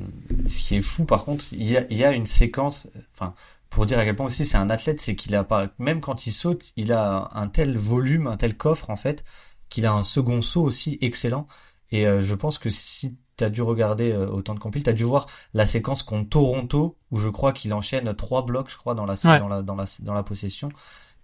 ce 0.49 0.59
qui 0.61 0.77
est 0.77 0.83
fou, 0.83 1.05
par 1.05 1.25
contre, 1.25 1.45
il 1.53 1.71
y 1.71 1.77
a, 1.77 1.87
il 1.91 1.97
y 1.97 2.05
a 2.05 2.13
une 2.13 2.27
séquence, 2.27 2.89
enfin, 3.15 3.35
pour 3.71 3.87
dire 3.87 3.99
à 3.99 4.05
quel 4.05 4.17
point 4.17 4.27
aussi 4.27 4.45
c'est 4.45 4.57
un 4.57 4.71
athlète, 4.71 5.01
c'est 5.01 5.15
qu'il 5.15 5.35
a 5.37 5.45
pas, 5.45 5.69
même 5.79 6.01
quand 6.01 6.27
il 6.27 6.33
saute, 6.33 6.73
il 6.77 6.93
a 6.93 7.29
un 7.33 7.47
tel 7.49 7.77
volume, 7.77 8.27
un 8.27 8.37
tel 8.37 8.57
coffre, 8.57 8.91
en 8.91 8.97
fait, 8.97 9.25
qu'il 9.69 9.87
a 9.87 9.93
un 9.93 10.03
second 10.03 10.43
saut 10.43 10.63
aussi 10.63 10.99
excellent. 11.01 11.47
Et 11.93 12.07
euh, 12.07 12.21
je 12.23 12.35
pense 12.35 12.59
que 12.59 12.71
si 12.71 13.17
t'as 13.37 13.51
dû 13.51 13.63
regarder 13.63 14.11
euh, 14.13 14.27
autant 14.29 14.55
de 14.55 14.59
compil, 14.61 14.83
t'as 14.83 14.93
dû 14.93 15.05
voir 15.05 15.27
la 15.55 15.65
séquence 15.65 16.03
contre 16.03 16.29
Toronto, 16.31 16.97
où 17.13 17.21
je 17.21 17.29
crois 17.29 17.53
qu'il 17.53 17.73
enchaîne 17.73 18.13
trois 18.15 18.45
blocs, 18.45 18.69
je 18.71 18.77
crois, 18.77 18.95
dans 18.95 19.07
la, 19.07 19.15
Ouais. 19.25 19.39
dans 19.39 19.49
la, 19.49 19.63
dans 19.63 19.77
la, 19.77 19.85
dans 20.01 20.15
la 20.15 20.23
possession. 20.25 20.69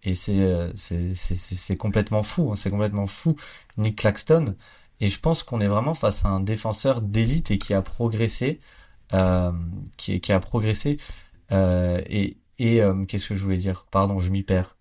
Et 0.04 0.14
c'est 0.14 0.70
c'est 0.76 1.76
complètement 1.76 2.22
fou, 2.22 2.50
hein, 2.52 2.57
c'est 2.57 2.70
complètement 2.70 3.07
fou. 3.07 3.37
Nick 3.78 3.96
Claxton. 3.98 4.54
Et 5.00 5.09
je 5.09 5.18
pense 5.20 5.42
qu'on 5.42 5.61
est 5.61 5.66
vraiment 5.66 5.94
face 5.94 6.24
à 6.24 6.28
un 6.28 6.40
défenseur 6.40 7.00
d'élite 7.02 7.50
et 7.50 7.59
qui 7.59 7.74
a 7.74 7.83
progressé, 7.83 8.61
euh, 9.12 9.52
qui, 9.96 10.20
qui 10.20 10.33
a 10.33 10.40
progressé. 10.40 10.98
Euh, 11.52 12.00
et 12.07 12.38
et 12.59 12.83
euh, 12.83 13.04
qu'est-ce 13.04 13.26
que 13.26 13.35
je 13.35 13.42
voulais 13.42 13.57
dire? 13.57 13.87
Pardon, 13.90 14.18
je 14.18 14.30
m'y 14.30 14.42
perds. 14.42 14.76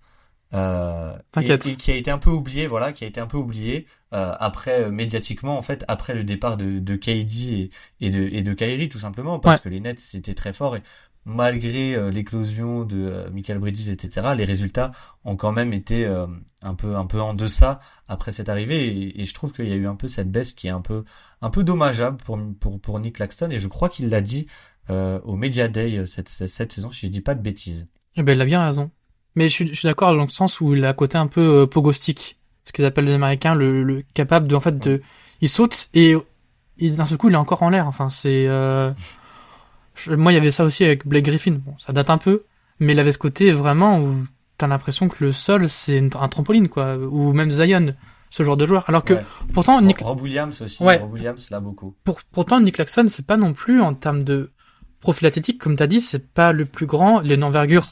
Euh, 0.53 1.17
et, 1.41 1.57
qui 1.57 1.91
a 1.91 1.95
été 1.95 2.11
un 2.11 2.19
peu 2.19 2.29
oublié, 2.29 2.67
voilà, 2.67 2.93
qui 2.93 3.03
a 3.03 3.07
été 3.07 3.19
un 3.19 3.25
peu 3.25 3.37
oublié 3.37 3.87
euh, 4.13 4.35
après 4.39 4.91
médiatiquement 4.91 5.57
en 5.57 5.63
fait 5.63 5.83
après 5.87 6.13
le 6.13 6.23
départ 6.23 6.57
de, 6.57 6.77
de 6.77 6.95
KD 6.95 7.33
et, 7.41 7.71
et 7.99 8.11
de 8.11 8.29
et 8.31 8.43
de 8.43 8.53
Kyrie 8.53 8.87
tout 8.87 8.99
simplement 8.99 9.39
parce 9.39 9.59
que 9.59 9.69
les 9.69 9.79
Nets 9.79 9.99
c'était 9.99 10.35
très 10.35 10.53
fort 10.53 10.75
et 10.75 10.83
malgré 11.25 11.95
euh, 11.95 12.09
l'éclosion 12.09 12.83
de 12.83 12.97
euh, 12.97 13.29
Michael 13.31 13.59
Bridges, 13.59 13.87
etc., 13.89 14.27
les 14.35 14.45
résultats 14.45 14.91
ont 15.23 15.35
quand 15.35 15.51
même 15.51 15.73
été 15.73 16.05
euh, 16.05 16.27
un 16.61 16.75
peu 16.75 16.95
un 16.95 17.05
peu 17.05 17.21
en 17.21 17.33
deçà 17.33 17.79
après 18.07 18.31
cette 18.31 18.49
arrivée 18.49 19.19
et, 19.19 19.25
je 19.25 19.33
trouve 19.33 19.53
qu'il 19.53 19.67
y 19.67 19.71
a 19.71 19.75
eu 19.75 19.87
un 19.87 19.95
peu 19.95 20.07
cette 20.07 20.31
baisse 20.31 20.53
qui 20.53 20.67
est 20.67 20.71
un 20.71 20.81
peu 20.81 21.05
un 21.41 21.49
peu 21.49 21.63
dommageable 21.63 22.17
pour 22.17 22.37
pour 22.59 22.79
pour 22.79 22.99
Nick 22.99 23.15
Claxton 23.15 23.49
et 23.51 23.59
je 23.59 23.67
crois 23.67 23.89
qu'il 23.89 24.09
l'a 24.09 24.21
dit 24.21 24.47
au 24.89 25.37
Media 25.37 25.69
Day 25.69 26.05
cette, 26.05 26.27
cette 26.27 26.73
saison 26.73 26.91
si 26.91 27.05
je 27.05 27.11
dis 27.11 27.21
pas 27.21 27.35
de 27.35 27.41
bêtises. 27.41 27.87
Eh 28.17 28.23
ben 28.23 28.33
il 28.33 28.41
a 28.41 28.45
bien 28.45 28.63
raison. 28.63 28.91
Mais 29.35 29.47
je 29.47 29.53
suis, 29.53 29.67
je 29.69 29.75
suis 29.75 29.87
d'accord 29.87 30.13
dans 30.13 30.23
le 30.23 30.29
sens 30.29 30.59
où 30.59 30.75
il 30.75 30.83
a 30.83 30.89
un 30.89 30.93
côté 30.93 31.17
un 31.17 31.27
peu 31.27 31.65
pogostique, 31.67 32.37
ce 32.65 32.73
qu'ils 32.73 32.83
appellent 32.83 33.05
les 33.05 33.13
Américains 33.13 33.55
le, 33.55 33.81
le 33.81 34.03
capable 34.13 34.47
de 34.47 34.55
en 34.55 34.59
fait 34.59 34.77
de 34.77 35.01
il 35.39 35.47
saute 35.47 35.89
et 35.93 36.17
d'un 36.81 37.05
seul 37.05 37.17
coup 37.17 37.29
il 37.29 37.33
est 37.33 37.37
encore 37.37 37.63
en 37.63 37.69
l'air. 37.69 37.87
Enfin 37.87 38.09
c'est 38.09 38.45
moi, 40.07 40.31
il 40.31 40.35
y 40.35 40.37
avait 40.37 40.51
ça 40.51 40.63
aussi 40.63 40.83
avec 40.83 41.07
Blake 41.07 41.25
Griffin. 41.25 41.59
Bon, 41.65 41.75
ça 41.77 41.93
date 41.93 42.09
un 42.09 42.17
peu, 42.17 42.43
mais 42.79 42.93
il 42.93 42.99
avait 42.99 43.11
ce 43.11 43.17
côté 43.17 43.51
vraiment 43.51 43.99
où 43.99 44.25
t'as 44.57 44.67
l'impression 44.67 45.09
que 45.09 45.23
le 45.23 45.31
sol 45.31 45.69
c'est 45.69 46.01
un 46.15 46.27
trampoline, 46.27 46.69
quoi, 46.69 46.97
ou 46.97 47.33
même 47.33 47.51
Zion, 47.51 47.95
ce 48.29 48.43
genre 48.43 48.57
de 48.57 48.65
joueur. 48.65 48.85
Alors 48.87 49.03
que 49.03 49.15
pourtant 49.53 49.81
Nick 49.81 49.99
Rob 49.99 50.21
Williams 50.21 50.61
aussi, 50.61 50.81
ouais. 50.83 50.97
Rob 50.97 51.13
Williams 51.13 51.47
l'a 51.49 51.59
beaucoup. 51.59 51.95
Pour, 52.03 52.19
pourtant 52.31 52.59
Nick 52.59 52.75
Claxton, 52.75 53.07
c'est 53.09 53.25
pas 53.25 53.37
non 53.37 53.53
plus 53.53 53.81
en 53.81 53.93
termes 53.93 54.23
de 54.23 54.51
profil 54.99 55.27
athlétique, 55.27 55.59
comme 55.59 55.75
t'as 55.75 55.87
dit, 55.87 56.01
c'est 56.01 56.33
pas 56.33 56.53
le 56.53 56.65
plus 56.65 56.85
grand, 56.85 57.19
les 57.19 57.41
envergures 57.43 57.87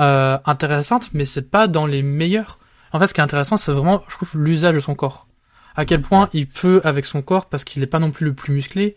euh, 0.00 0.38
intéressantes, 0.46 1.10
mais 1.12 1.26
c'est 1.26 1.50
pas 1.50 1.68
dans 1.68 1.86
les 1.86 2.02
meilleurs. 2.02 2.58
En 2.92 2.98
fait, 2.98 3.06
ce 3.06 3.14
qui 3.14 3.20
est 3.20 3.24
intéressant, 3.24 3.56
c'est 3.56 3.72
vraiment, 3.72 4.02
je 4.08 4.16
trouve, 4.16 4.30
l'usage 4.36 4.74
de 4.74 4.80
son 4.80 4.94
corps. 4.94 5.28
À 5.76 5.84
quel 5.84 6.00
point 6.00 6.28
il 6.32 6.46
peut 6.46 6.80
avec 6.84 7.04
son 7.04 7.22
corps, 7.22 7.48
parce 7.48 7.64
qu'il 7.64 7.82
est 7.82 7.86
pas 7.86 7.98
non 7.98 8.10
plus 8.10 8.26
le 8.26 8.34
plus 8.34 8.52
musclé, 8.52 8.96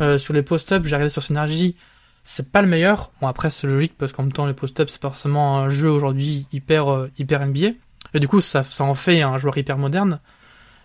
euh, 0.00 0.18
sur 0.18 0.32
les 0.32 0.42
post-up, 0.42 0.84
j'ai 0.84 0.94
regardé 0.94 1.10
sur 1.10 1.22
Synergy, 1.22 1.76
c'est 2.24 2.50
pas 2.50 2.62
le 2.62 2.68
meilleur. 2.68 3.10
Bon 3.20 3.26
après 3.26 3.50
c'est 3.50 3.66
logique 3.66 3.94
parce 3.98 4.12
qu'en 4.12 4.22
même 4.22 4.32
temps 4.32 4.46
les 4.46 4.54
post-up 4.54 4.88
c'est 4.88 5.00
forcément 5.00 5.58
un 5.58 5.68
jeu 5.68 5.90
aujourd'hui 5.90 6.46
hyper 6.52 6.88
euh, 6.88 7.10
hyper 7.18 7.46
NBA 7.46 7.68
et 8.14 8.20
du 8.20 8.28
coup 8.28 8.40
ça 8.40 8.62
ça 8.62 8.84
en 8.84 8.94
fait 8.94 9.22
un 9.22 9.38
joueur 9.38 9.56
hyper 9.58 9.78
moderne 9.78 10.20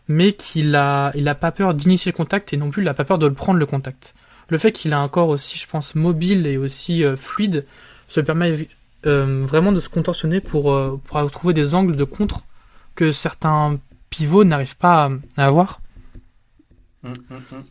mais 0.07 0.33
qu'il 0.33 0.75
a 0.75 1.11
il 1.15 1.27
a 1.27 1.35
pas 1.35 1.51
peur 1.51 1.73
d'initier 1.73 2.11
le 2.11 2.17
contact 2.17 2.53
et 2.53 2.57
non 2.57 2.71
plus 2.71 2.83
il 2.83 2.87
a 2.87 2.93
pas 2.93 3.05
peur 3.05 3.17
de 3.17 3.27
le 3.27 3.33
prendre 3.33 3.59
le 3.59 3.65
contact. 3.65 4.15
Le 4.49 4.57
fait 4.57 4.71
qu'il 4.71 4.93
a 4.93 4.99
un 4.99 5.07
corps 5.07 5.29
aussi 5.29 5.57
je 5.57 5.67
pense 5.67 5.95
mobile 5.95 6.45
et 6.47 6.57
aussi 6.57 7.03
euh, 7.03 7.15
fluide 7.15 7.65
se 8.07 8.19
permet 8.21 8.67
vraiment 9.03 9.71
de 9.71 9.79
se 9.79 9.89
contorsionner 9.89 10.39
pour 10.41 10.75
pour 11.03 11.31
trouver 11.31 11.53
des 11.53 11.75
angles 11.75 11.95
de 11.95 12.03
contre 12.03 12.41
que 12.95 13.11
certains 13.11 13.77
pivots 14.09 14.43
n'arrivent 14.43 14.77
pas 14.77 15.11
à 15.37 15.45
avoir. 15.45 15.79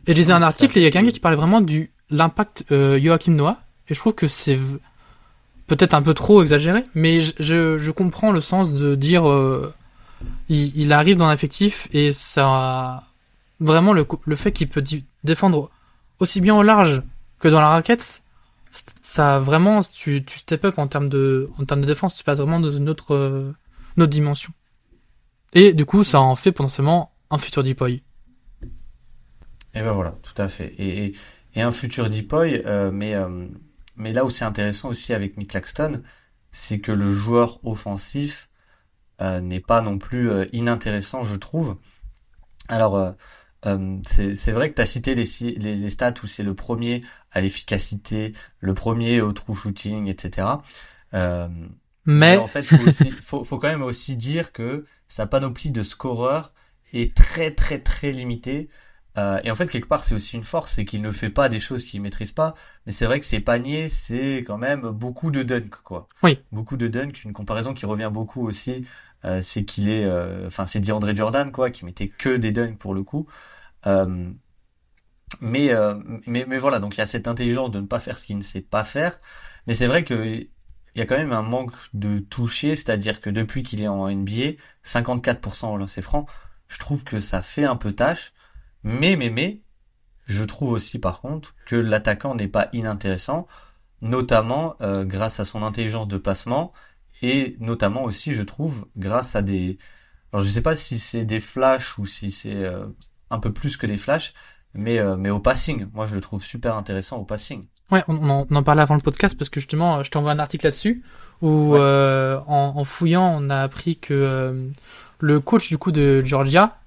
Et 0.07 0.11
je 0.11 0.13
lisais 0.13 0.33
un 0.33 0.41
article 0.41 0.77
et 0.77 0.81
il 0.81 0.83
y 0.83 0.87
a 0.87 0.91
quelqu'un 0.91 1.11
qui 1.11 1.19
parlait 1.19 1.37
vraiment 1.37 1.61
du 1.61 1.91
l'impact 2.09 2.65
euh, 2.71 2.99
Joachim 2.99 3.33
Noah 3.33 3.59
et 3.89 3.93
je 3.93 3.99
trouve 3.99 4.13
que 4.13 4.27
c'est 4.27 4.59
peut-être 5.67 5.93
un 5.93 6.01
peu 6.01 6.13
trop 6.13 6.41
exagéré, 6.41 6.83
mais 6.93 7.19
je, 7.19 7.77
je, 7.77 7.91
comprends 7.91 8.31
le 8.31 8.41
sens 8.41 8.71
de 8.71 8.95
dire 8.95 9.27
euh, 9.27 9.73
il, 10.49 10.75
il, 10.77 10.93
arrive 10.93 11.17
dans 11.17 11.29
l'effectif 11.29 11.87
et 11.91 12.13
ça 12.13 13.03
vraiment 13.59 13.93
le, 13.93 14.05
le 14.25 14.35
fait 14.35 14.51
qu'il 14.51 14.67
peut 14.67 14.83
défendre 15.23 15.71
aussi 16.19 16.41
bien 16.41 16.55
au 16.55 16.63
large 16.63 17.01
que 17.39 17.47
dans 17.47 17.61
la 17.61 17.69
raquette, 17.69 18.21
ça 19.01 19.39
vraiment 19.39 19.81
tu, 19.81 20.23
tu 20.23 20.39
step 20.39 20.65
up 20.65 20.77
en 20.77 20.87
termes 20.87 21.09
de 21.09 21.49
en 21.57 21.65
termes 21.65 21.81
de 21.81 21.87
défense, 21.87 22.15
tu 22.15 22.23
passes 22.23 22.39
vraiment 22.39 22.59
dans 22.59 22.69
une 22.69 22.89
autre 22.89 23.15
euh, 23.15 23.51
une 23.97 24.03
autre 24.03 24.11
dimension. 24.11 24.51
Et 25.53 25.73
du 25.73 25.85
coup, 25.85 26.03
ça 26.03 26.19
en 26.19 26.35
fait 26.35 26.51
potentiellement 26.51 27.13
un 27.31 27.37
futur 27.37 27.63
Deepoy. 27.63 28.03
Et 29.75 29.81
ben 29.81 29.91
voilà, 29.91 30.15
tout 30.21 30.41
à 30.41 30.49
fait. 30.49 30.73
Et, 30.77 31.13
et, 31.55 31.61
un 31.61 31.71
futur 31.71 32.09
Deepoy, 32.09 32.63
euh, 32.65 32.91
mais, 32.91 33.13
euh, 33.13 33.47
mais 33.95 34.13
là 34.13 34.25
où 34.25 34.29
c'est 34.29 34.45
intéressant 34.45 34.89
aussi 34.89 35.13
avec 35.13 35.37
Nick 35.37 35.51
Claxton, 35.51 36.01
c'est 36.51 36.79
que 36.79 36.91
le 36.91 37.13
joueur 37.13 37.59
offensif 37.65 38.49
euh, 39.21 39.41
n'est 39.41 39.59
pas 39.59 39.81
non 39.81 39.97
plus 39.97 40.29
euh, 40.29 40.45
inintéressant, 40.53 41.23
je 41.23 41.35
trouve. 41.35 41.77
Alors, 42.67 42.95
euh, 42.95 43.11
euh, 43.65 43.99
c'est 44.05 44.51
vrai 44.51 44.69
que 44.69 44.75
tu 44.75 44.81
as 44.81 44.85
cité 44.85 45.15
les, 45.15 45.25
les, 45.57 45.75
les, 45.75 45.89
stats 45.89 46.13
où 46.23 46.27
c'est 46.27 46.43
le 46.43 46.53
premier 46.53 47.01
à 47.31 47.41
l'efficacité, 47.41 48.33
le 48.59 48.73
premier 48.73 49.21
au 49.21 49.33
true 49.33 49.55
shooting, 49.55 50.07
etc. 50.07 50.47
mais... 51.13 51.47
mais 52.05 52.37
en 52.37 52.47
fait, 52.47 52.63
faut, 52.63 52.87
aussi, 52.87 53.11
faut, 53.11 53.43
faut, 53.43 53.57
quand 53.57 53.69
même 53.69 53.81
aussi 53.81 54.15
dire 54.15 54.51
que 54.51 54.85
sa 55.07 55.25
panoplie 55.27 55.71
de 55.71 55.83
scoreurs 55.83 56.51
est 56.93 57.15
très 57.15 57.51
très 57.51 57.79
très 57.79 58.11
limitée. 58.11 58.69
Euh, 59.17 59.39
et 59.43 59.51
en 59.51 59.55
fait, 59.55 59.67
quelque 59.67 59.87
part, 59.87 60.03
c'est 60.03 60.13
aussi 60.13 60.35
une 60.35 60.43
force, 60.43 60.71
c'est 60.71 60.85
qu'il 60.85 61.01
ne 61.01 61.11
fait 61.11 61.29
pas 61.29 61.49
des 61.49 61.59
choses 61.59 61.85
qu'il 61.85 62.01
maîtrise 62.01 62.31
pas. 62.31 62.53
Mais 62.85 62.91
c'est 62.91 63.05
vrai 63.05 63.19
que 63.19 63.25
ses 63.25 63.39
paniers, 63.39 63.89
c'est 63.89 64.39
quand 64.39 64.57
même 64.57 64.81
beaucoup 64.89 65.31
de 65.31 65.43
dunk, 65.43 65.69
quoi. 65.83 66.07
Oui. 66.23 66.39
Beaucoup 66.51 66.77
de 66.77 66.87
dunk. 66.87 67.23
Une 67.23 67.33
comparaison 67.33 67.73
qui 67.73 67.85
revient 67.85 68.09
beaucoup 68.11 68.45
aussi, 68.45 68.85
euh, 69.23 69.41
c'est 69.41 69.63
qu'il 69.63 69.89
est, 69.89 70.05
euh, 70.05 70.47
enfin, 70.47 70.65
c'est 70.65 70.79
DeAndre 70.79 71.15
Jordan, 71.15 71.51
quoi, 71.51 71.69
qui 71.69 71.85
mettait 71.85 72.09
que 72.09 72.35
des 72.35 72.51
dunks 72.51 72.77
pour 72.77 72.93
le 72.93 73.03
coup. 73.03 73.27
Euh, 73.87 74.31
mais, 75.41 75.71
mais, 76.27 76.45
mais 76.47 76.57
voilà. 76.57 76.79
Donc 76.79 76.95
il 76.95 76.99
y 76.99 77.03
a 77.03 77.07
cette 77.07 77.27
intelligence 77.27 77.71
de 77.71 77.79
ne 77.79 77.87
pas 77.87 77.99
faire 77.99 78.19
ce 78.19 78.25
qu'il 78.25 78.37
ne 78.37 78.43
sait 78.43 78.61
pas 78.61 78.83
faire. 78.83 79.17
Mais 79.67 79.75
c'est 79.75 79.87
vrai 79.87 80.03
que 80.03 80.47
il 80.95 80.99
y 80.99 81.01
a 81.01 81.05
quand 81.05 81.17
même 81.17 81.33
un 81.33 81.41
manque 81.41 81.73
de 81.93 82.19
toucher, 82.19 82.75
c'est-à-dire 82.75 83.19
que 83.19 83.29
depuis 83.29 83.63
qu'il 83.63 83.81
est 83.81 83.87
en 83.87 84.09
NBA, 84.09 84.53
54% 84.85 85.73
au 85.73 85.77
lancer 85.77 86.01
franc, 86.01 86.25
je 86.69 86.77
trouve 86.79 87.03
que 87.03 87.19
ça 87.19 87.41
fait 87.41 87.65
un 87.65 87.75
peu 87.75 87.91
tâche. 87.91 88.33
Mais, 88.85 89.15
mais, 89.15 89.31
mais, 89.31 89.61
je 90.27 90.43
trouve 90.43 90.71
aussi 90.71 90.99
par 90.99 91.19
contre 91.19 91.55
que 91.65 91.75
l'attaquant 91.75 92.35
n'est 92.35 92.47
pas 92.47 92.69
inintéressant, 92.71 93.47
notamment 94.01 94.75
euh, 94.81 95.03
grâce 95.03 95.39
à 95.39 95.45
son 95.45 95.63
intelligence 95.63 96.07
de 96.07 96.17
placement 96.17 96.71
et 97.23 97.57
notamment 97.59 98.03
aussi, 98.03 98.33
je 98.33 98.43
trouve, 98.43 98.85
grâce 98.95 99.35
à 99.35 99.41
des... 99.41 99.79
Alors 100.31 100.45
je 100.45 100.51
sais 100.51 100.61
pas 100.61 100.75
si 100.75 100.99
c'est 100.99 101.25
des 101.25 101.39
flashs 101.39 101.97
ou 101.97 102.05
si 102.05 102.29
c'est 102.29 102.63
euh, 102.63 102.85
un 103.31 103.39
peu 103.39 103.51
plus 103.51 103.75
que 103.75 103.87
des 103.87 103.97
flashs, 103.97 104.35
mais, 104.75 104.99
euh, 104.99 105.17
mais 105.17 105.31
au 105.31 105.39
passing. 105.39 105.87
Moi, 105.93 106.05
je 106.05 106.13
le 106.13 106.21
trouve 106.21 106.43
super 106.43 106.77
intéressant 106.77 107.17
au 107.17 107.25
passing. 107.25 107.65
Ouais, 107.89 108.03
on 108.07 108.29
en, 108.29 108.45
on 108.47 108.55
en 108.55 108.63
parlait 108.63 108.83
avant 108.83 108.95
le 108.95 109.01
podcast 109.01 109.35
parce 109.35 109.49
que 109.49 109.59
justement, 109.59 110.03
je 110.03 110.11
t'envoie 110.11 110.31
un 110.31 110.39
article 110.39 110.67
là-dessus 110.67 111.03
où 111.41 111.75
en, 111.75 112.43
en, 112.47 112.83
fouillant, 112.83 113.35
on 113.41 113.49
a 113.49 113.61
appris 113.61 113.97
que 113.97 114.69
le 115.19 115.39
coach 115.39 115.69
du 115.69 115.79
coup 115.79 115.91
de 115.91 116.23
Georgia 116.23 116.77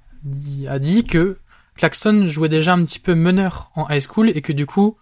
a 0.69 0.79
dit 0.79 1.05
que 1.05 1.39
Claxton 1.79 2.27
jouait 2.27 2.49
déjà 2.49 2.75
un 2.75 2.85
petit 2.85 2.99
peu 2.99 3.15
meneur 3.15 3.71
en 3.75 3.89
high 3.89 4.03
school 4.07 4.31
et 4.31 4.43
que 4.43 4.53
du 4.53 4.67
coup, 4.67 4.99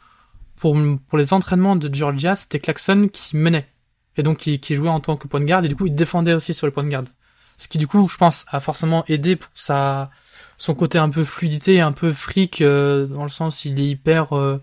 pour, 0.57 0.77
les 1.15 1.33
entraînements 1.33 1.75
de 1.75 1.93
Georgia, 1.93 2.37
c'était 2.37 2.61
Claxton 2.61 3.09
qui 3.12 3.37
menait. 3.37 3.67
Et 4.17 4.23
donc 4.23 4.39
qui, 4.39 4.61
qui 4.61 4.77
jouait 4.77 4.89
en 4.89 5.01
tant 5.01 5.17
que 5.17 5.27
point 5.27 5.41
de 5.41 5.45
garde 5.45 5.65
et 5.65 5.69
du 5.69 5.77
coup 5.77 5.87
il 5.87 5.95
défendait 5.95 6.35
aussi 6.35 6.55
sur 6.55 6.67
le 6.67 6.71
point 6.71 6.85
de 6.85 6.89
garde. 6.89 7.09
Ce 7.57 7.67
qui 7.69 7.79
du 7.79 7.87
coup, 7.87 8.09
je 8.09 8.17
pense, 8.17 8.45
a 8.49 8.61
forcément 8.61 9.05
aidé 9.09 9.37
pour 9.37 9.51
sa 9.55 10.11
son 10.59 10.75
côté 10.75 10.99
un 10.99 11.11
peu 11.11 11.25
fluidité, 11.25 11.81
un 11.81 11.93
peu 11.93 12.12
fric, 12.12 12.62
euh, 12.62 13.07
dans 13.07 13.25
le 13.25 13.29
sens 13.31 13.65
il 13.65 13.79
est 13.81 13.89
hyper, 13.89 14.35
euh, 14.35 14.61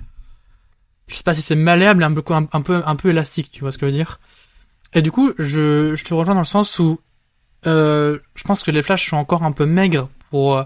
je 1.07 1.15
sais 1.15 1.23
pas 1.23 1.35
si 1.35 1.41
c'est 1.41 1.55
malléable, 1.55 2.03
un 2.03 2.13
peu 2.13 2.23
un, 2.33 2.61
peu 2.61 2.81
un 2.85 2.95
peu 2.95 3.09
élastique, 3.09 3.51
tu 3.51 3.61
vois 3.61 3.71
ce 3.71 3.77
que 3.77 3.85
je 3.85 3.91
veux 3.91 3.97
dire. 3.97 4.19
Et 4.93 5.01
du 5.01 5.11
coup, 5.11 5.33
je, 5.37 5.95
je 5.95 6.03
te 6.03 6.13
rejoins 6.13 6.35
dans 6.35 6.41
le 6.41 6.45
sens 6.45 6.79
où 6.79 6.99
euh, 7.65 8.19
je 8.35 8.43
pense 8.43 8.63
que 8.63 8.71
les 8.71 8.81
flashs 8.81 9.09
sont 9.09 9.17
encore 9.17 9.43
un 9.43 9.51
peu 9.51 9.65
maigres 9.65 10.09
pour 10.29 10.57
euh, 10.57 10.63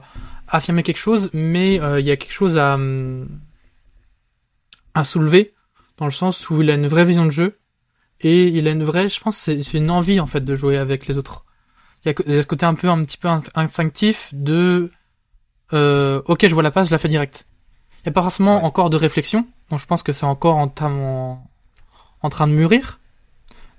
affirmer 0.47 0.83
quelque 0.83 0.97
chose, 0.97 1.29
mais 1.33 1.79
euh, 1.81 1.99
il 1.99 2.05
y 2.05 2.11
a 2.11 2.17
quelque 2.17 2.33
chose 2.33 2.57
à, 2.57 2.77
à 4.93 5.03
soulever, 5.03 5.53
dans 5.97 6.05
le 6.05 6.11
sens 6.11 6.49
où 6.49 6.61
il 6.61 6.71
a 6.71 6.75
une 6.75 6.87
vraie 6.87 7.05
vision 7.05 7.25
de 7.25 7.31
jeu, 7.31 7.59
et 8.21 8.47
il 8.47 8.67
a 8.67 8.71
une 8.71 8.83
vraie, 8.83 9.09
je 9.09 9.19
pense, 9.19 9.37
c'est 9.37 9.73
une 9.73 9.91
envie 9.91 10.19
en 10.19 10.25
fait 10.25 10.41
de 10.41 10.55
jouer 10.55 10.77
avec 10.77 11.07
les 11.07 11.17
autres. 11.17 11.45
Il 12.03 12.09
y 12.09 12.11
a, 12.11 12.41
ce 12.41 12.47
côté 12.47 12.65
un 12.65 12.73
peu, 12.73 12.89
un 12.89 13.03
petit 13.03 13.17
peu 13.17 13.27
instinctif 13.55 14.29
de, 14.33 14.91
euh, 15.73 16.21
ok, 16.25 16.47
je 16.47 16.53
vois 16.53 16.63
la 16.63 16.71
passe, 16.71 16.87
je 16.87 16.91
la 16.91 16.97
fais 16.97 17.09
direct. 17.09 17.45
Il 17.99 18.09
n'y 18.09 18.09
a 18.09 18.13
pas 18.13 18.21
forcément 18.21 18.63
encore 18.63 18.89
de 18.89 18.97
réflexion, 18.97 19.47
donc 19.69 19.79
je 19.79 19.85
pense 19.85 20.03
que 20.03 20.13
c'est 20.13 20.25
encore 20.25 20.55
en, 20.55 20.73
en, 20.81 21.43
en, 22.21 22.29
train 22.29 22.47
de 22.47 22.53
mûrir. 22.53 22.99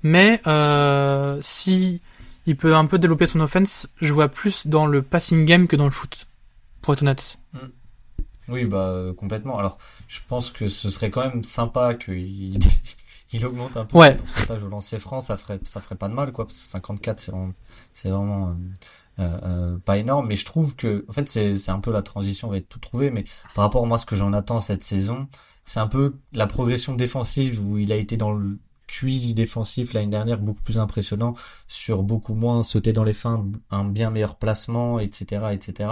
Mais 0.03 0.41
euh, 0.47 1.39
si 1.41 2.01
il 2.47 2.57
peut 2.57 2.77
un 2.77 2.87
peu 2.87 2.99
développer 2.99 3.27
son 3.27 3.41
offense, 3.41 3.89
je 4.01 4.13
vois 4.13 4.29
plus 4.29 4.67
dans 4.67 4.87
le 4.87 5.03
passing 5.03 5.45
game 5.45 5.67
que 5.67 5.77
dans 5.77 5.85
le 5.85 5.91
shoot 5.91 6.29
pour 6.89 6.95
être 6.95 7.03
honnête. 7.03 7.37
Mm. 7.53 7.59
Oui, 8.49 8.65
bah 8.65 8.89
euh, 8.89 9.13
complètement. 9.13 9.59
Alors, 9.59 9.77
je 10.07 10.21
pense 10.27 10.49
que 10.49 10.71
ce 10.71 10.89
serait 10.89 11.11
quand 11.11 11.21
même 11.21 11.45
sympa 11.45 11.93
qu'il 11.95 12.59
il 13.35 13.45
augmente 13.45 13.77
un 13.77 13.85
peu 13.85 13.99
Ouais. 13.99 14.13
le 14.13 14.17
pourcentage 14.17 14.65
au 14.65 14.69
lancer 14.71 14.99
franc, 14.99 15.21
ça 15.21 15.37
ferait, 15.37 15.61
ça 15.67 15.83
ferait 15.83 15.97
pas 15.97 16.09
de 16.09 16.15
mal, 16.15 16.33
quoi, 16.33 16.47
parce 16.47 16.59
que 16.59 16.67
54, 16.67 17.21
c'est 17.21 17.31
vraiment, 17.31 17.53
c'est 17.93 18.09
vraiment 18.09 18.49
euh, 18.49 18.53
euh, 19.19 19.39
euh, 19.43 19.79
pas 19.81 19.99
énorme. 19.99 20.29
Mais 20.29 20.37
je 20.37 20.47
trouve 20.47 20.77
que, 20.77 21.05
en 21.11 21.13
fait, 21.13 21.29
c'est, 21.29 21.57
c'est 21.57 21.71
un 21.71 21.81
peu 21.81 21.93
la 21.93 22.01
transition, 22.01 22.49
on 22.49 22.53
va 22.53 22.57
être 22.57 22.71
tout 22.71 22.79
trouvé. 22.79 23.11
Mais 23.11 23.25
par 23.55 23.65
rapport 23.65 23.85
à 23.85 23.87
moi, 23.87 23.99
ce 23.99 24.07
que 24.07 24.17
j'en 24.17 24.33
attends 24.33 24.63
cette 24.63 24.83
saison, 24.83 25.29
c'est 25.67 25.81
un 25.81 25.89
peu 25.89 26.17
la 26.33 26.47
progression 26.47 26.95
défensive 26.95 27.63
où 27.63 27.77
il 27.77 27.93
a 27.93 27.97
été 27.97 28.17
dans 28.17 28.33
le 28.33 28.59
QI 28.87 29.35
défensif 29.35 29.93
l'année 29.93 30.07
dernière 30.07 30.41
beaucoup 30.41 30.63
plus 30.63 30.79
impressionnant 30.79 31.35
sur 31.67 32.03
beaucoup 32.03 32.33
moins 32.33 32.63
sauter 32.63 32.95
dans 32.95 33.05
les 33.05 33.13
fins, 33.13 33.45
un 33.71 33.85
bien 33.85 34.09
meilleur 34.09 34.37
placement, 34.37 34.99
etc., 34.99 35.49
etc. 35.53 35.91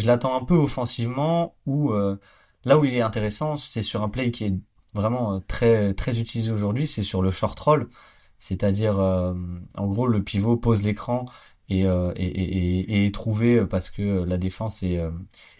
Je 0.00 0.06
l'attends 0.06 0.34
un 0.34 0.44
peu 0.44 0.54
offensivement 0.54 1.54
où 1.66 1.92
euh, 1.92 2.16
là 2.64 2.78
où 2.78 2.86
il 2.86 2.94
est 2.94 3.02
intéressant, 3.02 3.56
c'est 3.56 3.82
sur 3.82 4.02
un 4.02 4.08
play 4.08 4.30
qui 4.30 4.44
est 4.44 4.54
vraiment 4.94 5.34
euh, 5.62 5.92
très 5.92 6.18
utilisé 6.18 6.50
aujourd'hui, 6.50 6.86
c'est 6.86 7.02
sur 7.02 7.20
le 7.20 7.30
short 7.30 7.58
roll, 7.60 7.90
c'est-à-dire 8.38 8.98
euh, 8.98 9.34
en 9.76 9.86
gros 9.86 10.06
le 10.06 10.22
pivot 10.24 10.56
pose 10.56 10.82
l'écran 10.82 11.26
et, 11.68 11.86
euh, 11.86 12.12
est 12.16 13.14
trouvé 13.14 13.66
parce 13.66 13.90
que 13.90 14.24
la 14.24 14.38
défense 14.38 14.82
est, 14.82 15.00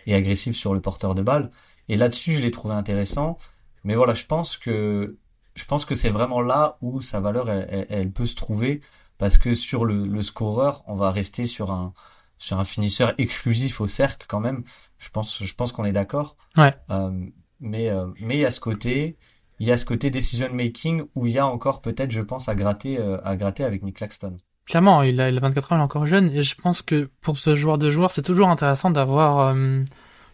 agressive 0.08 0.54
sur 0.54 0.72
le 0.72 0.80
porteur 0.80 1.14
de 1.14 1.22
balle. 1.22 1.50
Et 1.88 1.96
là-dessus, 1.96 2.34
je 2.34 2.40
l'ai 2.40 2.50
trouvé 2.50 2.74
intéressant. 2.74 3.36
Mais 3.84 3.94
voilà, 3.94 4.14
je 4.14 4.24
pense 4.24 4.56
que 4.56 5.16
c'est 5.54 6.08
vraiment 6.08 6.40
là 6.40 6.78
où 6.80 7.02
sa 7.02 7.20
valeur 7.20 7.50
elle 7.50 8.10
peut 8.10 8.26
se 8.26 8.36
trouver 8.36 8.80
parce 9.18 9.36
que 9.36 9.54
sur 9.54 9.84
le, 9.84 10.06
le 10.06 10.22
scoreur, 10.22 10.82
on 10.86 10.96
va 10.96 11.10
rester 11.10 11.44
sur 11.46 11.70
un 11.70 11.92
sur 12.40 12.58
un 12.58 12.64
finisseur 12.64 13.14
exclusif 13.18 13.80
au 13.80 13.86
cercle 13.86 14.26
quand 14.28 14.40
même. 14.40 14.64
Je 14.98 15.10
pense 15.10 15.44
je 15.44 15.54
pense 15.54 15.70
qu'on 15.70 15.84
est 15.84 15.92
d'accord. 15.92 16.36
Ouais. 16.56 16.74
Euh, 16.90 17.12
mais 17.60 17.90
euh, 17.90 18.06
mais 18.20 18.38
il 18.38 18.40
y 18.40 18.44
a 18.46 18.50
ce 18.50 18.58
côté 18.58 19.16
il 19.60 19.68
y 19.68 19.70
a 19.70 19.76
ce 19.76 19.84
côté 19.84 20.10
decision 20.10 20.48
making 20.52 21.04
où 21.14 21.26
il 21.26 21.34
y 21.34 21.38
a 21.38 21.46
encore 21.46 21.82
peut-être 21.82 22.10
je 22.10 22.22
pense 22.22 22.48
à 22.48 22.56
gratter 22.56 22.98
euh, 22.98 23.18
à 23.22 23.36
gratter 23.36 23.62
avec 23.62 23.84
Nick 23.84 23.96
Claxton. 23.96 24.38
Clairement, 24.70 25.02
il 25.02 25.20
a, 25.20 25.28
il 25.28 25.36
a 25.36 25.40
24 25.40 25.72
ans, 25.72 25.76
il 25.76 25.78
est 25.80 25.82
encore 25.82 26.06
jeune, 26.06 26.30
et 26.30 26.42
je 26.42 26.54
pense 26.54 26.80
que 26.80 27.10
pour 27.22 27.36
ce 27.38 27.56
joueur 27.56 27.76
de 27.76 27.90
joueur, 27.90 28.12
c'est 28.12 28.22
toujours 28.22 28.48
intéressant 28.48 28.90
d'avoir 28.90 29.48
euh, 29.48 29.82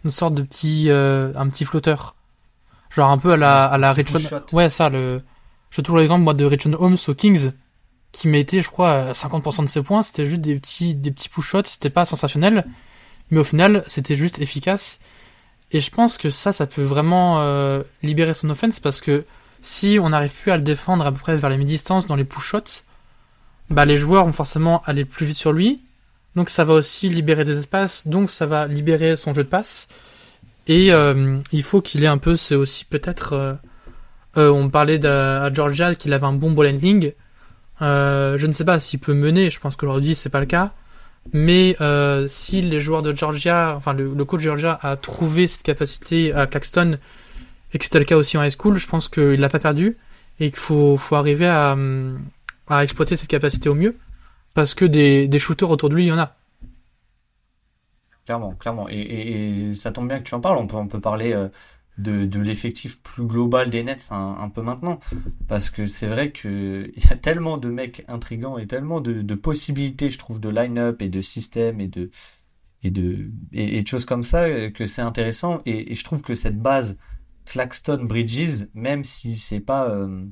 une 0.04 0.10
sorte 0.10 0.34
de 0.34 0.42
petit, 0.42 0.90
euh, 0.90 1.32
un 1.36 1.48
petit 1.48 1.64
flotteur. 1.64 2.16
Genre 2.90 3.10
un 3.10 3.16
peu 3.16 3.32
à 3.32 3.36
la, 3.38 3.64
à 3.64 3.78
la 3.78 3.92
Richard. 3.92 4.42
Ouais, 4.52 4.68
ça, 4.68 4.90
le, 4.90 5.22
je 5.70 5.80
trouve 5.80 5.98
l'exemple, 5.98 6.22
moi, 6.22 6.34
de 6.34 6.44
Richard 6.44 6.78
Holmes 6.78 6.98
aux 7.08 7.14
Kings, 7.14 7.52
qui 8.16 8.28
mettait, 8.28 8.62
je 8.62 8.70
crois, 8.70 8.92
euh, 8.92 9.12
50% 9.12 9.64
de 9.64 9.68
ses 9.68 9.82
points, 9.82 10.02
c'était 10.02 10.26
juste 10.26 10.40
des 10.40 10.58
petits, 10.58 10.94
des 10.94 11.10
petits 11.10 11.28
push 11.28 11.48
shots, 11.48 11.64
c'était 11.66 11.90
pas 11.90 12.06
sensationnel, 12.06 12.64
mais 13.30 13.38
au 13.38 13.44
final, 13.44 13.84
c'était 13.88 14.16
juste 14.16 14.40
efficace. 14.40 15.00
Et 15.70 15.80
je 15.80 15.90
pense 15.90 16.16
que 16.16 16.30
ça, 16.30 16.50
ça 16.52 16.66
peut 16.66 16.82
vraiment 16.82 17.40
euh, 17.40 17.82
libérer 18.02 18.32
son 18.32 18.48
offense, 18.48 18.80
parce 18.80 19.02
que 19.02 19.26
si 19.60 19.98
on 20.00 20.08
n'arrive 20.08 20.32
plus 20.32 20.50
à 20.50 20.56
le 20.56 20.62
défendre 20.62 21.04
à 21.04 21.12
peu 21.12 21.18
près 21.18 21.36
vers 21.36 21.50
les 21.50 21.58
mi-distances 21.58 22.06
dans 22.06 22.16
les 22.16 22.24
push 22.24 22.44
shots, 22.44 22.84
bah 23.68 23.84
les 23.84 23.98
joueurs 23.98 24.24
vont 24.24 24.32
forcément 24.32 24.82
aller 24.86 25.04
plus 25.04 25.26
vite 25.26 25.36
sur 25.36 25.52
lui. 25.52 25.82
Donc 26.36 26.48
ça 26.48 26.64
va 26.64 26.72
aussi 26.72 27.10
libérer 27.10 27.44
des 27.44 27.58
espaces, 27.58 28.06
donc 28.06 28.30
ça 28.30 28.46
va 28.46 28.66
libérer 28.66 29.16
son 29.16 29.34
jeu 29.34 29.44
de 29.44 29.48
passe. 29.48 29.88
Et 30.68 30.90
euh, 30.90 31.38
il 31.52 31.62
faut 31.62 31.82
qu'il 31.82 32.02
ait 32.02 32.08
un 32.08 32.18
peu, 32.18 32.34
c'est 32.36 32.54
aussi 32.54 32.86
peut-être, 32.86 33.58
euh, 34.36 34.50
on 34.50 34.70
parlait 34.70 35.04
à 35.04 35.52
Georgia 35.52 35.94
qu'il 35.94 36.14
avait 36.14 36.26
un 36.26 36.32
bon 36.32 36.52
ball 36.52 36.68
handling. 36.68 37.12
Euh, 37.82 38.38
je 38.38 38.46
ne 38.46 38.52
sais 38.52 38.64
pas 38.64 38.80
s'il 38.80 39.00
peut 39.00 39.14
mener, 39.14 39.50
je 39.50 39.60
pense 39.60 39.76
qu'aujourd'hui 39.76 40.14
c'est 40.14 40.30
pas 40.30 40.40
le 40.40 40.46
cas. 40.46 40.72
Mais 41.32 41.76
euh, 41.80 42.26
si 42.28 42.62
les 42.62 42.80
joueurs 42.80 43.02
de 43.02 43.14
Georgia, 43.14 43.74
enfin 43.76 43.92
le, 43.92 44.14
le 44.14 44.24
coach 44.24 44.40
de 44.40 44.44
Georgia 44.44 44.78
a 44.80 44.96
trouvé 44.96 45.46
cette 45.48 45.62
capacité 45.62 46.32
à 46.32 46.46
Claxton 46.46 46.98
et 47.72 47.78
que 47.78 47.84
c'était 47.84 47.98
le 47.98 48.04
cas 48.04 48.16
aussi 48.16 48.38
en 48.38 48.44
high 48.44 48.54
school, 48.56 48.78
je 48.78 48.86
pense 48.86 49.08
qu'il 49.08 49.40
l'a 49.40 49.48
pas 49.48 49.58
perdu 49.58 49.96
et 50.38 50.50
qu'il 50.50 50.58
faut, 50.58 50.96
faut 50.96 51.16
arriver 51.16 51.48
à, 51.48 51.76
à 52.68 52.84
exploiter 52.84 53.16
cette 53.16 53.28
capacité 53.28 53.68
au 53.68 53.74
mieux 53.74 53.96
parce 54.54 54.74
que 54.74 54.84
des, 54.84 55.28
des 55.28 55.38
shooters 55.38 55.70
autour 55.70 55.88
de 55.90 55.94
lui, 55.96 56.04
il 56.04 56.08
y 56.08 56.12
en 56.12 56.18
a. 56.18 56.36
Clairement, 58.24 58.54
clairement. 58.54 58.88
Et, 58.88 58.94
et, 58.94 59.68
et 59.68 59.74
ça 59.74 59.92
tombe 59.92 60.08
bien 60.08 60.18
que 60.18 60.24
tu 60.24 60.34
en 60.34 60.40
parles. 60.40 60.58
On 60.58 60.66
peut, 60.66 60.76
on 60.76 60.88
peut 60.88 61.00
parler 61.00 61.32
euh, 61.32 61.48
de, 61.98 62.24
de 62.26 62.40
l'effectif 62.40 63.00
plus 63.02 63.24
global 63.24 63.70
des 63.70 63.82
Nets 63.82 64.08
un, 64.10 64.36
un 64.38 64.48
peu 64.48 64.62
maintenant. 64.62 65.00
Parce 65.48 65.70
que 65.70 65.86
c'est 65.86 66.06
vrai 66.06 66.32
que 66.32 66.90
il 66.96 67.04
y 67.04 67.12
a 67.12 67.16
tellement 67.16 67.58
de 67.58 67.68
mecs 67.68 68.04
intrigants 68.08 68.58
et 68.58 68.66
tellement 68.66 69.00
de, 69.00 69.22
de 69.22 69.34
possibilités, 69.34 70.10
je 70.10 70.18
trouve, 70.18 70.40
de 70.40 70.48
line-up 70.48 71.02
et 71.02 71.08
de 71.08 71.20
système 71.20 71.80
et 71.80 71.88
de, 71.88 72.10
et 72.82 72.90
de, 72.90 73.30
et, 73.52 73.82
de 73.82 73.88
choses 73.88 74.04
comme 74.04 74.22
ça 74.22 74.42
euh, 74.42 74.70
que 74.70 74.86
c'est 74.86 75.02
intéressant. 75.02 75.62
Et, 75.66 75.92
et 75.92 75.94
je 75.94 76.04
trouve 76.04 76.22
que 76.22 76.34
cette 76.34 76.60
base 76.60 76.96
Claxton 77.46 78.04
Bridges, 78.04 78.66
même 78.74 79.04
si 79.04 79.36
c'est 79.36 79.60
pas, 79.60 79.88
euh, 79.88 80.26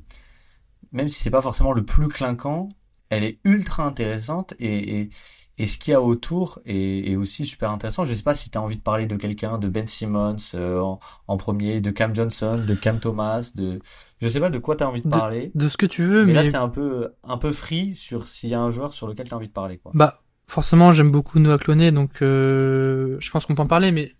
même 0.91 1.09
si 1.09 1.23
c'est 1.23 1.31
pas 1.31 1.41
forcément 1.41 1.73
le 1.73 1.85
plus 1.85 2.07
clinquant, 2.07 2.69
elle 3.09 3.23
est 3.23 3.39
ultra 3.43 3.85
intéressante 3.85 4.53
et, 4.59 5.01
et, 5.01 5.09
et 5.57 5.67
ce 5.67 5.77
qu'il 5.77 5.91
y 5.91 5.93
a 5.93 6.01
autour 6.01 6.59
est, 6.65 7.11
est 7.11 7.15
aussi 7.15 7.45
super 7.45 7.71
intéressant. 7.71 8.03
Je 8.03 8.13
sais 8.13 8.23
pas 8.23 8.35
si 8.35 8.49
tu 8.49 8.57
as 8.57 8.61
envie 8.61 8.75
de 8.75 8.81
parler 8.81 9.05
de 9.07 9.15
quelqu'un, 9.15 9.57
de 9.57 9.69
Ben 9.69 9.87
Simmons 9.87 10.35
euh, 10.53 10.79
en, 10.79 10.99
en 11.27 11.37
premier, 11.37 11.79
de 11.81 11.91
Cam 11.91 12.13
Johnson, 12.13 12.63
de 12.65 12.73
Cam 12.75 12.99
Thomas, 12.99 13.51
de 13.55 13.79
je 14.21 14.27
sais 14.27 14.39
pas 14.39 14.49
de 14.49 14.57
quoi 14.57 14.75
tu 14.75 14.83
as 14.83 14.89
envie 14.89 15.01
de 15.01 15.09
parler. 15.09 15.51
De 15.55 15.67
ce 15.69 15.77
que 15.77 15.85
tu 15.85 16.03
veux, 16.05 16.25
Mais 16.25 16.33
mais, 16.33 16.43
là 16.43 16.45
c'est 16.45 16.55
un 16.57 16.69
peu 16.69 17.09
un 17.23 17.37
peu 17.37 17.51
free 17.51 17.95
sur 17.95 18.27
s'il 18.27 18.49
y 18.49 18.53
a 18.53 18.59
un 18.59 18.71
joueur 18.71 18.91
sur 18.93 19.07
lequel 19.07 19.27
tu 19.27 19.33
as 19.33 19.37
envie 19.37 19.47
de 19.47 19.53
parler 19.53 19.77
quoi. 19.77 19.91
bah 19.95 20.21
forcément 20.47 20.91
j'aime 20.91 21.11
beaucoup 21.11 21.39
Noah 21.39 21.57
Cloné, 21.57 21.91
donc 21.91 22.21
euh, 22.21 23.17
je 23.19 23.29
pense 23.31 23.45
qu'on 23.45 23.55
peut 23.55 23.61
en 23.63 23.67
parler, 23.67 23.91
mais 23.91 24.13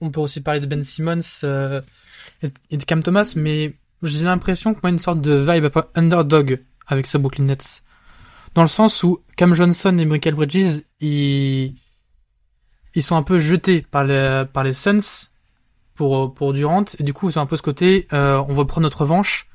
on 0.00 0.10
peut 0.10 0.20
aussi 0.20 0.40
parler 0.40 0.60
de 0.60 0.66
Ben 0.66 0.82
Simmons 0.82 1.20
euh, 1.44 1.80
et, 2.42 2.50
et 2.70 2.76
de 2.76 2.84
Cam 2.84 3.02
Thomas, 3.02 3.32
mais 3.36 3.74
j'ai 4.02 4.24
l'impression 4.24 4.74
qu'on 4.74 4.88
a 4.88 4.90
une 4.90 4.98
sorte 4.98 5.20
de 5.20 5.32
vibe 5.34 5.64
un 5.64 5.70
peu 5.70 5.82
underdog 5.94 6.60
avec 6.86 7.06
ce 7.06 7.18
Brooklyn 7.18 7.44
Nets. 7.44 7.82
Dans 8.54 8.62
le 8.62 8.68
sens 8.68 9.02
où 9.02 9.20
Cam 9.36 9.54
Johnson 9.54 9.96
et 9.98 10.04
Michael 10.04 10.34
Bridges, 10.34 10.82
ils, 11.00 11.74
ils 12.94 13.02
sont 13.02 13.16
un 13.16 13.22
peu 13.22 13.38
jetés 13.38 13.82
par 13.90 14.04
les, 14.04 14.44
par 14.52 14.62
les 14.64 14.74
Suns 14.74 15.28
pour, 15.94 16.34
pour 16.34 16.52
Durant, 16.52 16.84
et 16.98 17.02
du 17.02 17.12
coup, 17.12 17.30
c'est 17.30 17.38
un 17.40 17.46
peu 17.46 17.56
ce 17.56 17.62
côté, 17.62 18.06
euh, 18.12 18.42
on 18.48 18.54
va 18.54 18.64
prendre 18.64 18.82
notre 18.82 19.02
revanche. 19.02 19.48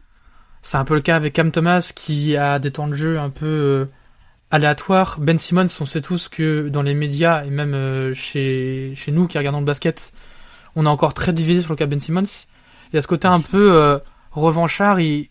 C'est 0.64 0.78
un 0.78 0.86
peu 0.86 0.96
le 0.96 1.02
cas 1.02 1.16
avec 1.16 1.34
Cam 1.34 1.52
Thomas 1.52 1.92
qui 1.96 2.36
a 2.36 2.60
des 2.60 2.72
temps 2.72 2.88
de 2.88 2.96
jeu 2.96 3.20
un 3.20 3.30
peu 3.30 3.46
euh, 3.46 3.86
aléatoires. 4.52 5.18
Ben 5.20 5.38
Simmons, 5.38 5.68
on 5.80 5.86
sait 5.86 6.02
tous 6.02 6.28
que 6.28 6.68
dans 6.68 6.82
les 6.82 6.94
médias 6.94 7.46
et 7.46 7.50
même 7.50 7.74
euh, 7.74 8.14
chez, 8.14 8.94
chez 8.96 9.12
nous 9.12 9.28
qui 9.28 9.38
regardons 9.38 9.60
le 9.60 9.66
basket, 9.66 10.12
on 10.76 10.86
est 10.86 10.90
encore 10.90 11.14
très 11.14 11.34
divisé 11.34 11.62
sur 11.62 11.72
le 11.72 11.78
cas 11.78 11.86
Ben 11.86 12.00
Simmons. 12.00 12.24
Il 12.92 12.96
y 12.96 13.00
a 13.00 13.02
ce 13.02 13.08
côté 13.08 13.28
un 13.28 13.40
peu 13.42 13.74
euh, 13.74 14.00
revanchard, 14.32 15.00
il- 15.00 15.30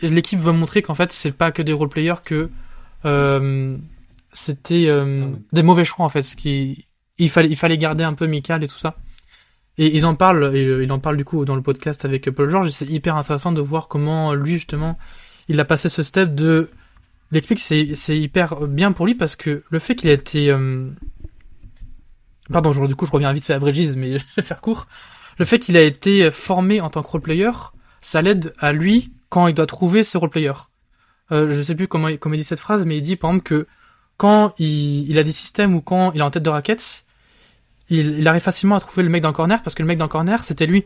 et 0.00 0.08
l'équipe 0.10 0.38
veut 0.38 0.52
montrer 0.52 0.82
qu'en 0.82 0.94
fait, 0.94 1.10
c'est 1.10 1.32
pas 1.32 1.50
que 1.50 1.62
des 1.62 1.72
role-players, 1.72 2.22
que 2.24 2.50
c'était 4.32 4.86
euh, 4.88 5.22
Ah 5.22 5.26
oui. 5.26 5.36
des 5.52 5.62
mauvais 5.62 5.84
choix 5.84 6.04
en 6.04 6.08
fait. 6.08 6.22
Ce 6.22 6.36
qui, 6.36 6.86
il 7.18 7.30
fallait, 7.30 7.48
il 7.48 7.56
fallait 7.56 7.78
garder 7.78 8.04
un 8.04 8.14
peu 8.14 8.26
Michael 8.26 8.64
et 8.64 8.68
tout 8.68 8.78
ça. 8.78 8.96
Et 9.80 9.94
ils 9.94 10.04
en 10.06 10.14
parlent, 10.16 10.56
et 10.56 10.64
euh, 10.64 10.82
il 10.82 10.90
en 10.90 10.98
parle 10.98 11.16
du 11.16 11.24
coup 11.24 11.44
dans 11.44 11.54
le 11.54 11.62
podcast 11.62 12.04
avec 12.04 12.28
Paul 12.30 12.50
George. 12.50 12.68
Et 12.68 12.72
c'est 12.72 12.86
hyper 12.86 13.16
intéressant 13.16 13.52
de 13.52 13.60
voir 13.60 13.88
comment 13.88 14.34
lui 14.34 14.54
justement, 14.54 14.98
il 15.48 15.60
a 15.60 15.64
passé 15.64 15.88
ce 15.88 16.02
step 16.02 16.34
de. 16.34 16.70
Il 17.30 17.36
explique 17.38 17.58
que 17.58 17.64
c'est 17.64 17.94
c'est 17.94 18.18
hyper 18.18 18.66
bien 18.66 18.92
pour 18.92 19.06
lui 19.06 19.14
parce 19.14 19.36
que 19.36 19.62
le 19.68 19.78
fait 19.78 19.94
qu'il 19.94 20.08
a 20.10 20.12
été. 20.14 20.50
euh, 20.50 20.88
Pardon, 22.50 22.72
du 22.86 22.96
coup 22.96 23.04
je 23.06 23.10
reviens 23.12 23.32
vite 23.32 23.44
fait 23.44 23.52
à 23.52 23.58
Bridges, 23.58 23.94
mais 23.96 24.18
je 24.18 24.24
vais 24.36 24.42
faire 24.42 24.60
court. 24.60 24.86
Le 25.38 25.44
fait 25.44 25.58
qu'il 25.58 25.76
a 25.76 25.82
été 25.82 26.30
formé 26.30 26.80
en 26.80 26.90
tant 26.90 27.02
que 27.02 27.08
role-player, 27.08 27.50
ça 28.00 28.22
l'aide 28.22 28.52
à 28.58 28.72
lui 28.72 29.12
quand 29.28 29.46
il 29.46 29.54
doit 29.54 29.66
trouver 29.66 30.02
ses 30.02 30.18
role-players. 30.18 30.52
Euh, 31.32 31.52
je 31.54 31.62
sais 31.62 31.74
plus 31.74 31.88
comment, 31.88 32.08
il- 32.08 32.18
comment 32.18 32.34
il 32.34 32.38
dit 32.38 32.44
cette 32.44 32.60
phrase, 32.60 32.84
mais 32.86 32.96
il 32.98 33.02
dit 33.02 33.16
par 33.16 33.30
exemple 33.30 33.44
que 33.44 33.66
quand 34.16 34.54
il, 34.58 35.08
il 35.10 35.18
a 35.18 35.22
des 35.22 35.32
systèmes 35.32 35.74
ou 35.74 35.80
quand 35.80 36.12
il 36.12 36.20
est 36.20 36.22
en 36.24 36.30
tête 36.30 36.42
de 36.42 36.50
raquettes, 36.50 37.04
il, 37.90 38.18
il 38.18 38.28
arrive 38.28 38.42
facilement 38.42 38.76
à 38.76 38.80
trouver 38.80 39.02
le 39.02 39.08
mec 39.10 39.22
dans 39.22 39.28
le 39.28 39.34
corner 39.34 39.62
parce 39.62 39.74
que 39.74 39.82
le 39.82 39.86
mec 39.88 39.98
dans 39.98 40.06
le 40.06 40.10
corner 40.10 40.42
c'était 40.44 40.66
lui. 40.66 40.84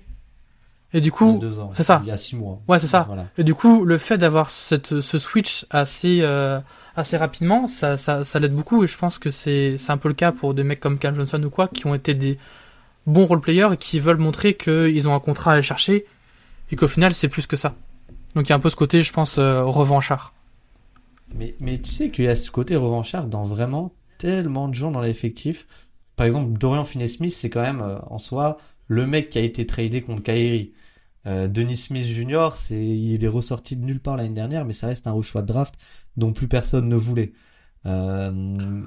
Et 0.95 1.01
du 1.01 1.11
coup, 1.11 1.41
c'est 1.75 1.85
ça. 1.85 2.03
Il 2.05 2.09
y 2.09 2.13
a 2.13 2.19
six 2.19 2.37
mois. 2.37 2.61
Ouais, 2.69 2.79
c'est 2.79 2.87
ça. 2.87 3.05
Voilà. 3.09 3.27
et 3.39 3.45
du 3.45 3.55
coup, 3.55 3.85
le 3.87 3.97
fait 3.97 4.19
d'avoir 4.19 4.51
cette, 4.51 5.01
ce 5.01 5.19
switch 5.19 5.65
assez, 5.71 6.19
euh, 6.21 6.61
assez 6.97 7.17
rapidement, 7.17 7.67
ça, 7.67 7.97
ça, 7.97 8.27
ça 8.27 8.39
l'aide 8.39 8.53
beaucoup. 8.55 8.85
Et 8.85 8.87
je 8.87 8.99
pense 8.99 9.19
que 9.19 9.31
c'est, 9.31 9.79
c'est 9.79 9.91
un 9.91 9.97
peu 9.97 10.09
le 10.09 10.15
cas 10.15 10.33
pour 10.33 10.53
des 10.53 10.65
mecs 10.65 10.81
comme 10.81 10.99
Cam 10.99 11.15
Johnson 11.15 11.43
ou 11.45 11.49
quoi, 11.49 11.69
qui 11.69 11.87
ont 11.87 11.95
été 11.95 12.13
des 12.13 12.37
bons 13.07 13.25
role-players 13.25 13.71
et 13.73 13.77
qui 13.79 14.01
veulent 14.01 14.19
montrer 14.19 14.53
qu'ils 14.55 15.09
ont 15.09 15.15
un 15.15 15.19
contrat 15.21 15.53
à 15.53 15.55
aller 15.55 15.63
chercher 15.63 16.05
et 16.71 16.77
qu'au 16.77 16.89
final, 16.89 17.15
c'est 17.15 17.29
plus 17.29 17.47
que 17.47 17.57
ça. 17.57 17.75
Donc 18.35 18.47
il 18.47 18.51
y 18.51 18.53
a 18.53 18.57
un 18.57 18.61
peu 18.61 18.71
ce 18.71 18.77
côté, 18.77 19.03
je 19.03 19.13
pense, 19.13 19.39
euh, 19.39 19.63
revanchard. 19.63 20.35
Mais, 21.35 21.55
mais 21.61 21.79
tu 21.81 21.91
sais 21.91 22.11
qu'il 22.11 22.25
y 22.25 22.29
a 22.29 22.37
ce 22.37 22.51
côté 22.51 22.77
revanchard 22.77 23.27
dans 23.27 23.45
vraiment 23.45 23.93
tellement 24.19 24.69
de 24.69 24.75
gens 24.75 24.91
dans 24.91 25.01
l'effectif. 25.01 25.67
Par 26.17 26.27
exemple, 26.27 26.59
Dorian 26.59 26.85
Finney-Smith, 26.85 27.33
c'est 27.33 27.51
quand 27.51 27.63
même 27.63 27.81
euh, 27.81 27.99
en 28.07 28.19
soi 28.19 28.59
le 28.87 29.07
mec 29.07 29.31
qui 29.31 29.39
a 29.39 29.43
été 29.43 29.67
tradé 29.67 30.03
contre 30.03 30.23
Kyrie. 30.23 30.73
Euh, 31.27 31.49
Denis 31.49 31.77
Smith 31.77 32.05
Jr., 32.05 32.51
c'est, 32.57 32.85
il 32.85 33.25
est 33.25 33.29
ressorti 33.29 33.77
de 33.77 33.85
nulle 33.85 34.01
part 34.01 34.17
l'année 34.17 34.35
dernière, 34.35 34.65
mais 34.65 34.73
ça 34.73 34.89
reste 34.89 35.07
un 35.07 35.21
choix 35.23 35.43
de 35.43 35.47
draft 35.47 35.75
dont 36.17 36.33
plus 36.33 36.49
personne 36.49 36.89
ne 36.89 36.97
voulait. 36.97 37.33
Euh, 37.87 38.83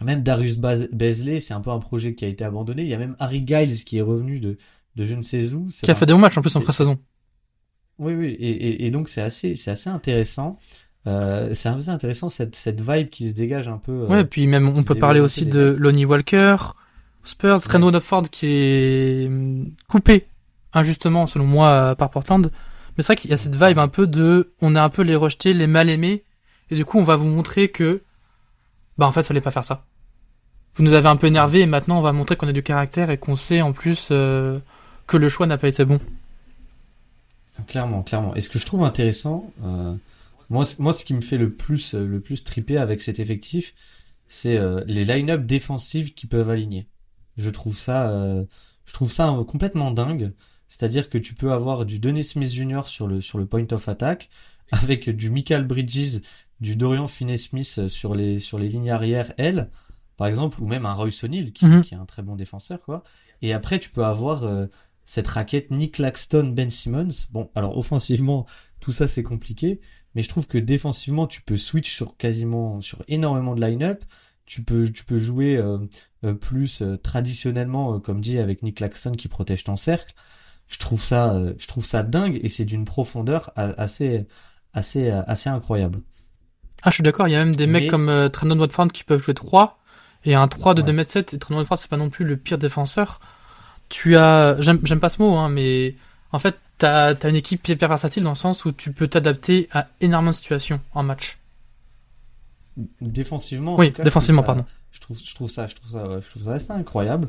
même 0.00 0.22
Darius 0.22 0.56
Bazley, 0.56 1.40
c'est 1.40 1.54
un 1.54 1.60
peu 1.60 1.70
un 1.70 1.80
projet 1.80 2.14
qui 2.14 2.24
a 2.24 2.28
été 2.28 2.44
abandonné. 2.44 2.82
Il 2.82 2.88
y 2.88 2.94
a 2.94 2.98
même 2.98 3.16
Harry 3.18 3.44
Giles 3.46 3.84
qui 3.84 3.98
est 3.98 4.02
revenu 4.02 4.38
de, 4.38 4.56
de 4.94 5.04
je 5.04 5.14
ne 5.14 5.22
sais 5.22 5.52
où. 5.52 5.68
Qui 5.82 5.90
a 5.90 5.94
fait 5.94 6.06
des 6.06 6.12
bons 6.12 6.20
matchs 6.20 6.38
en 6.38 6.42
plus 6.42 6.54
en 6.54 6.60
pré-saison. 6.60 6.98
Oui, 7.98 8.14
oui, 8.14 8.36
et, 8.38 8.50
et, 8.50 8.86
et 8.86 8.90
donc 8.90 9.08
c'est 9.08 9.20
assez, 9.22 9.56
c'est 9.56 9.70
assez 9.70 9.90
intéressant. 9.90 10.58
Euh, 11.06 11.54
c'est 11.54 11.68
assez 11.68 11.88
intéressant 11.88 12.28
cette, 12.28 12.54
cette 12.54 12.80
vibe 12.80 13.08
qui 13.08 13.28
se 13.28 13.32
dégage 13.32 13.66
un 13.68 13.78
peu. 13.78 13.92
euh, 13.92 14.06
Ouais, 14.06 14.24
puis 14.24 14.46
même 14.46 14.68
on 14.68 14.82
peut 14.82 14.94
parler 14.94 15.20
aussi 15.20 15.46
de. 15.46 15.74
Lonnie 15.78 16.04
Walker, 16.04 16.56
Spurs, 17.24 17.60
Ouais. 17.66 17.72
Renaud 17.74 17.98
Ford 18.00 18.22
qui 18.30 18.46
est 18.48 19.26
hum, 19.26 19.70
coupé 19.88 20.26
injustement 20.72 21.26
selon 21.26 21.46
moi 21.46 21.94
par 21.96 22.10
Portland. 22.10 22.50
Mais 22.96 23.02
c'est 23.02 23.12
vrai 23.14 23.16
qu'il 23.16 23.30
y 23.30 23.34
a 23.34 23.36
cette 23.36 23.56
vibe 23.56 23.78
un 23.78 23.88
peu 23.88 24.06
de, 24.06 24.52
on 24.60 24.76
est 24.76 24.78
un 24.78 24.88
peu 24.90 25.02
les 25.02 25.16
rejetés, 25.16 25.54
les 25.54 25.66
mal 25.66 25.88
aimés, 25.88 26.24
et 26.70 26.74
du 26.76 26.84
coup 26.84 26.98
on 26.98 27.04
va 27.04 27.16
vous 27.16 27.26
montrer 27.26 27.68
que, 27.68 28.02
bah 28.98 29.06
en 29.06 29.12
fait 29.12 29.22
fallait 29.22 29.40
pas 29.40 29.50
faire 29.52 29.64
ça. 29.64 29.84
Vous 30.74 30.82
nous 30.84 30.92
avez 30.94 31.08
un 31.08 31.16
peu 31.16 31.26
énervé 31.28 31.60
et 31.60 31.66
maintenant 31.66 31.98
on 31.98 32.02
va 32.02 32.12
montrer 32.12 32.36
qu'on 32.36 32.48
a 32.48 32.52
du 32.52 32.62
caractère 32.62 33.10
et 33.10 33.18
qu'on 33.18 33.36
sait 33.36 33.62
en 33.62 33.72
plus 33.72 34.08
euh, 34.10 34.58
que 35.06 35.16
le 35.16 35.28
choix 35.28 35.46
n'a 35.46 35.58
pas 35.58 35.68
été 35.68 35.84
bon. 35.84 36.00
Clairement, 37.66 38.02
clairement. 38.02 38.34
Et 38.34 38.40
ce 38.40 38.48
que 38.48 38.58
je 38.58 38.66
trouve 38.66 38.84
intéressant, 38.84 39.52
euh, 39.64 39.94
moi, 40.50 40.64
moi, 40.78 40.92
ce 40.92 41.04
qui 41.04 41.14
me 41.14 41.20
fait 41.20 41.36
le 41.38 41.52
plus, 41.52 41.94
euh, 41.94 42.06
le 42.06 42.20
plus 42.20 42.44
triper 42.44 42.78
avec 42.78 43.02
cet 43.02 43.18
effectif, 43.18 43.74
c'est 44.28 44.56
euh, 44.56 44.82
les 44.86 45.04
line-up 45.04 45.44
défensives 45.44 46.14
qui 46.14 46.26
peuvent 46.26 46.50
aligner. 46.50 46.86
Je 47.36 47.50
trouve 47.50 47.76
ça, 47.78 48.10
euh, 48.10 48.44
je 48.86 48.92
trouve 48.92 49.12
ça 49.12 49.30
euh, 49.32 49.44
complètement 49.44 49.90
dingue. 49.90 50.32
C'est-à-dire 50.68 51.08
que 51.08 51.18
tu 51.18 51.34
peux 51.34 51.52
avoir 51.52 51.84
du 51.86 51.98
Dennis 51.98 52.24
Smith 52.24 52.50
Jr. 52.52 52.82
sur 52.86 53.06
le 53.06 53.20
sur 53.20 53.38
le 53.38 53.46
point 53.46 53.66
of 53.72 53.88
attack, 53.88 54.28
avec 54.70 55.08
du 55.08 55.30
Michael 55.30 55.66
Bridges, 55.66 56.20
du 56.60 56.76
Dorian 56.76 57.06
Finney-Smith 57.06 57.74
euh, 57.78 57.88
sur 57.88 58.14
les 58.14 58.38
sur 58.40 58.58
les 58.58 58.68
lignes 58.68 58.90
arrière, 58.90 59.32
elle, 59.38 59.70
par 60.16 60.26
exemple, 60.26 60.60
ou 60.62 60.66
même 60.66 60.84
un 60.86 60.92
Royce 60.94 61.22
O'Neal 61.24 61.52
qui, 61.52 61.64
Mhm. 61.66 61.82
qui 61.82 61.94
est 61.94 61.98
un 61.98 62.04
très 62.06 62.22
bon 62.22 62.36
défenseur, 62.36 62.80
quoi. 62.82 63.02
Et 63.40 63.52
après, 63.52 63.78
tu 63.78 63.88
peux 63.90 64.04
avoir 64.04 64.44
euh, 64.44 64.66
cette 65.08 65.26
raquette 65.28 65.70
Nick 65.70 65.94
Claxton, 65.94 66.52
Ben 66.54 66.68
Simmons. 66.68 67.08
Bon, 67.30 67.50
alors 67.54 67.78
offensivement, 67.78 68.44
tout 68.78 68.92
ça 68.92 69.08
c'est 69.08 69.22
compliqué, 69.22 69.80
mais 70.14 70.20
je 70.20 70.28
trouve 70.28 70.46
que 70.46 70.58
défensivement, 70.58 71.26
tu 71.26 71.40
peux 71.40 71.56
switch 71.56 71.90
sur 71.94 72.18
quasiment, 72.18 72.82
sur 72.82 73.02
énormément 73.08 73.54
de 73.54 73.62
line-up. 73.62 74.04
Tu 74.44 74.62
peux, 74.62 74.86
tu 74.90 75.04
peux 75.04 75.18
jouer 75.18 75.56
euh, 75.56 75.78
euh, 76.24 76.34
plus 76.34 76.82
euh, 76.82 76.98
traditionnellement, 76.98 77.94
euh, 77.94 77.98
comme 78.00 78.20
dit, 78.20 78.38
avec 78.38 78.62
Nick 78.62 78.76
Claxton 78.76 79.12
qui 79.12 79.28
protège 79.28 79.64
ton 79.64 79.76
cercle. 79.76 80.12
Je 80.68 80.76
trouve 80.76 81.02
ça, 81.02 81.34
euh, 81.34 81.54
je 81.58 81.66
trouve 81.66 81.86
ça 81.86 82.02
dingue 82.02 82.38
et 82.42 82.50
c'est 82.50 82.66
d'une 82.66 82.84
profondeur 82.84 83.50
assez, 83.56 84.26
assez, 84.74 85.08
assez 85.08 85.48
incroyable. 85.48 86.00
Ah, 86.82 86.90
je 86.90 86.96
suis 86.96 87.02
d'accord, 87.02 87.28
il 87.28 87.32
y 87.32 87.36
a 87.36 87.44
même 87.44 87.54
des 87.54 87.66
mecs 87.66 87.88
comme 87.88 88.10
euh, 88.10 88.28
Trendon 88.28 88.58
Watford 88.58 88.88
qui 88.88 89.04
peuvent 89.04 89.22
jouer 89.22 89.32
3, 89.34 89.78
et 90.24 90.34
un 90.34 90.48
3 90.48 90.74
de 90.74 90.82
Ouais. 90.82 90.92
2m7, 90.92 91.34
et 91.34 91.38
Trendon 91.38 91.60
Watford 91.60 91.78
c'est 91.78 91.88
pas 91.88 91.96
non 91.96 92.10
plus 92.10 92.26
le 92.26 92.36
pire 92.36 92.58
défenseur. 92.58 93.20
Tu 93.88 94.16
as, 94.16 94.56
j'aime, 94.60 95.00
pas 95.00 95.08
ce 95.08 95.22
mot, 95.22 95.34
hein, 95.36 95.48
mais 95.48 95.94
en 96.32 96.38
fait, 96.38 96.56
t'as, 96.78 97.14
t'as 97.14 97.30
une 97.30 97.36
équipe 97.36 97.66
hyper 97.66 97.88
versatile 97.88 98.22
dans 98.22 98.30
le 98.30 98.36
sens 98.36 98.64
où 98.64 98.72
tu 98.72 98.92
peux 98.92 99.08
t'adapter 99.08 99.66
à 99.72 99.88
énormément 100.00 100.32
de 100.32 100.36
situations 100.36 100.80
en 100.92 101.02
match. 101.02 101.38
Défensivement, 103.00 103.74
en 103.74 103.78
Oui, 103.78 103.92
cas, 103.92 104.04
défensivement, 104.04 104.42
ça- 104.42 104.46
pardon. 104.46 104.64
Je 104.92 105.00
trouve, 105.00 105.18
je 105.22 105.34
trouve 105.34 105.50
ça, 105.50 105.66
je 105.66 105.74
trouve 105.74 105.90
ça, 105.92 106.20
je 106.20 106.30
trouve 106.30 106.44
ça 106.44 106.52
assez 106.54 106.70
incroyable. 106.70 107.28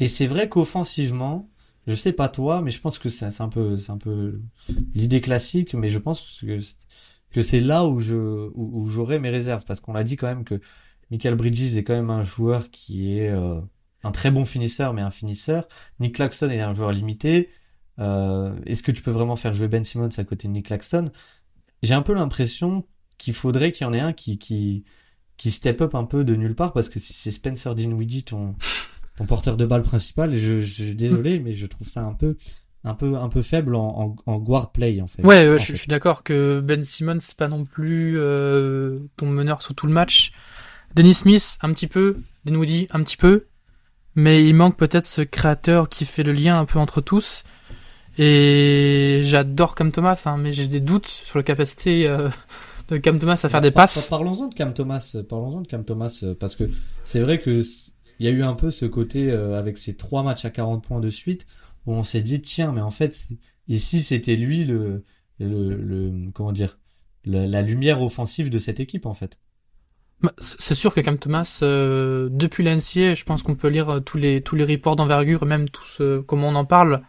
Et 0.00 0.08
c'est 0.08 0.26
vrai 0.26 0.48
qu'offensivement, 0.48 1.48
je 1.86 1.94
sais 1.94 2.12
pas 2.12 2.28
toi, 2.28 2.60
mais 2.62 2.70
je 2.70 2.80
pense 2.80 2.98
que 2.98 3.08
c'est 3.08 3.30
c'est 3.30 3.42
un 3.42 3.48
peu, 3.48 3.78
c'est 3.78 3.90
un 3.90 3.98
peu 3.98 4.40
l'idée 4.94 5.20
classique, 5.20 5.74
mais 5.74 5.88
je 5.88 5.98
pense 5.98 6.20
que 6.40 6.58
que 7.32 7.42
c'est 7.42 7.60
là 7.60 7.86
où 7.86 8.00
je 8.00 8.14
où, 8.54 8.82
où 8.82 8.88
j'aurai 8.88 9.18
mes 9.18 9.30
réserves 9.30 9.64
parce 9.66 9.80
qu'on 9.80 9.92
l'a 9.94 10.04
dit 10.04 10.16
quand 10.16 10.26
même 10.26 10.44
que 10.44 10.60
Michael 11.10 11.34
Bridges 11.34 11.76
est 11.76 11.84
quand 11.84 11.94
même 11.94 12.10
un 12.10 12.22
joueur 12.24 12.70
qui 12.70 13.18
est 13.18 13.30
euh, 13.30 13.60
un 14.04 14.10
très 14.10 14.30
bon 14.30 14.44
finisseur, 14.44 14.92
mais 14.94 15.02
un 15.02 15.10
finisseur. 15.10 15.68
Nick 16.00 16.16
Claxton 16.16 16.50
est 16.50 16.60
un 16.60 16.72
joueur 16.72 16.92
limité. 16.92 17.48
Euh, 17.98 18.54
Est-ce 18.66 18.82
que 18.82 18.90
tu 18.92 19.02
peux 19.02 19.10
vraiment 19.10 19.36
faire 19.36 19.54
jouer 19.54 19.68
Ben 19.68 19.84
Simmons 19.84 20.08
à 20.16 20.24
côté 20.24 20.48
de 20.48 20.52
Nick 20.52 20.66
Claxton? 20.66 21.10
J'ai 21.82 21.94
un 21.94 22.02
peu 22.02 22.14
l'impression 22.14 22.86
qu'il 23.18 23.34
faudrait 23.34 23.72
qu'il 23.72 23.84
y 23.86 23.88
en 23.88 23.92
ait 23.92 24.00
un 24.00 24.12
qui 24.12 24.38
qui 24.38 24.84
qui 25.36 25.50
step 25.50 25.80
up 25.80 25.94
un 25.94 26.04
peu 26.04 26.24
de 26.24 26.34
nulle 26.36 26.54
part 26.54 26.72
parce 26.72 26.88
que 26.88 26.98
si 27.00 27.12
c'est 27.12 27.30
Spencer 27.32 27.74
Dinwiddie 27.74 28.24
ton 28.24 28.54
ton 29.16 29.26
porteur 29.26 29.56
de 29.56 29.66
balle 29.66 29.82
principal, 29.82 30.32
je, 30.34 30.62
je 30.62 30.82
suis 30.84 30.94
désolé 30.94 31.38
mais 31.40 31.54
je 31.54 31.66
trouve 31.66 31.88
ça 31.88 32.02
un 32.04 32.14
peu 32.14 32.36
un 32.84 32.94
peu 32.94 33.16
un 33.16 33.28
peu 33.28 33.42
faible 33.42 33.74
en, 33.76 34.16
en, 34.26 34.32
en 34.32 34.38
guard 34.38 34.72
play 34.72 35.00
en 35.00 35.06
fait. 35.06 35.22
Ouais, 35.22 35.48
ouais, 35.48 35.54
En 35.54 35.58
je, 35.58 35.64
fait. 35.66 35.72
je 35.74 35.78
suis 35.78 35.88
d'accord 35.88 36.22
que 36.24 36.60
Ben 36.60 36.82
Simmons 36.82 37.18
c'est 37.20 37.36
pas 37.36 37.48
non 37.48 37.64
plus 37.64 38.14
euh, 38.18 39.00
ton 39.16 39.26
meneur 39.26 39.62
sur 39.62 39.74
tout 39.74 39.86
le 39.86 39.92
match. 39.92 40.32
Dennis 40.94 41.14
Smith 41.14 41.58
un 41.62 41.72
petit 41.72 41.86
peu, 41.86 42.18
Dinwiddie 42.44 42.86
un 42.90 43.02
petit 43.02 43.16
peu, 43.16 43.46
mais 44.14 44.44
il 44.46 44.54
manque 44.54 44.76
peut-être 44.76 45.06
ce 45.06 45.22
créateur 45.22 45.88
qui 45.88 46.04
fait 46.04 46.22
le 46.22 46.32
lien 46.32 46.58
un 46.58 46.64
peu 46.64 46.78
entre 46.78 47.00
tous. 47.00 47.44
Et 48.18 49.20
j'adore 49.24 49.74
Cam 49.74 49.90
Thomas, 49.90 50.20
hein, 50.26 50.36
mais 50.36 50.52
j'ai 50.52 50.68
des 50.68 50.80
doutes 50.80 51.06
sur 51.06 51.38
la 51.38 51.42
capacité 51.42 52.06
euh, 52.06 52.28
de 52.88 52.98
Cam 52.98 53.18
Thomas 53.18 53.40
à 53.42 53.48
faire 53.48 53.60
des 53.62 53.70
Par- 53.70 53.84
passes. 53.84 54.06
par- 54.08 54.18
Parlons-en 54.18 54.48
de 54.48 54.54
Cam 54.54 54.74
Thomas, 54.74 55.16
parlons-en 55.28 55.62
de 55.62 55.66
Cam 55.66 55.84
Thomas 55.84 56.18
euh, 56.22 56.34
parce 56.34 56.56
que 56.56 56.64
c'est 57.04 57.20
vrai 57.20 57.40
que 57.40 57.62
il 58.18 58.26
y 58.26 58.28
a 58.28 58.32
eu 58.32 58.42
un 58.42 58.52
peu 58.52 58.70
ce 58.70 58.84
côté 58.84 59.30
euh, 59.30 59.58
avec 59.58 59.78
ces 59.78 59.96
trois 59.96 60.22
matchs 60.22 60.44
à 60.44 60.50
40 60.50 60.84
points 60.84 61.00
de 61.00 61.08
suite 61.10 61.46
où 61.86 61.94
on 61.94 62.04
s'est 62.04 62.20
dit 62.22 62.40
tiens 62.42 62.70
mais 62.72 62.82
en 62.82 62.90
fait 62.92 63.18
ici 63.66 64.02
c'était 64.02 64.36
lui 64.36 64.64
le 64.64 65.04
le, 65.40 65.74
le 65.74 66.30
comment 66.32 66.52
dire 66.52 66.78
la, 67.24 67.46
la 67.48 67.62
lumière 67.62 68.02
offensive 68.02 68.50
de 68.50 68.58
cette 68.58 68.78
équipe 68.78 69.06
en 69.06 69.14
fait? 69.14 69.38
C'est 70.38 70.74
sûr 70.74 70.94
que 70.94 71.00
Cam 71.00 71.18
Thomas, 71.18 71.58
euh, 71.62 72.28
depuis 72.30 72.62
la 72.62 72.76
NCA, 72.76 73.14
je 73.14 73.24
pense 73.24 73.42
qu'on 73.42 73.56
peut 73.56 73.68
lire 73.68 73.90
euh, 73.90 74.00
tous 74.00 74.18
les 74.18 74.40
tous 74.40 74.54
les 74.54 74.64
reports 74.64 74.96
d'envergure, 74.96 75.44
même 75.44 75.68
tout 75.68 75.84
ce, 75.84 76.20
comment 76.20 76.48
on 76.48 76.54
en 76.54 76.64
parle. 76.64 77.02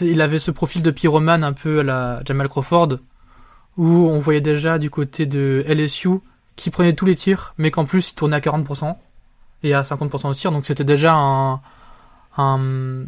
Il 0.00 0.20
avait 0.20 0.38
ce 0.38 0.50
profil 0.50 0.82
de 0.82 0.90
pyromane 0.90 1.42
un 1.42 1.52
peu 1.52 1.80
à 1.80 1.82
la 1.82 2.22
Jamal 2.24 2.48
Crawford, 2.48 2.98
où 3.76 3.86
on 3.86 4.18
voyait 4.18 4.40
déjà 4.40 4.78
du 4.78 4.90
côté 4.90 5.26
de 5.26 5.64
LSU 5.66 6.20
qui 6.56 6.70
prenait 6.70 6.92
tous 6.92 7.06
les 7.06 7.14
tirs, 7.14 7.54
mais 7.58 7.70
qu'en 7.70 7.84
plus 7.84 8.10
il 8.10 8.14
tournait 8.14 8.36
à 8.36 8.40
40% 8.40 8.96
et 9.62 9.74
à 9.74 9.82
50% 9.82 10.28
au 10.28 10.34
tir, 10.34 10.52
donc 10.52 10.66
c'était 10.66 10.84
déjà 10.84 11.14
un, 11.14 11.60
un 12.36 13.04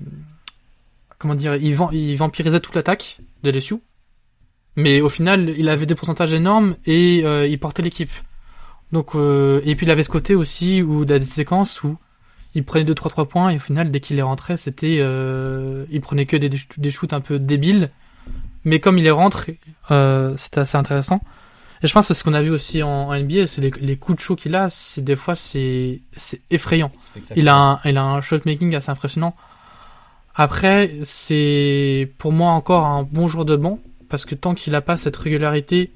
comment 1.18 1.34
dire, 1.34 1.56
il 1.56 1.74
vampirisait 2.16 2.60
toute 2.60 2.74
l'attaque 2.74 3.20
de 3.42 3.50
LSU, 3.50 3.76
mais 4.76 5.00
au 5.00 5.08
final 5.08 5.54
il 5.56 5.68
avait 5.68 5.86
des 5.86 5.94
pourcentages 5.94 6.32
énormes 6.32 6.76
et 6.86 7.22
euh, 7.24 7.46
il 7.46 7.58
portait 7.60 7.82
l'équipe. 7.82 8.10
Donc 8.92 9.14
euh, 9.14 9.60
et 9.64 9.76
puis 9.76 9.86
il 9.86 9.90
avait 9.90 10.02
ce 10.02 10.08
côté 10.08 10.34
aussi 10.34 10.82
où 10.82 11.04
il 11.04 11.12
a 11.12 11.18
des 11.18 11.24
séquences 11.24 11.82
où 11.82 11.96
il 12.54 12.64
prenait 12.64 12.84
2 12.84 12.94
3 12.94 13.10
3 13.10 13.28
points 13.28 13.50
et 13.50 13.56
au 13.56 13.60
final 13.60 13.90
dès 13.90 14.00
qu'il 14.00 14.18
est 14.18 14.22
rentré, 14.22 14.56
c'était 14.56 14.98
euh, 15.00 15.86
il 15.90 16.00
prenait 16.00 16.26
que 16.26 16.36
des 16.36 16.50
des 16.50 16.90
shoots 16.90 17.12
un 17.12 17.20
peu 17.20 17.38
débiles. 17.38 17.90
Mais 18.64 18.78
comme 18.78 18.98
il 18.98 19.06
est 19.06 19.10
rentré, 19.10 19.58
euh, 19.90 20.36
c'était 20.36 20.60
assez 20.60 20.76
intéressant. 20.76 21.22
Et 21.82 21.86
je 21.86 21.94
pense 21.94 22.08
que 22.08 22.14
c'est 22.14 22.18
ce 22.18 22.24
qu'on 22.24 22.34
a 22.34 22.42
vu 22.42 22.50
aussi 22.50 22.82
en, 22.82 23.08
en 23.08 23.18
NBA, 23.18 23.46
c'est 23.46 23.62
les, 23.62 23.70
les 23.80 23.96
coups 23.96 24.18
de 24.18 24.22
chaud 24.22 24.36
qu'il 24.36 24.54
a, 24.54 24.68
c'est 24.68 25.02
des 25.02 25.16
fois 25.16 25.34
c'est 25.34 26.00
c'est 26.14 26.42
effrayant. 26.50 26.92
Il 27.36 27.48
a 27.48 27.56
un, 27.56 27.80
il 27.86 27.96
a 27.96 28.04
un 28.04 28.20
shot 28.20 28.40
making 28.44 28.74
assez 28.74 28.90
impressionnant. 28.90 29.34
Après, 30.34 30.92
c'est 31.04 32.12
pour 32.18 32.32
moi 32.32 32.50
encore 32.52 32.84
un 32.84 33.02
bon 33.02 33.28
jour 33.28 33.44
de 33.44 33.56
banc 33.56 33.78
parce 34.08 34.24
que 34.24 34.34
tant 34.34 34.54
qu'il 34.54 34.74
a 34.74 34.80
pas 34.82 34.96
cette 34.96 35.16
régularité 35.16 35.92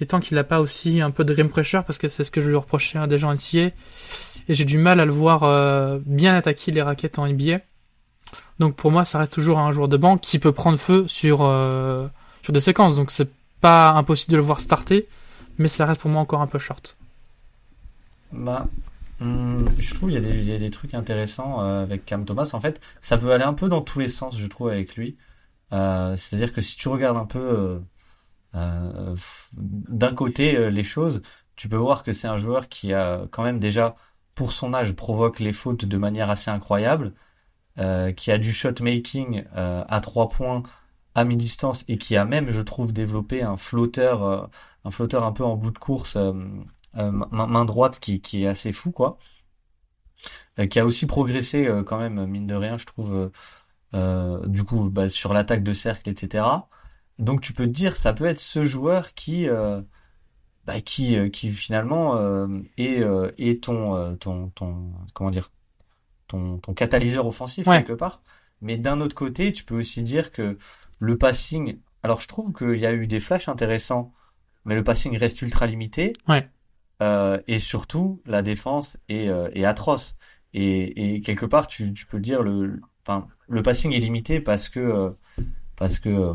et 0.00 0.06
tant 0.06 0.20
qu'il 0.20 0.36
a 0.38 0.44
pas 0.44 0.60
aussi 0.60 1.00
un 1.00 1.10
peu 1.10 1.24
de 1.24 1.32
rim 1.32 1.48
pressure 1.48 1.84
parce 1.84 1.98
que 1.98 2.08
c'est 2.08 2.24
ce 2.24 2.30
que 2.30 2.40
je 2.40 2.48
lui 2.48 2.56
reprochais 2.56 2.98
à 2.98 3.06
des 3.06 3.18
gens 3.18 3.32
NCA 3.32 3.70
et 4.48 4.54
j'ai 4.54 4.64
du 4.64 4.78
mal 4.78 5.00
à 5.00 5.04
le 5.04 5.12
voir 5.12 5.42
euh, 5.42 5.98
bien 6.04 6.34
attaquer 6.34 6.72
les 6.72 6.82
raquettes 6.82 7.18
en 7.18 7.26
NBA. 7.26 7.60
Donc 8.58 8.76
pour 8.76 8.90
moi, 8.90 9.04
ça 9.04 9.18
reste 9.18 9.32
toujours 9.32 9.58
un 9.58 9.72
joueur 9.72 9.88
de 9.88 9.96
banc 9.96 10.18
qui 10.18 10.38
peut 10.38 10.52
prendre 10.52 10.78
feu 10.78 11.06
sur 11.08 11.42
euh, 11.42 12.08
sur 12.42 12.52
des 12.52 12.60
séquences. 12.60 12.96
Donc 12.96 13.10
c'est 13.10 13.30
pas 13.60 13.92
impossible 13.92 14.32
de 14.32 14.36
le 14.36 14.42
voir 14.42 14.60
starter, 14.60 15.08
mais 15.58 15.68
ça 15.68 15.86
reste 15.86 16.00
pour 16.00 16.10
moi 16.10 16.20
encore 16.20 16.40
un 16.40 16.46
peu 16.46 16.58
short. 16.58 16.96
Bah, 18.32 18.66
hum, 19.20 19.68
je 19.78 19.94
trouve 19.94 20.10
il 20.10 20.14
y 20.14 20.52
a 20.52 20.58
des, 20.58 20.70
trucs 20.70 20.94
intéressants 20.94 21.62
euh, 21.62 21.82
avec 21.82 22.04
Cam 22.04 22.24
Thomas. 22.24 22.50
En 22.52 22.60
fait, 22.60 22.80
ça 23.00 23.18
peut 23.18 23.32
aller 23.32 23.44
un 23.44 23.54
peu 23.54 23.68
dans 23.68 23.80
tous 23.80 23.98
les 23.98 24.08
sens, 24.08 24.38
je 24.38 24.46
trouve, 24.46 24.68
avec 24.68 24.96
lui. 24.96 25.16
Euh, 25.72 26.16
c'est-à-dire 26.16 26.52
que 26.52 26.60
si 26.60 26.76
tu 26.76 26.88
regardes 26.88 27.16
un 27.16 27.24
peu 27.24 27.80
d'un 28.54 30.14
côté 30.14 30.56
euh, 30.56 30.70
les 30.70 30.82
choses, 30.84 31.22
tu 31.56 31.68
peux 31.68 31.76
voir 31.76 32.02
que 32.02 32.12
c'est 32.12 32.28
un 32.28 32.36
joueur 32.36 32.68
qui 32.68 32.92
a 32.94 33.26
quand 33.30 33.42
même 33.42 33.58
déjà, 33.60 33.96
pour 34.34 34.52
son 34.52 34.74
âge, 34.74 34.92
provoque 34.94 35.40
les 35.40 35.52
fautes 35.52 35.84
de 35.84 35.96
manière 35.98 36.30
assez 36.30 36.50
incroyable, 36.50 37.14
euh, 37.78 38.12
qui 38.12 38.30
a 38.32 38.38
du 38.38 38.52
shot 38.52 38.74
making 38.82 39.44
euh, 39.56 39.84
à 39.88 40.00
trois 40.00 40.28
points 40.28 40.62
à 41.14 41.24
mi-distance 41.24 41.84
et 41.88 41.98
qui 41.98 42.16
a 42.16 42.24
même, 42.24 42.50
je 42.50 42.60
trouve, 42.60 42.92
développé 42.92 43.42
un 43.42 43.56
flotteur, 43.56 44.22
euh, 44.24 44.46
un 44.84 44.90
flotteur 44.90 45.24
un 45.24 45.32
peu 45.32 45.44
en 45.44 45.56
bout 45.56 45.70
de 45.72 45.78
course. 45.78 46.16
euh, 46.16 46.32
euh, 46.96 47.10
main, 47.12 47.64
droite 47.66 48.00
qui, 48.00 48.20
est 48.42 48.46
assez 48.46 48.72
fou 48.72 48.90
quoi 48.90 49.18
Euh, 50.58 50.66
qui 50.66 50.78
a 50.80 50.86
aussi 50.86 51.06
progressé 51.06 51.66
euh, 51.66 51.82
quand 51.82 51.98
même 51.98 52.24
mine 52.26 52.46
de 52.46 52.54
rien 52.54 52.78
je 52.78 52.86
trouve 52.86 53.14
euh, 53.14 53.28
euh, 53.94 54.46
du 54.46 54.64
coup 54.64 54.90
bah, 54.90 55.08
sur 55.08 55.32
l'attaque 55.34 55.62
de 55.64 55.72
cercle 55.74 56.08
etc 56.10 56.44
donc 57.18 57.40
tu 57.40 57.52
peux 57.52 57.64
te 57.66 57.70
dire 57.72 57.96
ça 57.96 58.12
peut 58.12 58.26
être 58.26 58.38
ce 58.38 58.64
joueur 58.64 59.14
qui 59.14 59.48
euh, 59.48 59.80
bah, 60.66 60.80
qui 60.80 61.16
euh, 61.16 61.28
qui 61.28 61.52
finalement 61.52 62.16
euh, 62.16 62.46
est 62.76 63.00
euh, 63.02 63.30
est 63.38 63.62
ton 63.64 64.16
ton 64.16 64.48
ton 64.50 64.92
comment 65.14 65.30
dire 65.30 65.50
ton 66.28 66.58
ton 66.58 66.74
catalyseur 66.74 67.26
offensif 67.26 67.66
Ouais. 67.66 67.78
quelque 67.78 67.92
part 67.94 68.22
mais 68.60 68.76
d'un 68.78 69.00
autre 69.00 69.14
côté 69.16 69.52
tu 69.52 69.64
peux 69.64 69.78
aussi 69.78 70.02
dire 70.02 70.30
que 70.32 70.58
le 70.98 71.16
passing 71.18 71.78
alors 72.02 72.20
je 72.20 72.28
trouve 72.28 72.52
qu'il 72.52 72.78
y 72.78 72.86
a 72.86 72.92
eu 72.92 73.06
des 73.06 73.18
flashs 73.20 73.48
intéressants, 73.48 74.12
mais 74.64 74.74
le 74.76 74.84
passing 74.84 75.16
reste 75.16 75.42
ultra 75.42 75.66
limité. 75.66 76.12
Ouais. 76.28 76.48
Et 77.48 77.58
surtout, 77.58 78.22
la 78.26 78.42
défense 78.42 78.98
est, 79.08 79.26
est 79.26 79.64
atroce. 79.64 80.16
Et, 80.54 81.16
et 81.16 81.20
quelque 81.20 81.46
part, 81.46 81.66
tu, 81.66 81.92
tu 81.92 82.06
peux 82.06 82.20
dire 82.20 82.42
le, 82.44 82.80
enfin, 83.04 83.26
le 83.48 83.62
passing 83.62 83.92
est 83.92 83.98
limité 83.98 84.40
parce 84.40 84.68
que 84.68 85.14
parce 85.74 85.98
que 85.98 86.32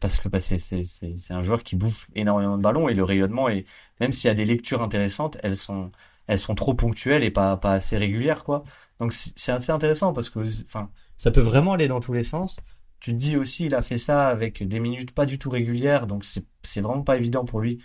parce 0.00 0.16
que 0.16 0.28
bah, 0.28 0.40
c'est 0.40 1.30
un 1.30 1.42
joueur 1.42 1.62
qui 1.62 1.76
bouffe 1.76 2.08
énormément 2.14 2.56
de 2.56 2.62
ballons 2.62 2.88
et 2.88 2.94
le 2.94 3.04
rayonnement 3.04 3.48
et 3.48 3.64
même 4.00 4.12
s'il 4.12 4.28
y 4.28 4.30
a 4.30 4.34
des 4.34 4.44
lectures 4.44 4.82
intéressantes, 4.82 5.38
elles 5.42 5.56
sont 5.56 5.90
elles 6.26 6.38
sont 6.38 6.54
trop 6.54 6.74
ponctuelles 6.74 7.24
et 7.24 7.30
pas 7.30 7.56
pas 7.56 7.72
assez 7.72 7.96
régulières 7.96 8.44
quoi. 8.44 8.64
Donc 9.00 9.12
c'est 9.12 9.52
assez 9.52 9.72
intéressant 9.72 10.12
parce 10.12 10.30
que 10.30 10.40
enfin 10.62 10.90
ça 11.18 11.30
peut 11.30 11.40
vraiment 11.40 11.72
aller 11.74 11.88
dans 11.88 12.00
tous 12.00 12.12
les 12.12 12.24
sens. 12.24 12.56
Tu 13.00 13.12
te 13.12 13.16
dis 13.16 13.36
aussi 13.36 13.66
il 13.66 13.74
a 13.74 13.82
fait 13.82 13.98
ça 13.98 14.28
avec 14.28 14.62
des 14.66 14.80
minutes 14.80 15.12
pas 15.12 15.26
du 15.26 15.38
tout 15.38 15.50
régulières 15.50 16.06
donc 16.06 16.24
c'est 16.24 16.44
c'est 16.62 16.80
vraiment 16.80 17.02
pas 17.02 17.16
évident 17.16 17.44
pour 17.44 17.60
lui 17.60 17.78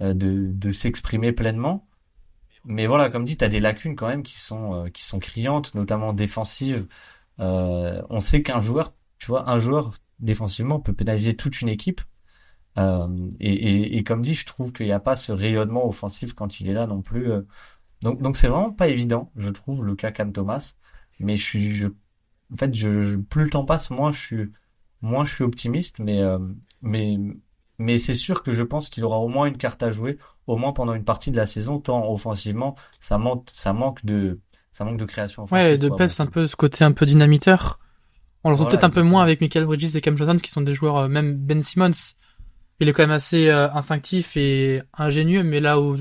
euh, 0.00 0.14
de 0.14 0.52
de 0.52 0.72
s'exprimer 0.72 1.32
pleinement. 1.32 1.88
Mais 2.64 2.86
voilà, 2.86 3.08
comme 3.10 3.24
dit, 3.24 3.36
tu 3.36 3.44
as 3.44 3.48
des 3.48 3.60
lacunes 3.60 3.96
quand 3.96 4.08
même 4.08 4.22
qui 4.22 4.38
sont 4.38 4.74
euh, 4.86 4.88
qui 4.90 5.04
sont 5.04 5.18
criantes, 5.18 5.74
notamment 5.74 6.12
défensives. 6.12 6.86
Euh, 7.40 8.02
on 8.10 8.20
sait 8.20 8.42
qu'un 8.42 8.60
joueur, 8.60 8.94
tu 9.18 9.26
vois, 9.26 9.48
un 9.50 9.58
joueur 9.58 9.92
défensivement 10.20 10.80
peut 10.80 10.92
pénaliser 10.92 11.34
toute 11.34 11.60
une 11.60 11.68
équipe. 11.68 12.00
Euh, 12.78 13.08
et, 13.40 13.52
et, 13.52 13.96
et, 13.96 14.04
comme 14.04 14.22
dit, 14.22 14.34
je 14.34 14.46
trouve 14.46 14.72
qu'il 14.72 14.86
n'y 14.86 14.92
a 14.92 15.00
pas 15.00 15.16
ce 15.16 15.32
rayonnement 15.32 15.86
offensif 15.86 16.32
quand 16.32 16.60
il 16.60 16.68
est 16.68 16.74
là 16.74 16.86
non 16.86 17.02
plus. 17.02 17.30
Euh. 17.30 17.42
Donc 18.02 18.22
donc 18.22 18.36
c'est 18.36 18.46
vraiment 18.46 18.70
pas 18.70 18.88
évident, 18.88 19.32
je 19.34 19.50
trouve, 19.50 19.84
le 19.84 19.96
cas 19.96 20.12
Cam 20.12 20.32
Thomas. 20.32 20.74
Mais 21.18 21.36
je 21.36 21.44
suis, 21.44 21.72
je, 21.72 21.88
en 22.52 22.56
fait, 22.56 22.72
je, 22.74 23.16
plus 23.16 23.44
le 23.44 23.50
temps 23.50 23.64
passe, 23.64 23.90
moins 23.90 24.12
je 24.12 24.20
suis, 24.20 24.50
moins 25.02 25.24
je 25.24 25.34
suis 25.34 25.44
optimiste. 25.44 25.98
Mais 25.98 26.22
euh, 26.22 26.38
mais 26.82 27.16
mais 27.78 27.98
c'est 27.98 28.14
sûr 28.14 28.42
que 28.42 28.52
je 28.52 28.62
pense 28.62 28.88
qu'il 28.88 29.04
aura 29.04 29.18
au 29.18 29.28
moins 29.28 29.46
une 29.46 29.56
carte 29.56 29.82
à 29.82 29.90
jouer, 29.90 30.18
au 30.46 30.56
moins 30.56 30.72
pendant 30.72 30.94
une 30.94 31.04
partie 31.04 31.30
de 31.30 31.36
la 31.36 31.46
saison, 31.46 31.78
tant 31.78 32.12
offensivement, 32.12 32.76
ça 33.00 33.18
manque, 33.18 33.48
ça 33.52 33.72
manque 33.72 34.04
de, 34.04 34.40
ça 34.72 34.84
manque 34.84 34.98
de 34.98 35.04
création 35.04 35.44
offensive. 35.44 35.70
Ouais, 35.70 35.78
de 35.78 35.88
Peps, 35.88 36.20
un 36.20 36.26
peu 36.26 36.46
ce 36.46 36.56
côté 36.56 36.84
un 36.84 36.92
peu 36.92 37.06
dynamiteur. 37.06 37.78
On 38.44 38.50
le 38.50 38.54
retrouve 38.54 38.70
peut-être 38.70 38.84
un 38.84 38.90
peu 38.90 39.02
moins 39.02 39.22
avec 39.22 39.40
Michael 39.40 39.66
Bridges 39.66 39.96
et 39.96 40.00
Cam 40.00 40.16
Johnson, 40.16 40.36
qui 40.36 40.50
sont 40.50 40.60
des 40.60 40.74
joueurs, 40.74 40.96
euh, 40.96 41.08
même 41.08 41.34
Ben 41.34 41.62
Simmons, 41.62 41.90
il 42.80 42.88
est 42.88 42.92
quand 42.92 43.02
même 43.02 43.10
assez 43.10 43.48
euh, 43.48 43.70
instinctif 43.72 44.36
et 44.36 44.82
ingénieux, 44.96 45.42
mais 45.42 45.60
là 45.60 45.80
où 45.80 45.96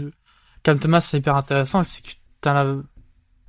Cam 0.63 0.79
Thomas 0.79 1.01
c'est 1.01 1.17
hyper 1.17 1.35
intéressant, 1.35 1.83
c'est 1.83 2.03
que 2.03 2.11
t'as 2.41 2.53
la... 2.53 2.75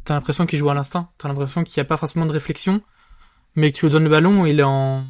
t'as 0.04 0.14
l'impression 0.14 0.46
qu'il 0.46 0.58
joue 0.58 0.70
à 0.70 0.74
l'instinct, 0.74 1.10
t'as 1.18 1.28
l'impression 1.28 1.64
qu'il 1.64 1.78
n'y 1.80 1.82
a 1.82 1.84
pas 1.84 1.96
forcément 1.96 2.26
de 2.26 2.32
réflexion, 2.32 2.80
mais 3.54 3.72
que 3.72 3.76
tu 3.76 3.86
lui 3.86 3.92
donnes 3.92 4.04
le 4.04 4.10
ballon, 4.10 4.46
il 4.46 4.60
est 4.60 4.64
en, 4.64 5.04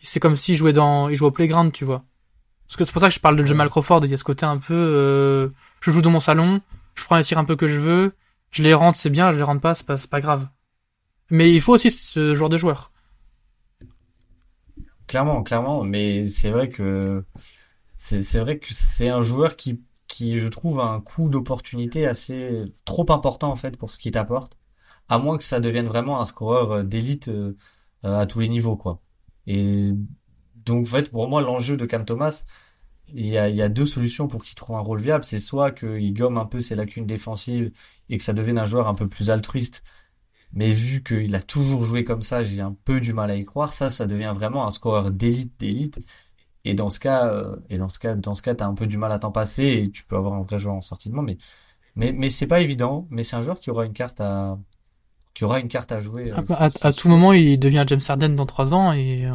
c'est 0.00 0.20
comme 0.20 0.36
s'il 0.36 0.56
jouait 0.56 0.72
dans, 0.72 1.08
il 1.08 1.16
jouait 1.16 1.28
au 1.28 1.32
playground, 1.32 1.72
tu 1.72 1.84
vois. 1.84 2.04
Parce 2.66 2.76
que 2.76 2.84
c'est 2.84 2.92
pour 2.92 3.02
ça 3.02 3.08
que 3.08 3.14
je 3.14 3.20
parle 3.20 3.36
de 3.36 3.44
Jamal 3.44 3.68
Crawford, 3.68 4.00
il 4.04 4.10
y 4.10 4.14
a 4.14 4.16
ce 4.16 4.24
côté 4.24 4.44
un 4.44 4.58
peu, 4.58 4.74
euh, 4.74 5.48
je 5.80 5.90
joue 5.90 6.02
dans 6.02 6.10
mon 6.10 6.20
salon, 6.20 6.60
je 6.94 7.04
prends 7.04 7.16
les 7.16 7.24
tirs 7.24 7.38
un 7.38 7.44
peu 7.44 7.56
que 7.56 7.68
je 7.68 7.78
veux, 7.78 8.14
je 8.50 8.62
les 8.62 8.74
rentre, 8.74 8.98
c'est 8.98 9.10
bien, 9.10 9.32
je 9.32 9.36
les 9.36 9.42
rentre 9.42 9.60
pas, 9.60 9.74
c'est 9.74 9.86
pas, 9.86 9.96
pas 10.10 10.20
grave. 10.20 10.48
Mais 11.32 11.50
il 11.50 11.62
faut 11.62 11.72
aussi 11.72 11.90
ce 11.90 12.34
genre 12.34 12.50
de 12.50 12.58
joueur. 12.58 12.92
Clairement, 15.06 15.42
clairement, 15.42 15.82
mais 15.82 16.26
c'est 16.26 16.50
vrai 16.50 16.68
que 16.68 17.24
c'est 17.96 18.38
vrai 18.38 18.58
que 18.58 18.74
c'est 18.74 19.08
un 19.08 19.22
joueur 19.22 19.56
qui 19.56 19.80
qui 20.08 20.38
je 20.38 20.48
trouve 20.48 20.80
a 20.80 20.84
un 20.84 21.00
coup 21.00 21.30
d'opportunité 21.30 22.06
assez 22.06 22.64
trop 22.84 23.06
important 23.10 23.50
en 23.50 23.56
fait 23.56 23.78
pour 23.78 23.92
ce 23.92 23.98
qu'il 23.98 24.12
t'apporte, 24.12 24.58
à 25.08 25.18
moins 25.18 25.38
que 25.38 25.44
ça 25.44 25.58
devienne 25.60 25.86
vraiment 25.86 26.20
un 26.20 26.26
scoreur 26.26 26.72
euh, 26.72 26.82
d'élite 26.82 27.28
euh, 27.28 27.54
à 28.02 28.26
tous 28.26 28.40
les 28.40 28.48
niveaux 28.48 28.76
quoi. 28.76 29.00
Et 29.46 29.90
donc 30.56 30.82
en 30.86 30.90
fait 30.90 31.10
pour 31.10 31.28
moi 31.30 31.40
l'enjeu 31.40 31.78
de 31.78 31.86
Cam 31.86 32.04
Thomas, 32.04 32.44
il 33.08 33.26
y 33.26 33.38
a, 33.38 33.48
il 33.48 33.56
y 33.56 33.62
a 33.62 33.70
deux 33.70 33.86
solutions 33.86 34.28
pour 34.28 34.44
qu'il 34.44 34.54
trouve 34.54 34.76
un 34.76 34.80
rôle 34.80 35.00
viable. 35.00 35.24
C'est 35.24 35.38
soit 35.38 35.70
qu'il 35.70 36.12
gomme 36.14 36.36
un 36.38 36.46
peu 36.46 36.60
ses 36.60 36.74
lacunes 36.76 37.06
défensives 37.06 37.72
et 38.10 38.18
que 38.18 38.24
ça 38.24 38.34
devienne 38.34 38.58
un 38.58 38.66
joueur 38.66 38.88
un 38.88 38.94
peu 38.94 39.08
plus 39.08 39.30
altruiste 39.30 39.82
mais 40.54 40.72
vu 40.72 41.02
qu'il 41.02 41.34
a 41.34 41.42
toujours 41.42 41.84
joué 41.84 42.04
comme 42.04 42.22
ça, 42.22 42.42
j'ai 42.42 42.60
un 42.60 42.76
peu 42.84 43.00
du 43.00 43.14
mal 43.14 43.30
à 43.30 43.36
y 43.36 43.44
croire. 43.44 43.72
Ça, 43.72 43.88
ça 43.88 44.06
devient 44.06 44.32
vraiment 44.34 44.66
un 44.66 44.70
scoreur 44.70 45.10
d'élite, 45.10 45.58
d'élite. 45.58 45.98
Et 46.64 46.74
dans 46.74 46.90
ce 46.90 47.00
cas, 47.00 47.26
euh, 47.26 47.56
et 47.70 47.78
dans 47.78 47.88
ce 47.88 47.98
cas, 47.98 48.14
dans 48.14 48.34
ce 48.34 48.42
cas, 48.42 48.54
t'as 48.54 48.66
un 48.66 48.74
peu 48.74 48.86
du 48.86 48.98
mal 48.98 49.12
à 49.12 49.18
t'en 49.18 49.32
passer 49.32 49.64
et 49.64 49.90
tu 49.90 50.04
peux 50.04 50.16
avoir 50.16 50.34
un 50.34 50.42
vrai 50.42 50.58
joueur 50.58 50.74
en 50.74 50.82
sortie 50.82 51.08
de 51.08 51.14
Mais, 51.14 51.38
mais, 51.96 52.12
mais 52.12 52.30
c'est 52.30 52.46
pas 52.46 52.60
évident. 52.60 53.06
Mais 53.10 53.22
c'est 53.22 53.36
un 53.36 53.42
joueur 53.42 53.60
qui 53.60 53.70
aura 53.70 53.86
une 53.86 53.94
carte 53.94 54.20
à, 54.20 54.58
qui 55.34 55.44
aura 55.44 55.58
une 55.58 55.68
carte 55.68 55.90
à 55.90 56.00
jouer. 56.00 56.30
Euh, 56.32 56.42
à, 56.50 56.92
tout 56.92 57.08
moment, 57.08 57.32
il 57.32 57.58
devient 57.58 57.84
James 57.86 58.00
Harden 58.06 58.30
dans 58.30 58.46
trois 58.46 58.74
ans 58.74 58.92
et 58.92 59.24
euh, 59.26 59.32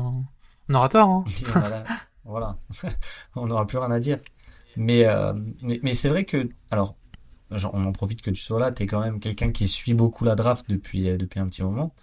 on 0.70 0.74
aura 0.76 0.88
tort. 0.88 1.10
Hein. 1.10 1.26
voilà, 1.52 1.84
voilà. 2.26 2.58
on 3.36 3.48
n'aura 3.48 3.66
plus 3.66 3.80
rien 3.80 3.92
à 3.92 4.00
dire. 4.00 4.20
Mais, 4.76 5.08
mais, 5.64 5.80
mais 5.82 5.96
c'est 5.96 6.08
vrai 6.08 6.24
que, 6.24 6.48
alors, 6.70 6.96
on 7.52 7.86
en 7.86 7.92
profite 7.92 8.22
que 8.22 8.30
tu 8.30 8.42
sois 8.42 8.60
là, 8.60 8.72
tu 8.72 8.84
es 8.84 8.86
quand 8.88 9.00
même 9.00 9.20
quelqu'un 9.20 9.52
qui 9.52 9.68
suit 9.68 9.94
beaucoup 9.94 10.26
la 10.26 10.36
draft 10.36 10.66
depuis, 10.70 11.10
euh, 11.10 11.18
depuis 11.18 11.40
un 11.40 11.48
petit 11.48 11.64
moment. 11.64 11.94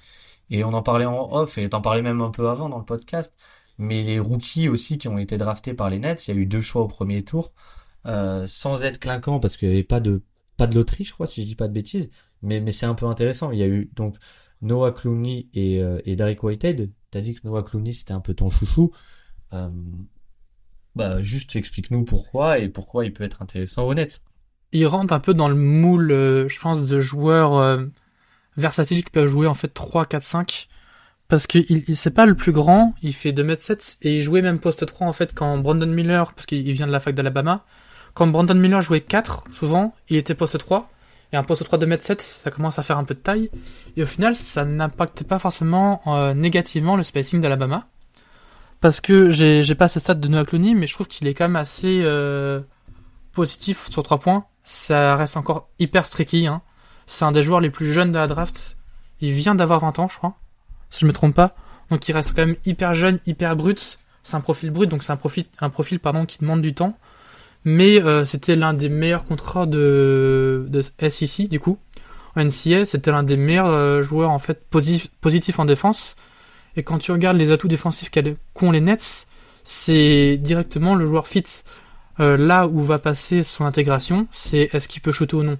Et 0.51 0.64
on 0.64 0.72
en 0.74 0.82
parlait 0.82 1.05
en 1.07 1.32
off, 1.32 1.59
et 1.59 1.68
t'en 1.68 1.80
parlais 1.80 2.03
même 2.03 2.20
un 2.20 2.30
peu 2.30 2.49
avant 2.49 2.68
dans 2.68 2.78
le 2.78 2.84
podcast, 2.84 3.36
mais 3.78 4.03
les 4.03 4.18
rookies 4.18 4.68
aussi 4.68 4.99
qui 4.99 5.09
ont 5.09 5.18
été 5.18 5.38
draftés 5.38 5.74
par 5.74 5.90
les 5.90 5.99
Nets, 5.99 6.28
il 6.28 6.34
y 6.34 6.38
a 6.38 6.40
eu 6.40 6.47
deux 6.47 6.61
choix 6.61 6.82
au 6.82 6.88
premier 6.88 7.22
tour, 7.22 7.53
euh, 8.07 8.47
sans 8.47 8.84
être 8.84 9.01
clinquant, 9.01 9.40
parce 9.40 9.57
qu'il 9.57 9.68
n'y 9.68 9.74
avait 9.74 9.84
pas 9.84 10.01
de, 10.01 10.22
pas 10.57 10.66
de 10.66 10.74
loterie, 10.74 11.05
je 11.05 11.12
crois, 11.12 11.26
si 11.26 11.42
je 11.42 11.47
dis 11.47 11.55
pas 11.57 11.68
de 11.68 11.72
bêtises, 11.72 12.11
mais, 12.42 12.61
mais 12.61 12.72
c'est 12.72 12.86
un 12.86 12.95
peu 12.95 13.07
intéressant. 13.07 13.51
Il 13.51 13.59
y 13.59 13.62
a 13.62 13.66
eu 13.66 13.90
donc 13.95 14.16
Noah 14.62 14.92
Clooney 14.92 15.49
et, 15.55 15.80
euh, 15.82 16.01
et 16.05 16.16
Derek 16.16 16.42
Whitehead. 16.42 16.92
T'as 17.11 17.20
dit 17.20 17.34
que 17.34 17.47
Noah 17.47 17.62
Clooney 17.62 17.92
c'était 17.92 18.12
un 18.12 18.20
peu 18.20 18.34
ton 18.34 18.51
chouchou. 18.51 18.92
Euh, 19.53 19.70
bah, 20.95 21.22
juste 21.22 21.57
explique-nous 21.57 22.05
pourquoi 22.05 22.59
et 22.59 22.68
pourquoi 22.68 23.05
il 23.05 23.12
peut 23.12 23.24
être 23.24 23.42
intéressant 23.42 23.92
Nets 23.95 24.22
il 24.75 24.87
rentre 24.87 25.14
un 25.14 25.20
peu 25.20 25.35
dans 25.35 25.49
le 25.49 25.55
moule, 25.55 26.11
euh, 26.11 26.49
je 26.49 26.61
pense, 26.61 26.83
de 26.83 27.01
joueurs 27.01 27.57
euh, 27.57 27.85
versatiles 28.57 29.05
qui 29.05 29.11
peuvent 29.11 29.29
jouer 29.29 29.47
en 29.47 29.55
fait 29.55 29.68
3, 29.68 30.05
4, 30.05 30.22
5. 30.22 30.68
Parce 31.29 31.47
que 31.47 31.59
il, 31.68 31.97
c'est 31.97 32.11
pas 32.11 32.27
le 32.27 32.35
plus 32.35 32.53
grand, 32.53 32.95
il 33.03 33.14
fait 33.14 33.33
2m7 33.33 33.99
et 34.03 34.16
il 34.16 34.22
jouait 34.22 34.43
même 34.43 34.59
poste 34.59 34.85
3 34.85 35.07
en 35.07 35.12
fait 35.12 35.33
quand 35.33 35.57
Brandon 35.59 35.87
Miller, 35.87 36.33
parce 36.35 36.45
qu'il 36.45 36.70
vient 36.72 36.87
de 36.87 36.93
la 36.93 37.01
fac 37.01 37.14
d'Alabama, 37.14 37.64
quand 38.14 38.27
Brandon 38.27 38.55
Miller 38.55 38.83
jouait 38.83 39.01
4, 39.01 39.45
souvent, 39.53 39.95
il 40.09 40.16
était 40.16 40.35
poste 40.35 40.59
3. 40.59 40.91
Et 41.33 41.37
un 41.37 41.43
poste 41.43 41.64
3 41.64 41.79
de 41.79 41.87
m 41.87 41.97
7, 41.99 42.20
ça 42.20 42.51
commence 42.51 42.79
à 42.79 42.83
faire 42.83 42.99
un 42.99 43.05
peu 43.05 43.14
de 43.14 43.20
taille. 43.20 43.51
Et 43.97 44.03
au 44.03 44.07
final, 44.07 44.37
ça 44.37 44.64
n'impactait 44.64 45.25
pas 45.25 45.39
forcément 45.39 46.01
euh, 46.07 46.35
négativement 46.35 46.97
le 46.97 47.03
spacing 47.03 47.41
d'Alabama. 47.41 47.89
Parce 48.81 49.01
que 49.01 49.31
j'ai, 49.31 49.75
pas 49.75 49.89
ce 49.89 49.99
stade 49.99 50.20
de 50.20 50.29
Noah 50.29 50.45
Clooney, 50.45 50.75
mais 50.75 50.87
je 50.87 50.95
trouve 50.95 51.09
qu'il 51.09 51.27
est 51.27 51.35
quand 51.35 51.45
même 51.45 51.57
assez 51.57 52.03
euh, 52.05 52.61
positif 53.33 53.89
sur 53.91 54.03
3 54.03 54.20
points 54.20 54.47
ça 54.65 55.15
reste 55.17 55.37
encore 55.37 55.69
hyper 55.79 56.07
streaky. 56.07 56.47
Hein. 56.47 56.62
C'est 57.07 57.25
un 57.25 57.33
des 57.33 57.43
joueurs 57.43 57.61
les 57.61 57.71
plus 57.71 57.93
jeunes 57.93 58.12
de 58.12 58.19
la 58.19 58.27
draft. 58.27 58.77
Il 59.21 59.33
vient 59.33 59.55
d'avoir 59.55 59.81
20 59.81 59.99
ans, 59.99 60.09
je 60.11 60.17
crois, 60.17 60.35
si 60.91 61.01
je 61.01 61.07
me 61.07 61.12
trompe 61.12 61.35
pas. 61.35 61.55
Donc 61.91 62.09
il 62.09 62.12
reste 62.12 62.35
quand 62.35 62.47
même 62.47 62.57
hyper 62.65 62.95
jeune, 62.95 63.19
hyper 63.27 63.57
brut. 63.57 63.99
C'est 64.23 64.37
un 64.37 64.41
profil 64.41 64.71
brut, 64.71 64.89
donc 64.91 65.03
c'est 65.03 65.12
un 65.12 65.17
profil, 65.17 65.45
un 65.61 65.69
profil 65.69 66.01
pardon 66.01 66.25
qui 66.25 66.39
demande 66.39 66.62
du 66.62 66.75
temps. 66.75 66.99
Mais 67.65 68.03
euh, 68.03 68.25
c'était 68.25 68.57
l'un 68.57 68.75
des 68.75 68.89
meilleurs 68.89 69.25
contrats 69.25 69.67
de, 69.67 70.67
de 70.69 70.83
SEC 71.09 71.49
du 71.49 71.61
coup. 71.61 71.79
En 72.37 72.45
NCA, 72.45 72.87
c'était 72.87 73.12
l'un 73.12 73.23
des 73.23 73.37
meilleurs 73.37 73.69
euh, 73.69 74.03
joueurs 74.03 74.31
en 74.31 74.39
fait 74.39 74.65
positif, 74.69 75.59
en 75.59 75.65
défense. 75.65 76.17
Et 76.77 76.83
quand 76.83 76.99
tu 76.99 77.12
regardes 77.12 77.37
les 77.37 77.51
atouts 77.51 77.69
défensifs 77.69 78.11
qu'ont 78.55 78.71
les 78.73 78.81
Nets, 78.81 79.27
c'est 79.62 80.37
directement 80.39 80.95
le 80.95 81.07
joueur 81.07 81.29
fit. 81.29 81.45
Euh, 82.21 82.37
là 82.37 82.69
où 82.69 82.81
va 82.83 82.99
passer 82.99 83.43
son 83.43 83.65
intégration, 83.65 84.29
c'est 84.31 84.71
est-ce 84.73 84.87
qu'il 84.87 85.03
peut 85.03 85.12
shooter 85.12 85.37
ou 85.37 85.43
non. 85.43 85.59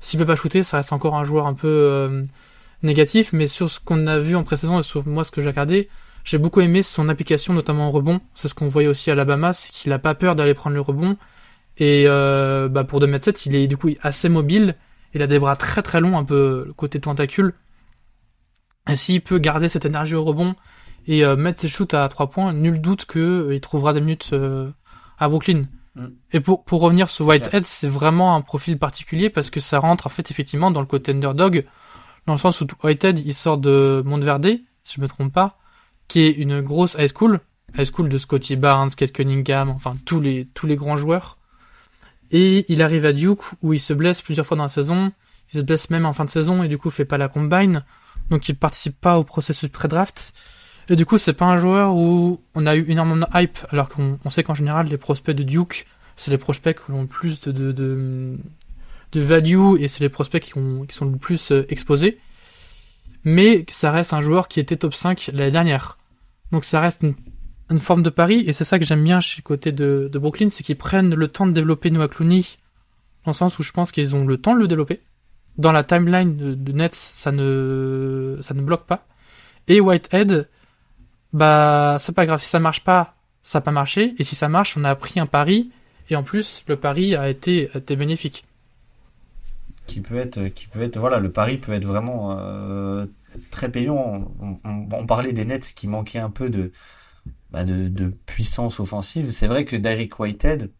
S'il 0.00 0.18
peut 0.18 0.26
pas 0.26 0.36
shooter, 0.36 0.62
ça 0.62 0.78
reste 0.78 0.92
encore 0.92 1.16
un 1.16 1.24
joueur 1.24 1.46
un 1.46 1.54
peu 1.54 1.68
euh, 1.68 2.24
négatif, 2.82 3.32
mais 3.32 3.46
sur 3.46 3.70
ce 3.70 3.78
qu'on 3.78 4.06
a 4.06 4.18
vu 4.18 4.34
en 4.34 4.42
précédent 4.42 4.80
et 4.80 4.82
sur 4.82 5.06
moi 5.06 5.24
ce 5.24 5.30
que 5.30 5.42
j'ai 5.42 5.50
regardé, 5.50 5.88
j'ai 6.24 6.38
beaucoup 6.38 6.60
aimé 6.60 6.82
son 6.82 7.08
application, 7.08 7.52
notamment 7.52 7.88
en 7.88 7.90
rebond. 7.90 8.20
C'est 8.34 8.48
ce 8.48 8.54
qu'on 8.54 8.68
voyait 8.68 8.88
aussi 8.88 9.10
à 9.10 9.12
Alabama, 9.12 9.52
c'est 9.52 9.70
qu'il 9.70 9.92
a 9.92 9.98
pas 9.98 10.14
peur 10.14 10.34
d'aller 10.34 10.54
prendre 10.54 10.74
le 10.74 10.80
rebond. 10.80 11.16
Et 11.78 12.04
euh, 12.06 12.68
bah 12.68 12.84
pour 12.84 13.00
2m7, 13.00 13.42
il 13.46 13.54
est 13.54 13.66
du 13.66 13.76
coup 13.76 13.90
assez 14.02 14.28
mobile. 14.28 14.76
Il 15.14 15.22
a 15.22 15.26
des 15.26 15.38
bras 15.38 15.56
très 15.56 15.82
très 15.82 16.00
longs, 16.00 16.16
un 16.16 16.24
peu 16.24 16.72
côté 16.76 17.00
tentacule. 17.00 17.54
Et 18.88 18.96
s'il 18.96 19.20
peut 19.20 19.38
garder 19.38 19.68
cette 19.68 19.84
énergie 19.84 20.14
au 20.14 20.24
rebond 20.24 20.54
et 21.06 21.24
mettre 21.36 21.60
ses 21.60 21.68
shoots 21.68 21.94
à 21.94 22.08
3 22.08 22.30
points, 22.30 22.52
nul 22.52 22.80
doute 22.80 23.06
qu'il 23.06 23.60
trouvera 23.60 23.92
des 23.92 24.00
minutes 24.00 24.34
à 25.18 25.28
Brooklyn. 25.28 25.64
Mm. 25.94 26.06
Et 26.32 26.40
pour, 26.40 26.64
pour 26.64 26.80
revenir 26.80 27.10
sur 27.10 27.26
Whitehead, 27.26 27.66
c'est 27.66 27.88
vraiment 27.88 28.34
un 28.34 28.40
profil 28.40 28.78
particulier 28.78 29.30
parce 29.30 29.50
que 29.50 29.60
ça 29.60 29.78
rentre 29.78 30.06
en 30.06 30.10
fait 30.10 30.30
effectivement 30.30 30.70
dans 30.70 30.80
le 30.80 30.86
côté 30.86 31.12
underdog, 31.12 31.66
dans 32.26 32.32
le 32.32 32.38
sens 32.38 32.60
où 32.60 32.66
Whitehead 32.82 33.20
il 33.20 33.34
sort 33.34 33.58
de 33.58 34.02
Monteverde, 34.04 34.58
si 34.84 34.96
je 34.96 35.00
me 35.00 35.08
trompe 35.08 35.32
pas, 35.32 35.58
qui 36.08 36.20
est 36.20 36.30
une 36.30 36.60
grosse 36.60 36.96
high 36.98 37.10
school, 37.14 37.40
high 37.76 37.86
school 37.86 38.08
de 38.08 38.18
Scotty 38.18 38.56
Barnes, 38.56 38.90
Kate 38.90 39.12
Cunningham, 39.12 39.70
enfin 39.70 39.94
tous 40.04 40.20
les 40.20 40.48
tous 40.54 40.66
les 40.66 40.76
grands 40.76 40.96
joueurs. 40.96 41.38
Et 42.30 42.64
il 42.72 42.80
arrive 42.80 43.04
à 43.04 43.12
Duke 43.12 43.42
où 43.60 43.74
il 43.74 43.80
se 43.80 43.92
blesse 43.92 44.22
plusieurs 44.22 44.46
fois 44.46 44.56
dans 44.56 44.62
la 44.62 44.68
saison, 44.70 45.12
il 45.52 45.58
se 45.58 45.64
blesse 45.64 45.90
même 45.90 46.06
en 46.06 46.14
fin 46.14 46.24
de 46.24 46.30
saison 46.30 46.62
et 46.62 46.68
du 46.68 46.78
coup 46.78 46.90
fait 46.90 47.04
pas 47.04 47.18
la 47.18 47.28
combine, 47.28 47.84
donc 48.30 48.48
il 48.48 48.56
participe 48.56 48.98
pas 48.98 49.18
au 49.18 49.24
processus 49.24 49.68
pré-draft. 49.68 50.32
Et 50.88 50.96
du 50.96 51.06
coup, 51.06 51.18
c'est 51.18 51.32
pas 51.32 51.46
un 51.46 51.58
joueur 51.58 51.94
où 51.96 52.40
on 52.54 52.66
a 52.66 52.76
eu 52.76 52.84
énormément 52.88 53.26
de 53.26 53.40
hype, 53.40 53.58
alors 53.70 53.88
qu'on 53.88 54.18
on 54.24 54.30
sait 54.30 54.42
qu'en 54.42 54.54
général, 54.54 54.88
les 54.88 54.98
prospects 54.98 55.34
de 55.34 55.42
Duke, 55.42 55.86
c'est 56.16 56.30
les 56.30 56.38
prospects 56.38 56.76
qui 56.76 56.90
ont 56.90 57.02
le 57.02 57.06
plus 57.06 57.40
de, 57.40 57.52
de, 57.52 57.72
de, 57.72 58.38
de 59.12 59.20
value 59.20 59.80
et 59.80 59.88
c'est 59.88 60.00
les 60.00 60.08
prospects 60.08 60.42
qui, 60.42 60.56
ont, 60.58 60.84
qui 60.84 60.94
sont 60.94 61.06
le 61.06 61.16
plus 61.16 61.52
euh, 61.52 61.66
exposés. 61.68 62.18
Mais 63.24 63.64
ça 63.68 63.90
reste 63.92 64.12
un 64.12 64.20
joueur 64.20 64.48
qui 64.48 64.60
était 64.60 64.76
top 64.76 64.94
5 64.94 65.30
l'année 65.32 65.50
dernière. 65.50 65.98
Donc 66.50 66.64
ça 66.64 66.80
reste 66.80 67.02
une, 67.02 67.14
une 67.70 67.78
forme 67.78 68.02
de 68.02 68.10
pari 68.10 68.44
et 68.46 68.52
c'est 68.52 68.64
ça 68.64 68.78
que 68.78 68.84
j'aime 68.84 69.04
bien 69.04 69.20
chez 69.20 69.40
le 69.40 69.44
côté 69.44 69.72
de, 69.72 70.10
de 70.12 70.18
Brooklyn, 70.18 70.50
c'est 70.50 70.62
qu'ils 70.62 70.76
prennent 70.76 71.14
le 71.14 71.28
temps 71.28 71.46
de 71.46 71.52
développer 71.52 71.90
Noah 71.90 72.08
Clooney 72.08 72.42
dans 73.24 73.30
le 73.30 73.36
sens 73.36 73.58
où 73.58 73.62
je 73.62 73.72
pense 73.72 73.92
qu'ils 73.92 74.16
ont 74.16 74.26
le 74.26 74.36
temps 74.36 74.54
de 74.54 74.60
le 74.60 74.68
développer. 74.68 75.00
Dans 75.58 75.72
la 75.72 75.84
timeline 75.84 76.36
de, 76.36 76.54
de 76.54 76.72
Nets, 76.72 76.94
ça 76.94 77.30
ne, 77.30 78.38
ça 78.42 78.54
ne 78.54 78.62
bloque 78.62 78.86
pas. 78.86 79.06
Et 79.68 79.80
Whitehead, 79.80 80.48
bah 81.32 81.98
c'est 82.00 82.14
pas 82.14 82.26
grave. 82.26 82.40
Si 82.40 82.48
ça 82.48 82.60
marche 82.60 82.84
pas 82.84 83.14
ça 83.42 83.58
n'a 83.58 83.62
pas 83.62 83.72
marché. 83.72 84.14
Et 84.18 84.24
si 84.24 84.34
ça 84.34 84.48
marche 84.48 84.76
on 84.76 84.84
a 84.84 84.94
pris 84.94 85.20
un 85.20 85.26
pari. 85.26 85.70
Et 86.10 86.16
en 86.16 86.22
plus 86.22 86.64
le 86.66 86.76
pari 86.76 87.14
a 87.14 87.28
été, 87.28 87.70
a 87.74 87.78
été 87.78 87.96
bénéfique. 87.96 88.44
Qui 89.86 90.00
peut 90.00 90.16
être 90.16 90.46
qui 90.48 90.68
peut 90.68 90.82
être 90.82 90.98
voilà 90.98 91.18
le 91.18 91.32
pari 91.32 91.58
peut 91.58 91.72
être 91.72 91.84
vraiment 91.84 92.36
euh, 92.38 93.06
très 93.50 93.70
payant. 93.70 94.32
On, 94.64 95.06
parlait 95.06 95.32
des 95.32 95.44
Nets 95.44 95.72
qui 95.74 95.88
manquaient 95.88 96.18
un 96.18 96.30
peu 96.30 96.50
de 96.50 96.72
bah 97.50 97.64
de, 97.64 98.08
puissance 98.26 98.80
offensive. 98.80 99.30
C'est 99.30 99.46
vrai 99.46 99.64
que 99.64 99.76
Derek 99.76 100.18
Whitehead 100.18 100.70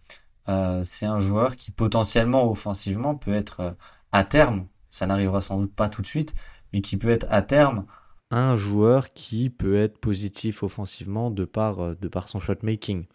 euh, 0.48 0.82
c'est 0.84 1.06
un 1.06 1.18
joueur 1.20 1.56
qui 1.56 1.70
potentiellement 1.70 2.50
offensivement 2.50 3.14
peut 3.14 3.32
être 3.32 3.60
euh, 3.60 3.70
à 4.10 4.24
terme 4.24 4.66
ça 4.90 5.06
n'arrivera 5.06 5.40
sans 5.40 5.60
doute 5.60 5.72
pas 5.72 5.88
tout 5.88 6.02
de 6.02 6.06
suite 6.06 6.34
mais 6.72 6.80
qui 6.80 6.96
peut 6.96 7.10
être 7.10 7.26
à 7.30 7.42
terme 7.42 7.86
un 8.32 8.56
joueur 8.56 9.12
qui 9.12 9.50
peut 9.50 9.76
être 9.76 9.98
positif 9.98 10.62
offensivement 10.62 11.30
de 11.30 11.44
par, 11.44 11.80
euh, 11.80 11.94
de 12.00 12.08
par 12.08 12.28
son 12.28 12.40
shot 12.40 12.56
making. 12.62 13.06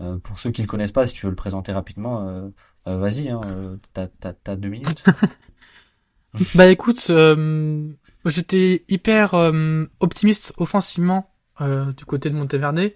Euh, 0.00 0.18
pour 0.18 0.38
ceux 0.38 0.50
qui 0.50 0.62
le 0.62 0.66
connaissent 0.66 0.92
pas, 0.92 1.06
si 1.06 1.14
tu 1.14 1.24
veux 1.26 1.30
le 1.30 1.36
présenter 1.36 1.72
rapidement, 1.72 2.28
euh, 2.28 2.48
euh 2.86 2.96
vas-y, 2.98 3.30
hein, 3.30 3.40
euh, 3.44 3.76
t'as 3.92 4.56
deux 4.56 4.68
minutes. 4.68 5.04
bah 6.54 6.66
écoute, 6.66 7.10
j'étais 8.26 8.84
hyper 8.88 9.52
optimiste 10.00 10.52
offensivement 10.58 11.30
du 11.60 12.04
côté 12.04 12.28
de 12.28 12.34
Monteverde, 12.34 12.92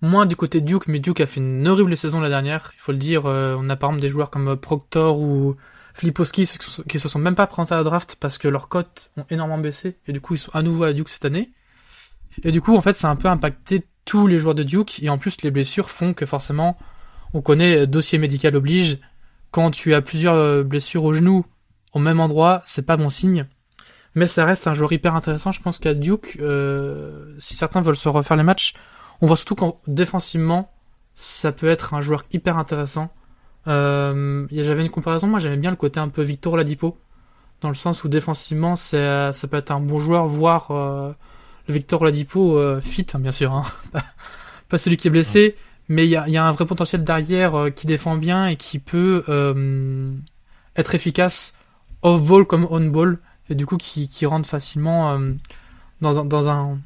moins 0.00 0.26
du 0.26 0.34
côté 0.34 0.60
de 0.60 0.66
Duke, 0.66 0.88
mais 0.88 0.98
Duke 0.98 1.20
a 1.20 1.26
fait 1.26 1.40
une 1.40 1.68
horrible 1.68 1.96
saison 1.96 2.20
la 2.20 2.28
dernière, 2.28 2.72
il 2.74 2.80
faut 2.80 2.92
le 2.92 2.98
dire. 2.98 3.26
on 3.26 3.70
a 3.70 3.76
par 3.76 3.90
exemple 3.90 4.02
des 4.02 4.08
joueurs 4.08 4.30
comme 4.30 4.56
Proctor 4.56 5.20
ou 5.20 5.56
Filipowski 5.94 6.48
qui 6.88 6.98
se 6.98 7.08
sont 7.08 7.18
même 7.18 7.36
pas 7.36 7.46
présentés 7.46 7.74
à 7.74 7.78
la 7.78 7.84
draft 7.84 8.16
parce 8.18 8.36
que 8.36 8.48
leurs 8.48 8.68
cotes 8.68 9.12
ont 9.16 9.24
énormément 9.30 9.62
baissé 9.62 9.96
et 10.06 10.12
du 10.12 10.20
coup 10.20 10.34
ils 10.34 10.38
sont 10.38 10.50
à 10.52 10.62
nouveau 10.62 10.84
à 10.84 10.92
Duke 10.92 11.08
cette 11.08 11.24
année. 11.24 11.52
Et 12.42 12.52
du 12.52 12.60
coup 12.60 12.76
en 12.76 12.80
fait 12.80 12.94
ça 12.94 13.08
a 13.08 13.12
un 13.12 13.16
peu 13.16 13.28
impacté 13.28 13.86
tous 14.04 14.26
les 14.26 14.38
joueurs 14.38 14.56
de 14.56 14.64
Duke 14.64 15.02
et 15.02 15.08
en 15.08 15.18
plus 15.18 15.40
les 15.42 15.50
blessures 15.50 15.88
font 15.88 16.12
que 16.12 16.26
forcément 16.26 16.76
on 17.32 17.40
connaît 17.40 17.86
dossier 17.86 18.18
médical 18.18 18.56
oblige. 18.56 18.98
Quand 19.52 19.70
tu 19.70 19.94
as 19.94 20.02
plusieurs 20.02 20.34
euh, 20.34 20.62
blessures 20.64 21.04
au 21.04 21.12
genou 21.12 21.46
au 21.92 22.00
même 22.00 22.18
endroit, 22.18 22.62
c'est 22.64 22.84
pas 22.84 22.96
bon 22.96 23.08
signe. 23.08 23.46
Mais 24.16 24.26
ça 24.26 24.44
reste 24.44 24.66
un 24.66 24.74
joueur 24.74 24.92
hyper 24.92 25.14
intéressant. 25.14 25.52
Je 25.52 25.60
pense 25.60 25.78
qu'à 25.78 25.94
Duke, 25.94 26.38
euh, 26.40 27.36
si 27.38 27.54
certains 27.54 27.80
veulent 27.80 27.96
se 27.96 28.08
refaire 28.08 28.36
les 28.36 28.42
matchs, 28.42 28.74
on 29.20 29.26
voit 29.26 29.36
surtout 29.36 29.54
qu'en 29.54 29.80
défensivement, 29.86 30.72
ça 31.14 31.52
peut 31.52 31.68
être 31.68 31.94
un 31.94 32.00
joueur 32.00 32.24
hyper 32.32 32.58
intéressant. 32.58 33.12
Euh, 33.66 34.46
j'avais 34.50 34.82
une 34.82 34.90
comparaison, 34.90 35.26
moi 35.26 35.38
j'aimais 35.38 35.56
bien 35.56 35.70
le 35.70 35.76
côté 35.76 36.00
un 36.00 36.08
peu 36.08 36.22
Victor 36.22 36.56
Ladipo, 36.56 36.98
dans 37.60 37.68
le 37.68 37.74
sens 37.74 38.04
où 38.04 38.08
défensivement 38.08 38.76
c'est, 38.76 39.32
ça 39.32 39.48
peut 39.48 39.56
être 39.56 39.70
un 39.70 39.80
bon 39.80 39.98
joueur, 39.98 40.26
voire 40.26 40.70
euh, 40.70 41.12
le 41.68 41.74
Victor 41.74 42.04
Ladipo 42.04 42.58
euh, 42.58 42.80
fit, 42.80 43.06
hein, 43.14 43.18
bien 43.18 43.32
sûr, 43.32 43.52
hein. 43.52 43.62
pas 44.68 44.78
celui 44.78 44.96
qui 44.96 45.08
est 45.08 45.10
blessé, 45.10 45.56
mais 45.88 46.06
il 46.06 46.10
y 46.10 46.16
a, 46.16 46.28
y 46.28 46.36
a, 46.36 46.46
un 46.46 46.52
vrai 46.52 46.66
potentiel 46.66 47.04
derrière 47.04 47.54
euh, 47.54 47.70
qui 47.70 47.86
défend 47.86 48.16
bien 48.16 48.46
et 48.48 48.56
qui 48.56 48.78
peut 48.78 49.24
euh, 49.28 50.12
être 50.76 50.94
efficace 50.94 51.54
off-ball 52.02 52.46
comme 52.46 52.66
on-ball, 52.70 53.18
et 53.48 53.54
du 53.54 53.66
coup 53.66 53.76
qui, 53.76 54.08
qui 54.08 54.26
rentre 54.26 54.48
facilement 54.48 55.18
dans, 56.02 56.18
un, 56.18 56.24
dans, 56.24 56.48
un, 56.50 56.78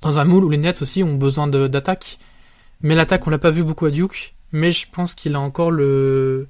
dans 0.00 0.18
un 0.20 0.24
moule 0.24 0.44
où 0.44 0.50
les 0.50 0.58
Nets 0.58 0.80
aussi 0.82 1.02
ont 1.02 1.14
besoin 1.14 1.48
d'attaque. 1.48 2.18
Mais 2.82 2.94
l'attaque, 2.94 3.26
on 3.26 3.30
l'a 3.30 3.38
pas 3.38 3.50
vu 3.50 3.64
beaucoup 3.64 3.86
à 3.86 3.90
Duke 3.90 4.34
mais 4.52 4.70
je 4.70 4.86
pense 4.90 5.14
qu'il 5.14 5.34
a 5.34 5.40
encore 5.40 5.70
le 5.70 6.48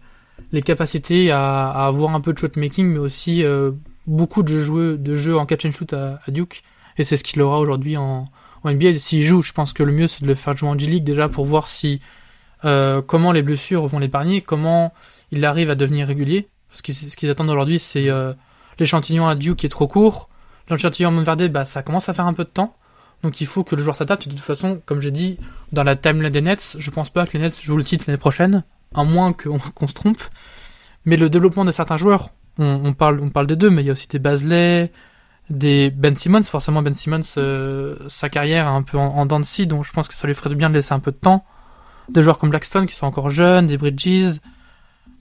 les 0.50 0.62
capacités 0.62 1.30
à, 1.30 1.70
à, 1.70 1.86
avoir 1.86 2.14
un 2.14 2.20
peu 2.20 2.32
de 2.32 2.38
shot 2.38 2.48
making, 2.56 2.86
mais 2.86 2.98
aussi 2.98 3.44
euh, 3.44 3.70
beaucoup 4.06 4.42
de 4.42 4.60
jeux 4.60 4.98
de 4.98 5.32
en 5.34 5.46
catch 5.46 5.64
and 5.64 5.72
shoot 5.72 5.92
à, 5.92 6.20
à 6.26 6.30
Duke, 6.30 6.62
et 6.98 7.04
c'est 7.04 7.16
ce 7.16 7.24
qu'il 7.24 7.40
aura 7.42 7.60
aujourd'hui 7.60 7.96
en, 7.96 8.28
en 8.64 8.72
NBA. 8.72 8.98
S'il 8.98 9.24
joue, 9.24 9.42
je 9.42 9.52
pense 9.52 9.72
que 9.72 9.82
le 9.82 9.92
mieux 9.92 10.06
c'est 10.06 10.22
de 10.22 10.26
le 10.26 10.34
faire 10.34 10.56
jouer 10.56 10.68
en 10.68 10.78
G-League 10.78 11.04
déjà 11.04 11.28
pour 11.28 11.44
voir 11.44 11.68
si 11.68 12.00
euh, 12.64 13.02
comment 13.02 13.32
les 13.32 13.42
blessures 13.42 13.86
vont 13.86 13.98
l'épargner, 13.98 14.40
comment 14.42 14.92
il 15.30 15.44
arrive 15.44 15.70
à 15.70 15.74
devenir 15.74 16.06
régulier, 16.06 16.48
parce 16.68 16.82
que 16.82 16.92
ce 16.92 17.16
qu'ils 17.16 17.30
attendent 17.30 17.50
aujourd'hui 17.50 17.78
c'est 17.78 18.08
euh, 18.10 18.32
l'échantillon 18.78 19.26
à 19.26 19.34
Duke 19.34 19.58
qui 19.58 19.66
est 19.66 19.70
trop 19.70 19.88
court, 19.88 20.28
l'échantillon 20.68 21.24
à 21.26 21.36
bah 21.48 21.64
ça 21.64 21.82
commence 21.82 22.08
à 22.08 22.14
faire 22.14 22.26
un 22.26 22.34
peu 22.34 22.44
de 22.44 22.50
temps. 22.50 22.76
Donc 23.22 23.40
il 23.40 23.46
faut 23.46 23.64
que 23.64 23.76
le 23.76 23.82
joueur 23.82 23.96
s'adapte. 23.96 24.26
De 24.26 24.34
toute 24.34 24.40
façon, 24.40 24.80
comme 24.84 25.00
j'ai 25.00 25.10
dit, 25.10 25.38
dans 25.72 25.84
la 25.84 25.96
timeline 25.96 26.30
des 26.30 26.40
Nets, 26.40 26.76
je 26.78 26.90
pense 26.90 27.10
pas 27.10 27.26
que 27.26 27.32
les 27.34 27.38
Nets 27.38 27.62
jouent 27.62 27.76
le 27.76 27.84
titre 27.84 28.04
l'année 28.06 28.18
prochaine, 28.18 28.64
à 28.94 29.04
moins 29.04 29.32
qu'on 29.32 29.88
se 29.88 29.94
trompe. 29.94 30.22
Mais 31.04 31.16
le 31.16 31.30
développement 31.30 31.64
de 31.64 31.72
certains 31.72 31.96
joueurs, 31.96 32.30
on, 32.58 32.92
parle, 32.92 33.20
on 33.20 33.30
parle 33.30 33.46
des 33.46 33.56
deux, 33.56 33.70
mais 33.70 33.82
il 33.82 33.86
y 33.86 33.90
a 33.90 33.92
aussi 33.92 34.08
des 34.08 34.18
Basley, 34.18 34.92
des 35.50 35.90
Ben 35.90 36.16
Simmons. 36.16 36.42
Forcément, 36.42 36.82
Ben 36.82 36.94
Simmons, 36.94 37.22
euh, 37.38 37.96
sa 38.08 38.28
carrière 38.28 38.66
est 38.66 38.70
un 38.70 38.82
peu 38.82 38.98
en, 38.98 39.06
en 39.06 39.26
dents 39.26 39.40
de 39.40 39.44
scie, 39.44 39.66
donc 39.66 39.84
je 39.84 39.92
pense 39.92 40.08
que 40.08 40.14
ça 40.14 40.26
lui 40.26 40.34
ferait 40.34 40.50
du 40.50 40.56
bien 40.56 40.68
de 40.68 40.74
laisser 40.74 40.92
un 40.92 41.00
peu 41.00 41.12
de 41.12 41.16
temps. 41.16 41.44
Des 42.08 42.22
joueurs 42.22 42.38
comme 42.38 42.50
Blackstone 42.50 42.86
qui 42.86 42.94
sont 42.94 43.06
encore 43.06 43.30
jeunes, 43.30 43.68
des 43.68 43.78
Bridges, 43.78 44.38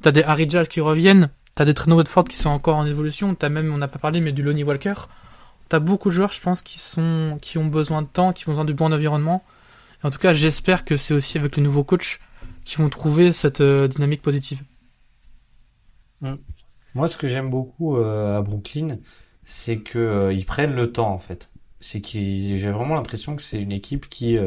t'as 0.02 0.12
des 0.12 0.24
Harry 0.24 0.50
Giles 0.50 0.68
qui 0.68 0.82
reviennent, 0.82 1.30
t'as 1.56 1.66
des 1.66 1.74
Treno 1.74 1.96
Woodford 1.96 2.26
qui 2.26 2.38
sont 2.38 2.50
encore 2.50 2.76
en 2.76 2.86
évolution, 2.86 3.34
t'as 3.36 3.50
même, 3.50 3.72
on 3.74 3.78
n'a 3.78 3.88
pas 3.88 4.00
parlé, 4.00 4.20
mais 4.20 4.32
du 4.32 4.44
Lonnie 4.44 4.64
Walker 4.64 4.94
t'as 5.72 5.80
beaucoup 5.80 6.10
de 6.10 6.14
joueurs, 6.14 6.34
je 6.34 6.42
pense, 6.42 6.62
qui 6.62 6.80
sont, 6.80 7.40
qui 7.42 7.58
ont 7.58 7.68
besoin 7.68 8.02
de 8.02 8.08
temps, 8.08 8.34
qui 8.34 8.50
ont 8.50 8.52
besoin 8.52 8.66
du 8.66 8.74
bon 8.74 8.92
environnement. 8.92 9.42
Et 10.04 10.08
en 10.08 10.10
tout 10.10 10.18
cas, 10.18 10.34
j'espère 10.34 10.84
que 10.84 10.98
c'est 10.98 11.14
aussi 11.14 11.38
avec 11.38 11.56
les 11.56 11.64
nouveaux 11.64 11.86
coachs 11.86 12.20
qui 12.66 12.76
vont 12.76 12.90
trouver 12.90 13.32
cette 13.32 13.62
euh, 13.62 13.88
dynamique 13.88 14.22
positive. 14.22 14.64
Mm. 16.20 16.34
Moi, 16.94 17.08
ce 17.08 17.16
que 17.16 17.30
j'aime 17.30 17.50
beaucoup 17.50 17.96
euh, 17.96 18.40
à 18.40 18.42
Brooklyn, 18.42 18.98
c'est 19.44 19.78
que 19.78 19.98
euh, 19.98 20.34
ils 20.34 20.46
prennent 20.46 20.76
le 20.76 20.92
temps 20.92 21.10
en 21.10 21.18
fait. 21.18 21.50
C'est 21.80 22.02
que 22.02 22.10
j'ai 22.12 22.70
vraiment 22.70 22.96
l'impression 22.96 23.38
que 23.38 23.42
c'est 23.42 23.62
une 23.62 23.72
équipe 23.72 24.10
qui, 24.10 24.38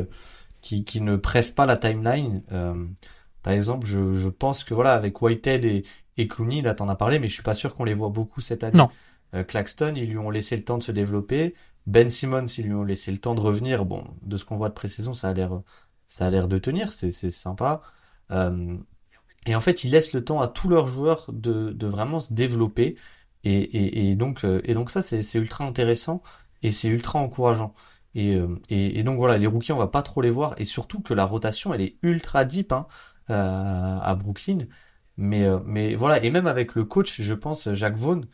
qui 0.60 0.84
qui 0.84 1.00
ne 1.00 1.16
presse 1.16 1.50
pas 1.50 1.64
la 1.64 1.76
timeline. 1.78 2.42
Par 3.42 3.52
exemple, 3.52 3.86
je, 3.86 4.12
je 4.12 4.28
pense 4.28 4.62
que 4.62 4.72
voilà 4.72 4.92
avec 4.92 5.20
Whitehead 5.20 5.64
et, 5.64 5.84
et 6.16 6.28
Clooney, 6.28 6.62
là 6.62 6.74
t'en 6.74 6.88
as 6.88 6.94
parlé, 6.94 7.18
mais 7.18 7.26
je 7.26 7.32
suis 7.32 7.42
pas 7.42 7.54
sûr 7.54 7.74
qu'on 7.74 7.82
les 7.82 7.94
voit 7.94 8.10
beaucoup 8.10 8.40
cette 8.40 8.62
année. 8.62 8.78
Non. 8.78 8.88
Euh, 9.34 9.44
Claxton, 9.44 9.94
ils 9.96 10.10
lui 10.10 10.18
ont 10.18 10.30
laissé 10.30 10.56
le 10.56 10.64
temps 10.64 10.78
de 10.78 10.82
se 10.82 10.92
développer. 10.92 11.54
Ben 11.86 12.10
Simmons, 12.10 12.46
ils 12.46 12.66
lui 12.66 12.74
ont 12.74 12.84
laissé 12.84 13.10
le 13.12 13.18
temps 13.18 13.34
de 13.34 13.40
revenir. 13.40 13.84
Bon, 13.84 14.04
de 14.22 14.36
ce 14.36 14.44
qu'on 14.44 14.56
voit 14.56 14.68
de 14.68 14.74
pré-saison, 14.74 15.14
ça 15.14 15.28
a 15.28 15.34
l'air, 15.34 15.62
ça 16.06 16.26
a 16.26 16.30
l'air 16.30 16.48
de 16.48 16.58
tenir. 16.58 16.92
C'est, 16.92 17.10
sympa. 17.10 17.82
Euh, 18.30 18.76
et 19.46 19.54
en 19.54 19.60
fait, 19.60 19.84
ils 19.84 19.90
laissent 19.90 20.12
le 20.12 20.24
temps 20.24 20.40
à 20.40 20.48
tous 20.48 20.68
leurs 20.68 20.86
joueurs 20.86 21.26
de, 21.32 21.86
vraiment 21.86 22.20
se 22.20 22.32
développer. 22.32 22.96
Et, 23.44 24.12
euh, 24.12 24.14
donc 24.16 24.90
ça, 24.90 25.02
c'est, 25.02 25.34
ultra 25.34 25.64
intéressant 25.64 26.22
et 26.62 26.70
c'est 26.70 26.88
ultra 26.88 27.18
encourageant. 27.18 27.74
Et, 28.14 29.02
donc 29.02 29.18
voilà, 29.18 29.38
les 29.38 29.46
rookies, 29.46 29.72
on 29.72 29.78
va 29.78 29.88
pas 29.88 30.02
trop 30.02 30.22
les 30.22 30.30
voir. 30.30 30.54
Et 30.58 30.64
surtout 30.64 31.00
que 31.00 31.14
la 31.14 31.26
rotation, 31.26 31.74
elle 31.74 31.82
est 31.82 31.96
ultra 32.02 32.44
deep 32.44 32.72
hein, 32.72 32.86
à 33.28 34.14
Brooklyn. 34.14 34.66
Mais, 35.16 35.46
mais 35.64 35.94
voilà, 35.94 36.22
et 36.24 36.30
même 36.30 36.46
avec 36.46 36.74
le 36.74 36.84
coach, 36.84 37.20
je 37.20 37.34
pense, 37.34 37.72
Jacques 37.72 37.96
Vaughn, 37.96 38.26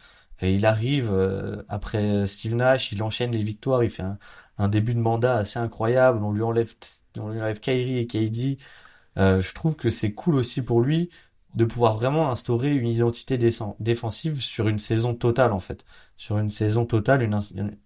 et 0.43 0.55
il 0.55 0.67
arrive 0.67 1.11
euh, 1.13 1.63
après 1.69 2.27
Steve 2.27 2.55
Nash, 2.55 2.93
il 2.93 3.03
enchaîne 3.03 3.33
les 3.33 3.43
victoires, 3.43 3.85
il 3.85 3.91
fait 3.91 4.03
un, 4.03 4.19
un, 4.59 4.69
début 4.69 4.95
de 4.95 5.01
mandat 5.01 5.37
assez 5.37 5.59
incroyable. 5.59 6.23
On 6.25 6.33
lui 6.33 6.43
enlève, 6.43 6.73
on 7.19 7.29
lui 7.29 7.41
enlève 7.41 7.61
Kyrie 7.61 7.99
et 7.99 8.07
KD. 8.07 8.59
Euh, 9.19 9.41
je 9.41 9.55
trouve 9.55 9.77
que 9.77 9.91
c'est 9.91 10.13
cool 10.13 10.37
aussi 10.37 10.63
pour 10.63 10.81
lui 10.81 11.11
de 11.55 11.65
pouvoir 11.65 11.97
vraiment 11.97 12.31
instaurer 12.31 12.75
une 12.75 12.89
identité 12.89 13.37
défensive 13.81 14.41
sur 14.41 14.69
une 14.69 14.79
saison 14.79 15.15
totale 15.15 15.53
en 15.53 15.59
fait, 15.59 15.85
sur 16.17 16.39
une 16.39 16.51
saison 16.51 16.87
totale, 16.87 17.23
une, 17.23 17.41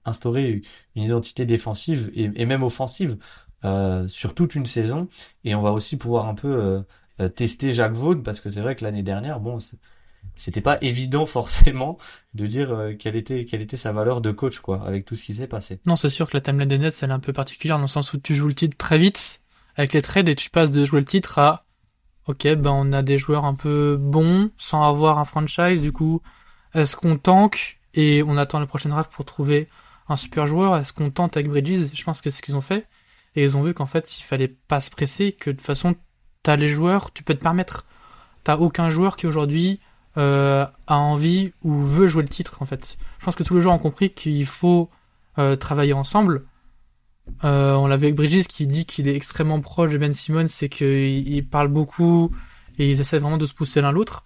instaurer 0.05 0.63
une 0.95 1.03
identité 1.03 1.47
défensive 1.47 2.11
et, 2.15 2.45
même 2.45 2.63
offensive 2.63 3.17
euh, 3.65 4.07
sur 4.07 4.35
toute 4.35 4.55
une 4.55 4.67
saison. 4.67 5.09
Et 5.45 5.55
on 5.55 5.63
va 5.63 5.73
aussi 5.73 5.97
pouvoir 5.97 6.27
un 6.27 6.35
peu 6.35 6.85
euh, 7.21 7.29
tester 7.29 7.73
Jacques 7.73 7.95
Vaughan 7.95 8.23
parce 8.23 8.41
que 8.41 8.51
c'est 8.51 8.61
vrai 8.61 8.77
que 8.77 8.85
l'année 8.85 9.03
dernière, 9.03 9.41
bon, 9.41 9.59
c'était 10.37 10.61
pas 10.61 10.79
évident 10.81 11.27
forcément 11.39 11.99
de 12.35 12.47
dire 12.47 12.73
euh, 12.73 12.93
quelle 12.99 13.17
était 13.17 13.45
quelle 13.45 13.63
était 13.63 13.77
sa 13.77 13.93
valeur 13.93 14.21
de 14.21 14.31
coach 14.31 14.61
quoi 14.61 14.83
avec 14.85 15.05
tout 15.05 15.15
ce 15.15 15.25
qui 15.25 15.35
s'est 15.35 15.47
passé. 15.47 15.81
Non, 15.87 15.97
c'est 15.97 16.11
sûr 16.11 16.29
que 16.29 16.37
la 16.37 16.41
timeline 16.41 16.69
des 16.69 16.79
Nets 16.79 16.97
elle 17.03 17.11
est 17.11 17.15
un 17.15 17.21
peu 17.21 17.33
particulière 17.33 17.77
dans 17.77 17.83
le 17.83 17.89
sens 17.89 18.13
où 18.13 18.19
tu 18.19 18.35
joues 18.35 18.49
le 18.49 18.55
titre 18.55 18.77
très 18.77 18.99
vite 18.99 19.41
avec 19.77 19.93
les 19.93 20.03
trades 20.03 20.29
et 20.29 20.35
tu 20.35 20.51
passes 20.51 20.71
de 20.71 20.85
jouer 20.85 21.01
le 21.01 21.07
titre 21.07 21.39
à 21.39 21.65
OK, 22.27 22.47
ben 22.55 22.71
on 22.71 22.93
a 22.93 23.03
des 23.03 23.19
joueurs 23.19 23.45
un 23.45 23.55
peu 23.55 23.97
bons 24.01 24.51
sans 24.57 24.83
avoir 24.89 25.19
un 25.19 25.25
franchise 25.25 25.81
du 25.81 25.93
coup 25.93 26.23
est-ce 26.75 26.97
qu'on 26.97 27.17
tank 27.17 27.79
et 27.95 28.23
on 28.25 28.37
attend 28.37 28.61
le 28.61 28.67
prochain 28.67 28.89
draft 28.89 29.13
pour 29.13 29.25
trouver 29.25 29.69
un 30.09 30.17
super 30.17 30.47
joueur, 30.47 30.77
est-ce 30.77 30.93
qu'on 30.93 31.11
tente 31.11 31.37
avec 31.37 31.49
Bridges? 31.49 31.91
Je 31.95 32.05
pense 32.05 32.21
que 32.21 32.31
c'est 32.31 32.39
ce 32.39 32.43
qu'ils 32.43 32.57
ont 32.57 32.61
fait. 32.61 32.87
Et 33.37 33.43
ils 33.43 33.57
ont 33.57 33.63
vu 33.63 33.75
qu'en 33.75 33.87
fait, 33.87 34.19
il 34.19 34.23
fallait 34.23 34.49
pas 34.49 34.81
se 34.81 34.91
presser, 34.91 35.33
que 35.33 35.51
de 35.51 35.57
toute 35.57 35.67
façon, 35.67 35.97
t'as 36.43 36.57
les 36.57 36.69
joueurs, 36.69 37.13
tu 37.13 37.23
peux 37.23 37.35
te 37.35 37.43
permettre. 37.43 37.87
T'as 38.45 38.57
aucun 38.57 38.91
joueur 38.91 39.17
qui 39.17 39.27
aujourd'hui 39.27 39.81
euh, 40.17 40.67
a 40.87 40.97
envie 40.97 41.53
ou 41.63 41.83
veut 41.83 42.07
jouer 42.07 42.23
le 42.23 42.29
titre, 42.29 42.63
en 42.63 42.67
fait. 42.67 42.97
Je 43.19 43.25
pense 43.25 43.37
que 43.37 43.43
tous 43.43 43.55
les 43.55 43.61
joueurs 43.61 43.75
ont 43.75 43.79
compris 43.79 44.11
qu'il 44.11 44.47
faut 44.47 44.91
euh, 45.39 45.57
travailler 45.57 45.93
ensemble. 45.93 46.45
Euh, 47.45 47.75
on 47.75 47.87
l'a 47.87 47.97
vu 47.97 48.05
avec 48.05 48.17
Bridges 48.17 48.47
qui 48.47 48.67
dit 48.67 48.87
qu'il 48.87 49.09
est 49.09 49.17
extrêmement 49.17 49.61
proche 49.61 49.91
de 49.91 49.99
Ben 49.99 50.13
Simmons, 50.13 50.47
c'est 50.49 50.69
qu'il 50.69 51.47
parle 51.49 51.69
beaucoup 51.69 52.31
et 52.79 52.91
ils 52.91 53.01
essaient 53.01 53.19
vraiment 53.19 53.39
de 53.39 53.47
se 53.47 53.55
pousser 53.55 53.81
l'un 53.81 53.93
l'autre. 53.93 54.25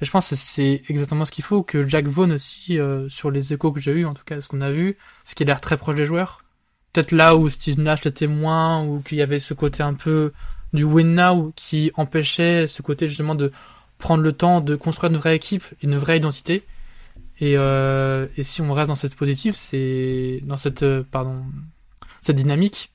Et 0.00 0.04
je 0.04 0.10
pense 0.10 0.30
que 0.30 0.36
c'est 0.36 0.82
exactement 0.88 1.24
ce 1.24 1.30
qu'il 1.30 1.44
faut, 1.44 1.62
que 1.62 1.86
Jack 1.86 2.06
Vaughn 2.06 2.32
aussi, 2.32 2.78
euh, 2.78 3.08
sur 3.08 3.30
les 3.30 3.52
échos 3.52 3.70
que 3.72 3.80
j'ai 3.80 3.92
eu, 3.92 4.06
en 4.06 4.14
tout 4.14 4.24
cas 4.24 4.40
ce 4.40 4.48
qu'on 4.48 4.62
a 4.62 4.70
vu, 4.70 4.96
c'est 5.24 5.34
qu'il 5.36 5.46
a 5.48 5.52
l'air 5.52 5.60
très 5.60 5.76
proche 5.76 5.96
des 5.96 6.06
joueurs. 6.06 6.42
Peut-être 6.92 7.12
là 7.12 7.36
où 7.36 7.48
Steve 7.48 7.78
Nash 7.78 8.04
était 8.06 8.26
moins, 8.26 8.82
ou 8.82 9.00
qu'il 9.00 9.18
y 9.18 9.22
avait 9.22 9.40
ce 9.40 9.54
côté 9.54 9.82
un 9.82 9.94
peu 9.94 10.32
du 10.72 10.84
win 10.84 11.14
now 11.14 11.52
qui 11.54 11.92
empêchait 11.94 12.66
ce 12.66 12.82
côté 12.82 13.08
justement 13.08 13.34
de 13.34 13.52
prendre 14.00 14.22
le 14.22 14.32
temps 14.32 14.60
de 14.60 14.74
construire 14.74 15.12
une 15.12 15.18
vraie 15.18 15.36
équipe, 15.36 15.64
une 15.82 15.96
vraie 15.96 16.16
identité. 16.16 16.64
Et, 17.38 17.56
euh, 17.56 18.26
si 18.42 18.60
on 18.60 18.72
reste 18.72 18.88
dans 18.88 18.96
cette 18.96 19.14
positive, 19.14 19.54
c'est 19.54 20.40
dans 20.42 20.56
cette 20.56 20.82
euh, 20.82 21.04
pardon 21.10 21.44
cette 22.20 22.36
dynamique, 22.36 22.92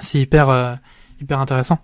c'est 0.00 0.20
hyper 0.20 0.48
euh, 0.48 0.74
hyper 1.20 1.40
intéressant. 1.40 1.78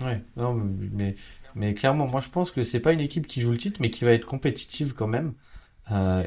Ouais, 0.00 0.22
non, 0.36 0.54
mais, 0.54 1.14
mais 1.54 1.72
clairement, 1.72 2.06
moi 2.06 2.20
je 2.20 2.28
pense 2.28 2.52
que 2.52 2.62
c'est 2.62 2.80
pas 2.80 2.92
une 2.92 3.00
équipe 3.00 3.26
qui 3.26 3.40
joue 3.40 3.50
le 3.50 3.58
titre, 3.58 3.80
mais 3.80 3.90
qui 3.90 4.04
va 4.04 4.12
être 4.12 4.26
compétitive 4.26 4.92
quand 4.92 5.08
même. 5.08 5.32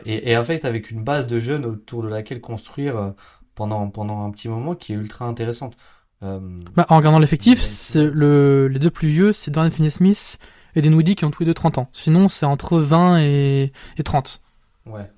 Et, 0.05 0.31
et 0.31 0.37
en 0.37 0.43
fait, 0.43 0.63
avec 0.63 0.89
une 0.89 1.03
base 1.03 1.27
de 1.27 1.37
jeunes 1.37 1.65
autour 1.65 2.01
de 2.01 2.07
laquelle 2.07 2.39
construire 2.39 3.13
pendant, 3.55 3.89
pendant 3.89 4.23
un 4.23 4.31
petit 4.31 4.47
moment 4.47 4.73
qui 4.73 4.93
est 4.93 4.95
ultra 4.95 5.25
intéressante. 5.25 5.75
Euh, 6.23 6.39
Bah, 6.75 6.85
en 6.89 6.97
regardant 6.97 7.19
l'effectif, 7.19 7.61
c'est 7.61 8.05
le, 8.05 8.67
les 8.67 8.79
deux 8.79 8.91
plus 8.91 9.07
vieux, 9.09 9.33
c'est 9.33 9.51
Dorian 9.51 9.71
Finney-Smith 9.71 10.37
et 10.75 10.81
Dinwiddie 10.81 11.15
qui 11.15 11.25
ont 11.25 11.31
tous 11.31 11.43
les 11.43 11.47
deux 11.47 11.53
30 11.53 11.77
ans. 11.77 11.89
Sinon, 11.93 12.29
c'est 12.29 12.45
entre 12.45 12.79
20 12.79 13.19
et, 13.21 13.71
et 13.97 14.03
30. 14.03 14.41
ouais. 14.85 15.09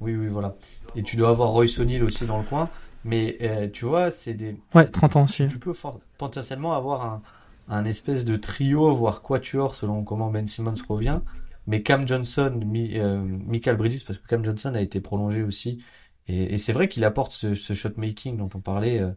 Oui, 0.00 0.14
oui, 0.14 0.28
voilà. 0.28 0.54
Et 0.94 1.02
tu 1.02 1.16
dois 1.16 1.30
avoir 1.30 1.48
Royce 1.50 1.78
O'Neal 1.80 2.04
aussi 2.04 2.26
dans 2.26 2.38
le 2.38 2.44
coin. 2.44 2.70
Mais 3.04 3.36
euh, 3.42 3.68
tu 3.68 3.84
vois, 3.86 4.10
c'est 4.10 4.34
des. 4.34 4.56
Ouais, 4.74 4.86
30 4.86 5.16
ans 5.16 5.24
aussi. 5.24 5.46
Tu 5.48 5.58
peux 5.58 5.72
for- 5.72 6.00
potentiellement 6.16 6.74
avoir 6.74 7.04
un, 7.04 7.22
un 7.68 7.84
espèce 7.84 8.24
de 8.24 8.36
trio, 8.36 8.94
voire 8.94 9.20
quatuor, 9.20 9.74
selon 9.74 10.04
comment 10.04 10.30
Ben 10.30 10.46
Simmons 10.46 10.74
revient. 10.88 11.20
Mais 11.66 11.82
Cam 11.82 12.06
Johnson, 12.06 12.60
Mi, 12.64 12.98
euh, 12.98 13.18
Michael 13.20 13.76
Bridges, 13.76 14.04
parce 14.06 14.18
que 14.18 14.26
Cam 14.28 14.44
Johnson 14.44 14.74
a 14.74 14.80
été 14.80 15.00
prolongé 15.00 15.42
aussi. 15.42 15.82
Et, 16.28 16.54
et 16.54 16.58
c'est 16.58 16.72
vrai 16.72 16.88
qu'il 16.88 17.04
apporte 17.04 17.32
ce, 17.32 17.54
ce 17.56 17.74
shot 17.74 17.90
making 17.96 18.36
dont 18.36 18.50
on 18.54 18.60
parlait, 18.60 19.00
euh, 19.00 19.10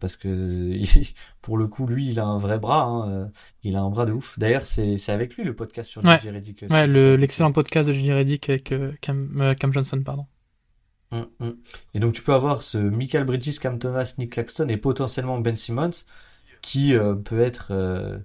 parce 0.00 0.16
que 0.16 0.28
euh, 0.28 0.84
pour 1.42 1.58
le 1.58 1.66
coup, 1.66 1.86
lui, 1.86 2.08
il 2.08 2.20
a 2.20 2.24
un 2.24 2.38
vrai 2.38 2.58
bras. 2.58 2.84
hein, 2.84 3.08
euh, 3.10 3.26
il 3.62 3.76
a 3.76 3.80
un 3.82 3.90
bras 3.90 4.06
de 4.06 4.12
ouf. 4.12 4.38
D'ailleurs, 4.38 4.66
c'est 4.66 4.96
c'est 4.98 5.12
avec 5.12 5.36
lui 5.36 5.44
le 5.44 5.54
podcast 5.54 5.90
sur 5.90 6.04
Ouais. 6.04 6.18
JJ 6.20 6.28
Redick. 6.28 6.64
Ouais, 6.70 6.86
le- 6.86 7.16
l'excellent 7.16 7.52
podcast 7.52 7.88
de 7.88 7.92
J.J. 7.92 8.12
Reddick 8.12 8.48
avec 8.48 8.72
euh, 8.72 8.92
Cam, 9.00 9.40
euh, 9.40 9.54
Cam 9.54 9.72
Johnson, 9.72 10.00
pardon. 10.04 10.26
Mm, 11.10 11.22
mm. 11.40 11.50
Et 11.94 12.00
donc 12.00 12.14
tu 12.14 12.22
peux 12.22 12.32
avoir 12.32 12.62
ce 12.62 12.78
Michael 12.78 13.24
Bridges, 13.24 13.58
Cam 13.58 13.78
Thomas, 13.78 14.14
Nick 14.18 14.32
Claxton 14.32 14.68
et 14.68 14.76
potentiellement 14.76 15.38
Ben 15.38 15.56
Simmons 15.56 15.90
qui 16.62 16.94
euh, 16.94 17.14
peut 17.14 17.40
être 17.40 17.68
euh, 17.70 18.18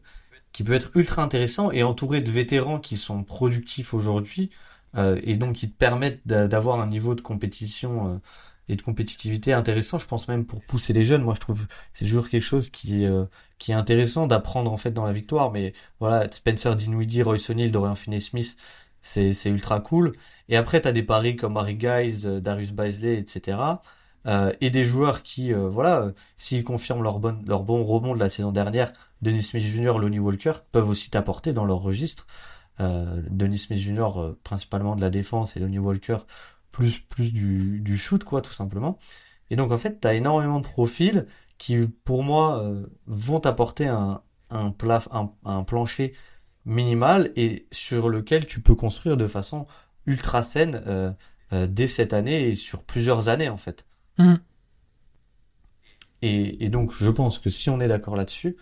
qui 0.53 0.63
peut 0.63 0.73
être 0.73 0.91
ultra 0.95 1.21
intéressant 1.23 1.71
et 1.71 1.83
entouré 1.83 2.21
de 2.21 2.31
vétérans 2.31 2.79
qui 2.79 2.95
sont 2.97 3.23
productifs 3.23 3.93
aujourd'hui 3.93 4.51
euh, 4.95 5.19
et 5.23 5.35
donc 5.35 5.55
qui 5.57 5.69
te 5.69 5.75
permettent 5.77 6.21
d'a- 6.25 6.47
d'avoir 6.47 6.79
un 6.79 6.87
niveau 6.87 7.13
de 7.13 7.21
compétition 7.21 8.13
euh, 8.13 8.17
et 8.69 8.75
de 8.75 8.81
compétitivité 8.81 9.53
intéressant. 9.53 9.97
Je 9.97 10.07
pense 10.07 10.27
même 10.27 10.45
pour 10.45 10.61
pousser 10.61 10.93
les 10.93 11.03
jeunes. 11.05 11.23
Moi, 11.23 11.33
je 11.35 11.39
trouve 11.39 11.67
c'est 11.93 12.05
toujours 12.05 12.29
quelque 12.29 12.43
chose 12.43 12.69
qui 12.69 13.05
euh, 13.05 13.25
qui 13.59 13.71
est 13.71 13.75
intéressant 13.75 14.27
d'apprendre 14.27 14.71
en 14.71 14.77
fait 14.77 14.91
dans 14.91 15.05
la 15.05 15.13
victoire. 15.13 15.51
Mais 15.51 15.73
voilà, 15.99 16.31
Spencer 16.31 16.75
Dinwiddie, 16.75 17.23
Royce 17.23 17.49
O'Neal, 17.49 17.71
Dorian 17.71 17.95
Finney-Smith, 17.95 18.57
c'est 19.01 19.33
c'est 19.33 19.49
ultra 19.49 19.79
cool. 19.79 20.13
Et 20.49 20.57
après, 20.57 20.81
t'as 20.81 20.91
des 20.91 21.03
paris 21.03 21.35
comme 21.35 21.57
Harry 21.57 21.75
Guys, 21.75 22.23
euh, 22.25 22.39
Darius 22.39 22.71
Baisley, 22.71 23.17
etc. 23.17 23.57
Euh, 24.27 24.51
et 24.59 24.69
des 24.69 24.83
joueurs 24.83 25.23
qui, 25.23 25.53
euh, 25.53 25.69
voilà, 25.69 26.01
euh, 26.01 26.11
s'ils 26.35 26.63
confirment 26.63 27.03
leur 27.03 27.19
bon, 27.19 27.39
leur 27.47 27.63
bon 27.63 27.83
rebond 27.85 28.13
de 28.13 28.19
la 28.19 28.27
saison 28.29 28.51
dernière, 28.51 28.91
Denis 29.21 29.43
Smith 29.43 29.63
Jr., 29.63 29.97
Lonnie 29.99 30.19
Walker, 30.19 30.53
peuvent 30.71 30.89
aussi 30.89 31.09
t'apporter 31.09 31.53
dans 31.53 31.65
leur 31.65 31.79
registre. 31.79 32.27
Euh, 32.79 33.21
Denis 33.29 33.57
Smith 33.59 33.79
Jr., 33.79 34.19
euh, 34.19 34.39
principalement 34.43 34.95
de 34.95 35.01
la 35.01 35.09
défense, 35.09 35.55
et 35.55 35.59
Lonnie 35.59 35.79
Walker, 35.79 36.17
plus, 36.77 36.99
plus 36.99 37.33
du, 37.33 37.79
du 37.79 37.97
shoot, 37.97 38.23
quoi, 38.23 38.41
tout 38.43 38.53
simplement. 38.53 38.99
Et 39.49 39.55
donc, 39.55 39.71
en 39.71 39.77
fait, 39.77 39.99
t'as 39.99 40.13
énormément 40.13 40.59
de 40.59 40.63
profils 40.63 41.25
qui, 41.57 41.87
pour 42.05 42.23
moi, 42.23 42.61
euh, 42.61 42.85
vont 43.07 43.39
t'apporter 43.39 43.87
un, 43.87 44.21
un, 44.51 44.69
plaf, 44.69 45.07
un, 45.11 45.31
un 45.43 45.63
plancher 45.63 46.13
minimal 46.65 47.31
et 47.35 47.67
sur 47.71 48.09
lequel 48.09 48.45
tu 48.45 48.61
peux 48.61 48.75
construire 48.75 49.17
de 49.17 49.25
façon 49.25 49.65
ultra 50.05 50.43
saine 50.43 50.83
euh, 50.85 51.11
euh, 51.51 51.65
dès 51.65 51.87
cette 51.87 52.13
année 52.13 52.47
et 52.47 52.55
sur 52.55 52.83
plusieurs 52.83 53.27
années 53.27 53.49
en 53.49 53.57
fait. 53.57 53.85
Mhm. 54.19 54.39
Et, 56.21 56.63
et 56.63 56.69
donc 56.69 56.93
je 56.93 57.09
pense 57.09 57.39
que 57.39 57.49
si 57.49 57.71
on 57.71 57.79
est 57.79 57.87
d'accord 57.87 58.15
là-dessus, 58.15 58.57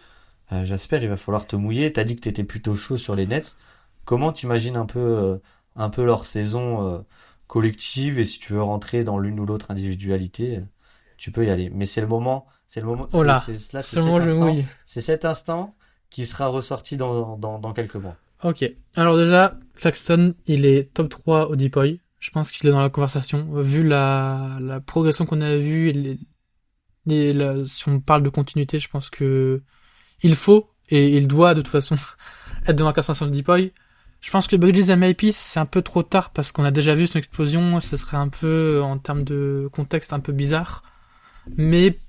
j'espère 0.51 1.01
il 1.01 1.09
va 1.09 1.16
falloir 1.16 1.47
te 1.47 1.55
mouiller. 1.55 1.91
T'as 1.91 2.03
dit 2.03 2.16
que 2.16 2.22
t'étais 2.22 2.43
plutôt 2.43 2.76
chaud 2.76 2.97
sur 2.97 3.16
les 3.16 3.26
Nets. 3.26 3.57
Comment 4.05 4.32
t'imagines 4.32 4.78
un 4.78 4.86
peu 4.86 5.41
un 5.76 5.89
peu 5.89 6.03
leur 6.05 6.26
saison 6.26 7.03
collective 7.47 8.19
et 8.19 8.25
si 8.25 8.39
tu 8.39 8.53
veux 8.53 8.63
rentrer 8.63 9.03
dans 9.03 9.17
l'une 9.19 9.39
ou 9.39 9.45
l'autre 9.45 9.71
individualité, 9.71 10.57
euh, 10.57 10.61
tu 11.17 11.31
peux 11.31 11.45
y 11.45 11.49
aller. 11.49 11.69
Mais 11.69 11.85
c'est 11.85 12.01
le 12.01 12.07
moment, 12.07 12.45
c'est 12.67 12.81
le 12.81 12.87
moment. 12.87 13.07
Oh 13.13 13.23
là, 13.23 13.39
c'est- 13.45 13.57
cet 14.85 15.03
cet 15.03 15.25
instant 15.25 15.75
qui 16.09 16.25
sera 16.25 16.47
ressorti 16.47 16.97
dans, 16.97 17.37
dans, 17.37 17.59
dans 17.59 17.73
quelques 17.73 17.95
mois. 17.95 18.15
Ok. 18.43 18.63
Alors 18.95 19.17
déjà, 19.17 19.57
Claxton, 19.75 20.35
il 20.47 20.65
est 20.65 20.93
top 20.93 21.09
3 21.09 21.49
au 21.49 21.55
Depoy. 21.55 21.99
Je 22.19 22.31
pense 22.31 22.51
qu'il 22.51 22.67
est 22.67 22.71
dans 22.71 22.79
la 22.81 22.89
conversation. 22.89 23.47
Vu 23.61 23.83
la, 23.83 24.57
la 24.61 24.79
progression 24.79 25.25
qu'on 25.25 25.41
a 25.41 25.55
vue, 25.57 25.89
et 25.89 25.93
les, 25.93 26.19
les- 27.05 27.33
la- 27.33 27.65
si 27.67 27.87
on 27.89 27.99
parle 27.99 28.23
de 28.23 28.29
continuité, 28.29 28.79
je 28.79 28.89
pense 28.89 29.09
que 29.09 29.61
il 30.23 30.35
faut 30.35 30.69
et 30.89 31.17
il 31.17 31.27
doit 31.27 31.55
de 31.55 31.61
toute 31.61 31.71
façon 31.71 31.95
être 32.67 32.75
dans 32.77 32.85
la 32.85 32.91
conversation 32.93 33.27
du 33.27 33.37
Depoy. 33.39 33.73
Je 34.22 34.32
pense 34.32 34.47
que 34.47 34.55
Bridges 34.55 34.89
et 34.89 34.95
MIP, 34.95 35.32
c'est 35.34 35.59
un 35.59 35.66
peu 35.68 35.82
trop 35.82 36.01
tard 36.03 36.32
parce 36.32 36.51
qu'on 36.51 36.63
a 36.63 36.72
déjà 36.72 36.95
vu 36.95 37.05
son 37.07 37.20
explosion. 37.20 37.80
Ce 37.80 37.95
serait 37.95 38.18
un 38.18 38.30
peu, 38.30 38.82
en 38.84 38.97
termes 38.97 39.24
de 39.24 39.70
contexte, 39.72 40.13
un 40.13 40.20
peu 40.20 40.34
bizarre. 40.34 40.84
Mais, 41.57 41.99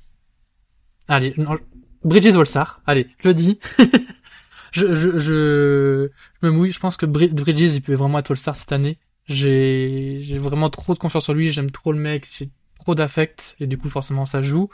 allez, 1.09 1.35
non, 1.37 1.59
Bridges 2.05 2.37
All-Star. 2.37 2.81
Allez, 2.87 3.09
je 3.19 3.29
le 3.29 3.35
dis. 3.35 3.59
je, 4.73 4.95
je, 4.95 5.19
je, 5.19 6.11
me 6.43 6.51
mouille. 6.51 6.73
Je 6.73 6.81
pense 6.81 6.97
que 6.97 7.07
Bri- 7.07 7.33
Bridges, 7.33 7.75
il 7.75 7.83
peut 7.83 7.95
vraiment 7.95 8.19
être 8.19 8.31
All-Star 8.31 8.57
cette 8.57 8.73
année. 8.73 8.99
J'ai, 9.27 10.21
j'ai 10.23 10.39
vraiment 10.39 10.71
trop 10.71 10.95
de 10.95 10.99
confiance 10.99 11.29
en 11.29 11.35
lui. 11.35 11.51
J'aime 11.51 11.71
trop 11.71 11.93
le 11.93 11.99
mec. 11.99 12.27
J'ai 12.33 12.49
trop 12.79 12.95
d'affect. 12.95 13.57
Et 13.61 13.67
du 13.67 13.77
coup, 13.77 13.91
forcément, 13.91 14.25
ça 14.27 14.41
joue. 14.41 14.71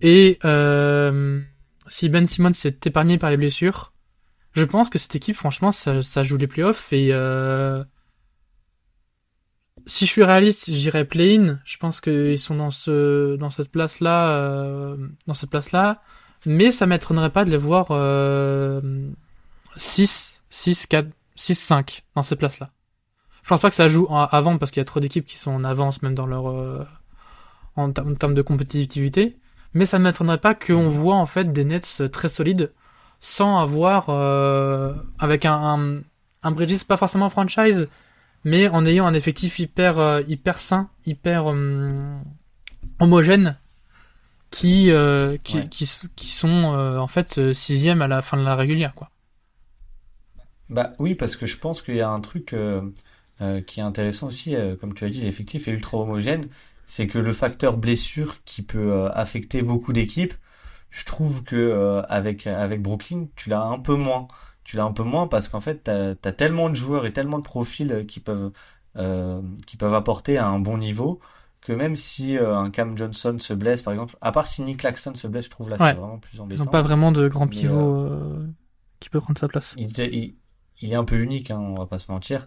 Et, 0.00 0.38
euh, 0.44 1.40
si 1.86 2.08
Ben 2.08 2.26
Simmons 2.26 2.52
s'est 2.52 2.76
épargné 2.84 3.18
par 3.18 3.30
les 3.30 3.36
blessures, 3.36 3.92
je 4.54 4.64
pense 4.64 4.90
que 4.90 4.98
cette 4.98 5.14
équipe, 5.16 5.36
franchement, 5.36 5.72
ça, 5.72 6.02
ça 6.02 6.22
joue 6.24 6.36
les 6.36 6.46
playoffs 6.46 6.92
et, 6.92 7.08
euh, 7.12 7.82
si 9.86 10.06
je 10.06 10.10
suis 10.10 10.24
réaliste, 10.24 10.72
j'irais 10.72 11.04
play-in. 11.04 11.58
Je 11.64 11.76
pense 11.76 12.00
qu'ils 12.00 12.38
sont 12.38 12.54
dans 12.56 12.70
ce, 12.70 13.36
dans 13.36 13.50
cette 13.50 13.70
place-là, 13.70 14.30
euh, 14.38 14.96
dans 15.26 15.34
cette 15.34 15.50
place-là. 15.50 16.00
Mais 16.46 16.70
ça 16.72 16.86
m'étonnerait 16.86 17.30
pas 17.30 17.44
de 17.44 17.50
les 17.50 17.56
voir, 17.56 17.88
euh, 17.90 18.80
6, 19.76 20.40
6, 20.50 20.86
4, 20.86 21.08
6, 21.34 21.54
5 21.54 22.04
dans 22.14 22.22
ces 22.22 22.36
places-là. 22.36 22.70
Je 23.42 23.48
pense 23.48 23.60
pas 23.60 23.68
que 23.70 23.76
ça 23.76 23.88
joue 23.88 24.06
en- 24.08 24.24
avant 24.24 24.56
parce 24.58 24.70
qu'il 24.70 24.80
y 24.80 24.82
a 24.82 24.84
trop 24.86 25.00
d'équipes 25.00 25.26
qui 25.26 25.36
sont 25.38 25.50
en 25.50 25.64
avance 25.64 26.02
même 26.02 26.14
dans 26.14 26.26
leur, 26.26 26.48
euh, 26.48 26.84
en, 27.76 27.90
en 27.90 28.14
termes 28.14 28.34
de 28.34 28.42
compétitivité. 28.42 29.36
Mais 29.74 29.86
ça 29.86 29.98
ne 29.98 30.04
m'étonnerait 30.04 30.38
pas 30.38 30.54
qu'on 30.54 30.88
voit 30.88 31.16
en 31.16 31.26
fait 31.26 31.52
des 31.52 31.64
Nets 31.64 32.10
très 32.12 32.28
solides 32.28 32.72
sans 33.24 33.58
avoir 33.58 34.10
euh, 34.10 34.94
avec 35.18 35.46
un, 35.46 35.54
un, 35.54 36.02
un 36.44 36.50
Bridges 36.52 36.84
pas 36.84 36.98
forcément 36.98 37.30
franchise, 37.30 37.88
mais 38.44 38.68
en 38.68 38.86
ayant 38.86 39.06
un 39.06 39.14
effectif 39.14 39.58
hyper 39.60 39.98
euh, 39.98 40.22
hyper 40.28 40.60
sain, 40.60 40.90
hyper 41.06 41.46
hum, 41.46 42.22
homogène, 43.00 43.58
qui 44.50 44.90
euh, 44.90 45.36
qui, 45.44 45.58
Ouais. 45.58 45.68
qui 45.68 45.88
qui 46.16 46.28
sont 46.28 46.74
euh, 46.74 46.98
en 46.98 47.08
fait 47.08 47.38
euh, 47.38 47.52
sixième 47.54 48.02
à 48.02 48.08
la 48.08 48.22
fin 48.22 48.36
de 48.38 48.44
la 48.44 48.56
régulière 48.56 48.94
quoi. 48.94 49.10
Bah 50.70 50.92
oui, 50.98 51.14
parce 51.14 51.36
que 51.36 51.46
je 51.46 51.58
pense 51.58 51.82
qu'il 51.82 51.96
y 51.96 52.00
a 52.00 52.08
un 52.10 52.20
truc 52.20 52.52
euh, 52.52 52.80
euh, 53.42 53.60
qui 53.60 53.80
est 53.80 53.82
intéressant 53.82 54.28
aussi, 54.28 54.56
euh, 54.56 54.76
comme 54.76 54.94
tu 54.94 55.04
as 55.04 55.10
dit, 55.10 55.20
l'effectif 55.20 55.68
est 55.68 55.72
ultra 55.72 55.98
homogène, 55.98 56.46
c'est 56.86 57.06
que 57.06 57.18
le 57.18 57.32
facteur 57.32 57.76
blessure 57.76 58.42
qui 58.44 58.62
peut 58.62 58.92
euh, 58.92 59.10
affecter 59.12 59.62
beaucoup 59.62 59.92
d'équipes, 59.92 60.34
je 60.94 61.04
trouve 61.04 61.42
que 61.42 61.56
euh, 61.56 62.02
avec 62.02 62.46
avec 62.46 62.80
Brooklyn, 62.80 63.26
tu 63.34 63.50
l'as 63.50 63.64
un 63.64 63.80
peu 63.80 63.96
moins. 63.96 64.28
Tu 64.62 64.76
l'as 64.76 64.84
un 64.84 64.92
peu 64.92 65.02
moins 65.02 65.26
parce 65.26 65.48
qu'en 65.48 65.60
fait, 65.60 65.82
t'as, 65.84 66.14
t'as 66.14 66.32
tellement 66.32 66.70
de 66.70 66.74
joueurs 66.74 67.04
et 67.04 67.12
tellement 67.12 67.38
de 67.38 67.42
profils 67.42 67.90
euh, 67.92 68.04
qui 68.04 68.20
peuvent 68.20 68.52
qui 69.66 69.76
peuvent 69.76 69.94
apporter 69.94 70.38
à 70.38 70.46
un 70.46 70.60
bon 70.60 70.78
niveau 70.78 71.18
que 71.60 71.72
même 71.72 71.96
si 71.96 72.38
un 72.38 72.70
Cam 72.70 72.96
Johnson 72.96 73.36
se 73.40 73.52
blesse 73.52 73.82
par 73.82 73.92
exemple, 73.92 74.14
à 74.20 74.30
part 74.30 74.46
si 74.46 74.62
Nick 74.62 74.80
Claxton 74.80 75.16
se 75.16 75.26
blesse, 75.26 75.46
je 75.46 75.50
trouve 75.50 75.68
là 75.68 75.78
c'est 75.78 75.94
vraiment 75.94 76.20
plus 76.20 76.40
embêtant. 76.40 76.62
Ils 76.62 76.64
n'ont 76.64 76.70
pas 76.70 76.82
vraiment 76.82 77.10
de 77.10 77.26
grand 77.26 77.48
pivot 77.48 78.14
qui 79.00 79.10
peut 79.10 79.20
prendre 79.20 79.38
sa 79.40 79.48
place. 79.48 79.74
Il, 79.76 79.90
il, 80.80 80.92
est 80.92 80.94
un 80.94 81.04
peu 81.04 81.16
unique, 81.16 81.50
hein, 81.50 81.58
on 81.58 81.74
va 81.74 81.86
pas 81.86 81.98
se 81.98 82.12
mentir. 82.12 82.46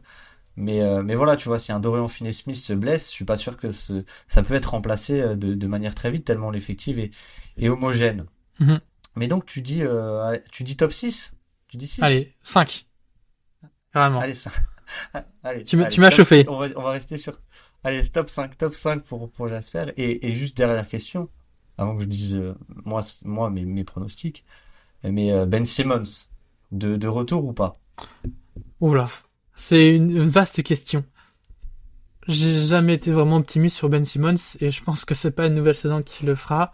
Mais, 0.57 0.81
euh, 0.81 1.03
mais 1.03 1.13
voilà, 1.13 1.35
tu 1.35 1.49
vois, 1.49 1.59
si 1.59 1.71
un 1.71 1.79
Dorian 1.79 2.07
Finney-Smith 2.07 2.55
se 2.55 2.73
blesse, 2.73 3.09
je 3.09 3.11
suis 3.11 3.25
pas 3.25 3.35
sûr 3.35 3.57
que 3.57 3.69
ce, 3.69 4.03
ça 4.27 4.41
peut 4.41 4.55
être 4.55 4.71
remplacé 4.71 5.21
euh, 5.21 5.35
de, 5.35 5.53
de 5.53 5.67
manière 5.67 5.93
très 5.93 6.09
vite, 6.09 6.25
tellement 6.25 6.49
l'effectif 6.49 6.97
est, 6.97 7.11
est 7.57 7.69
homogène. 7.69 8.25
Mhm. 8.59 8.79
Mais 9.15 9.27
donc, 9.27 9.45
tu 9.45 9.61
dis, 9.61 9.83
euh, 9.83 10.37
tu 10.51 10.63
dis 10.63 10.77
top 10.77 10.91
6 10.91 11.33
Tu 11.67 11.77
dis 11.77 11.87
6 11.87 12.03
Allez, 12.03 12.33
5. 12.43 12.87
Carrément. 13.93 14.19
Allez, 14.19 14.33
5. 14.33 14.53
allez, 15.43 15.63
tu 15.63 15.77
m'as 15.77 16.11
chauffé. 16.11 16.45
On 16.47 16.57
va, 16.57 16.67
on 16.75 16.81
va 16.81 16.91
rester 16.91 17.17
sur. 17.17 17.39
Allez, 17.83 18.07
top 18.09 18.29
5, 18.29 18.57
top 18.57 18.73
5 18.73 19.03
pour, 19.03 19.31
pour 19.31 19.47
Jasper. 19.47 19.85
Et, 19.97 20.27
et 20.27 20.33
juste 20.33 20.57
dernière 20.57 20.87
question, 20.87 21.29
avant 21.77 21.95
que 21.95 22.03
je 22.03 22.07
dise 22.07 22.35
euh, 22.35 22.55
moi, 22.85 23.01
moi 23.25 23.49
mes, 23.49 23.65
mes 23.65 23.83
pronostics. 23.83 24.43
Mais 25.03 25.45
Ben 25.45 25.63
Simmons, 25.63 26.25
de, 26.71 26.97
de 26.97 27.07
retour 27.07 27.45
ou 27.45 27.53
pas? 27.53 27.79
Oula, 28.81 29.07
c'est 29.55 29.95
une 29.95 30.27
vaste 30.29 30.63
question. 30.63 31.05
J'ai 32.27 32.51
jamais 32.51 32.95
été 32.95 33.11
vraiment 33.11 33.37
optimiste 33.37 33.77
sur 33.77 33.89
Ben 33.89 34.03
Simmons 34.03 34.35
et 34.59 34.69
je 34.69 34.83
pense 34.83 35.05
que 35.05 35.15
c'est 35.15 35.31
pas 35.31 35.47
une 35.47 35.55
nouvelle 35.55 35.75
saison 35.75 36.01
qui 36.03 36.25
le 36.25 36.35
fera. 36.35 36.73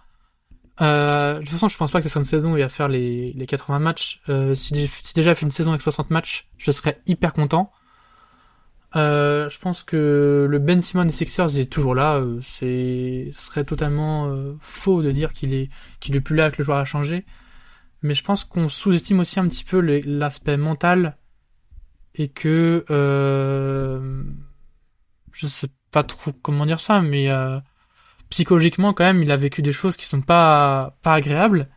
Euh, 0.82 1.36
de 1.36 1.40
toute 1.40 1.50
façon, 1.50 1.68
je 1.68 1.78
pense 1.78 1.92
pas 1.92 2.00
que 2.00 2.04
ce 2.04 2.10
sera 2.10 2.20
une 2.20 2.26
saison 2.26 2.54
où 2.54 2.58
il 2.58 2.64
va 2.64 2.70
faire 2.70 2.88
les, 2.88 3.34
les 3.34 3.46
80 3.46 3.80
matchs. 3.80 4.22
Euh, 4.30 4.56
si, 4.56 4.74
déjà 5.16 5.36
fait 5.36 5.46
une 5.46 5.52
saison 5.52 5.72
avec 5.72 5.82
60 5.82 6.10
matchs, 6.10 6.48
je 6.58 6.72
serais 6.72 7.02
hyper 7.06 7.34
content. 7.34 7.72
Euh, 8.96 9.50
je 9.50 9.58
pense 9.60 9.82
que 9.82 10.48
le 10.50 10.60
Ben 10.60 10.80
Simmons 10.82 11.06
des 11.06 11.12
Sixers 11.12 11.58
est 11.58 11.72
toujours 11.72 11.96
là. 11.96 12.18
Euh, 12.18 12.40
c'est, 12.42 13.32
ce 13.36 13.46
serait 13.48 13.64
totalement 13.64 14.28
euh, 14.28 14.56
faux 14.60 15.02
de 15.02 15.12
dire 15.12 15.34
qu'il 15.34 15.54
est 15.54 15.70
qu'il 16.00 16.16
est 16.16 16.22
plus 16.22 16.36
là 16.36 16.52
que 16.52 16.58
le 16.60 16.64
joueur 16.64 16.78
a 16.78 16.86
changé. 16.86 17.26
Mais 18.04 18.14
je 18.14 18.24
pense 18.24 18.44
qu'on 18.44 18.70
sous-estime 18.70 19.20
aussi 19.20 19.40
un 19.40 19.48
petit 19.48 19.64
peu 19.64 19.80
l'aspect 19.80 20.58
mental 20.58 21.18
et 22.16 22.28
que 22.28 22.86
je 25.32 25.48
sais 25.48 25.70
pas 25.92 26.04
trop 26.04 26.32
comment 26.34 26.66
dire 26.66 26.80
ça, 26.80 27.02
mais 27.02 27.30
psychologiquement 28.34 28.94
quand 28.94 29.04
même, 29.04 29.22
il 29.22 29.32
a 29.32 29.38
vécu 29.38 29.62
des 29.62 29.72
choses 29.72 29.96
qui 29.96 30.06
sont 30.06 30.22
pas 30.22 30.98
pas 31.02 31.14
agréables 31.14 31.70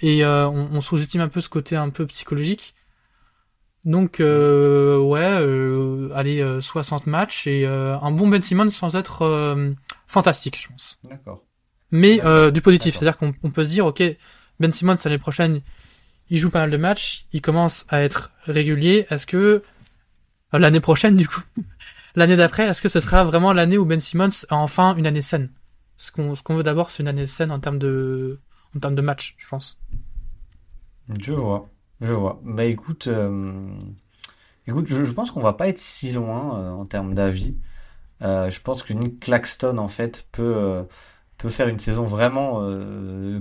et 0.00 0.24
euh, 0.24 0.48
on, 0.48 0.68
on 0.72 0.80
sous-estime 0.80 1.20
un 1.20 1.28
peu 1.28 1.40
ce 1.40 1.48
côté 1.48 1.76
un 1.76 1.90
peu 1.90 2.06
psychologique. 2.06 2.74
Donc 3.84 4.20
euh, 4.20 4.98
ouais, 4.98 5.38
euh, 5.40 6.10
allez 6.14 6.44
60 6.60 7.06
matchs 7.06 7.46
et 7.46 7.66
un 7.66 8.10
bon 8.10 8.28
Ben 8.28 8.42
Simmons 8.42 8.70
sans 8.70 8.96
être 8.96 9.56
fantastique, 10.06 10.60
je 10.62 10.68
pense. 10.68 10.98
D'accord. 11.04 11.42
Mais 11.90 12.20
du 12.52 12.60
positif, 12.60 12.94
c'est-à-dire 12.94 13.16
qu'on 13.16 13.32
peut 13.32 13.64
se 13.64 13.70
dire 13.70 13.86
ok, 13.86 14.02
Ben 14.60 14.70
Simmons 14.70 14.96
l'année 15.04 15.18
prochaine, 15.18 15.60
il 16.30 16.38
joue 16.38 16.50
pas 16.50 16.60
mal 16.60 16.70
de 16.70 16.76
matchs, 16.76 17.26
il 17.32 17.42
commence 17.42 17.84
à 17.88 18.00
être 18.02 18.30
régulier. 18.44 19.06
Est-ce 19.10 19.26
que 19.26 19.62
euh, 20.54 20.58
l'année 20.58 20.80
prochaine 20.80 21.16
du 21.16 21.28
coup. 21.28 21.42
l'année 22.14 22.36
d'après, 22.36 22.64
est-ce 22.66 22.82
que 22.82 22.88
ce 22.88 23.00
sera 23.00 23.24
vraiment 23.24 23.52
l'année 23.52 23.78
où 23.78 23.84
Ben 23.84 24.00
Simmons 24.00 24.44
a 24.48 24.56
enfin 24.56 24.96
une 24.96 25.06
année 25.06 25.22
saine? 25.22 25.50
Ce 25.96 26.12
qu'on 26.12 26.34
ce 26.34 26.42
qu'on 26.42 26.56
veut 26.56 26.62
d'abord, 26.62 26.90
c'est 26.90 27.02
une 27.02 27.08
année 27.08 27.26
saine 27.26 27.50
en 27.50 27.60
termes 27.60 27.78
de 27.78 28.40
en 28.74 28.80
termes 28.80 28.94
de 28.94 29.02
match, 29.02 29.34
je 29.38 29.48
pense. 29.48 29.80
Je 31.20 31.32
vois, 31.32 31.68
je 32.00 32.12
vois. 32.12 32.40
Bah 32.44 32.64
écoute, 32.64 33.06
euh... 33.06 33.68
écoute, 34.66 34.86
je, 34.88 35.12
pense 35.12 35.30
qu'on 35.30 35.40
va 35.40 35.52
pas 35.52 35.68
être 35.68 35.78
si 35.78 36.12
loin 36.12 36.58
euh, 36.58 36.70
en 36.72 36.84
termes 36.84 37.14
d'avis. 37.14 37.56
Euh, 38.22 38.50
je 38.50 38.60
pense 38.60 38.82
que 38.82 38.92
Nick 38.92 39.20
Claxton 39.20 39.78
en 39.78 39.88
fait 39.88 40.26
peut 40.32 40.86
peut 41.38 41.50
faire 41.50 41.68
une 41.68 41.78
saison 41.78 42.04
vraiment 42.04 42.62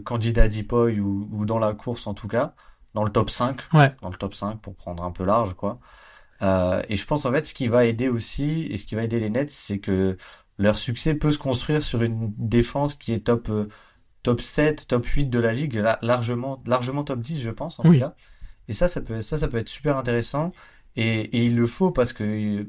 candidat 0.03 0.47
Deepoy 0.47 0.99
ou, 0.99 1.29
ou 1.31 1.45
dans 1.45 1.59
la 1.59 1.73
course 1.73 2.07
en 2.07 2.13
tout 2.13 2.27
cas, 2.27 2.55
dans 2.93 3.03
le 3.03 3.09
top 3.09 3.29
5, 3.29 3.61
ouais. 3.73 3.95
dans 4.01 4.09
le 4.09 4.17
top 4.17 4.33
5 4.33 4.59
pour 4.61 4.75
prendre 4.75 5.03
un 5.03 5.11
peu 5.11 5.23
large 5.23 5.53
quoi. 5.55 5.79
Et 6.41 6.97
je 6.97 7.05
pense 7.05 7.25
en 7.25 7.31
fait 7.31 7.45
ce 7.45 7.53
qui 7.53 7.67
va 7.67 7.85
aider 7.85 8.09
aussi 8.09 8.67
et 8.69 8.77
ce 8.77 8.85
qui 8.85 8.95
va 8.95 9.03
aider 9.03 9.19
les 9.19 9.29
Nets, 9.29 9.51
c'est 9.51 9.79
que 9.79 10.17
leur 10.57 10.77
succès 10.77 11.15
peut 11.15 11.31
se 11.31 11.37
construire 11.37 11.83
sur 11.83 12.01
une 12.01 12.33
défense 12.37 12.95
qui 12.95 13.13
est 13.13 13.19
top 13.25 13.49
euh, 13.49 13.67
top 14.23 14.41
7, 14.41 14.87
top 14.87 15.05
8 15.05 15.25
de 15.27 15.39
la 15.39 15.53
ligue, 15.53 15.83
largement 16.01 16.61
largement 16.65 17.03
top 17.03 17.19
10 17.19 17.41
je 17.41 17.51
pense 17.51 17.79
en 17.79 17.83
tout 17.83 17.99
cas. 17.99 18.15
Et 18.67 18.73
ça 18.73 18.87
ça 18.87 19.01
peut 19.01 19.21
ça 19.21 19.37
ça 19.37 19.47
peut 19.47 19.57
être 19.57 19.69
super 19.69 19.97
intéressant. 19.97 20.51
Et, 20.95 21.21
et 21.21 21.45
il 21.45 21.55
le 21.55 21.67
faut 21.67 21.91
parce 21.91 22.13
que 22.13 22.65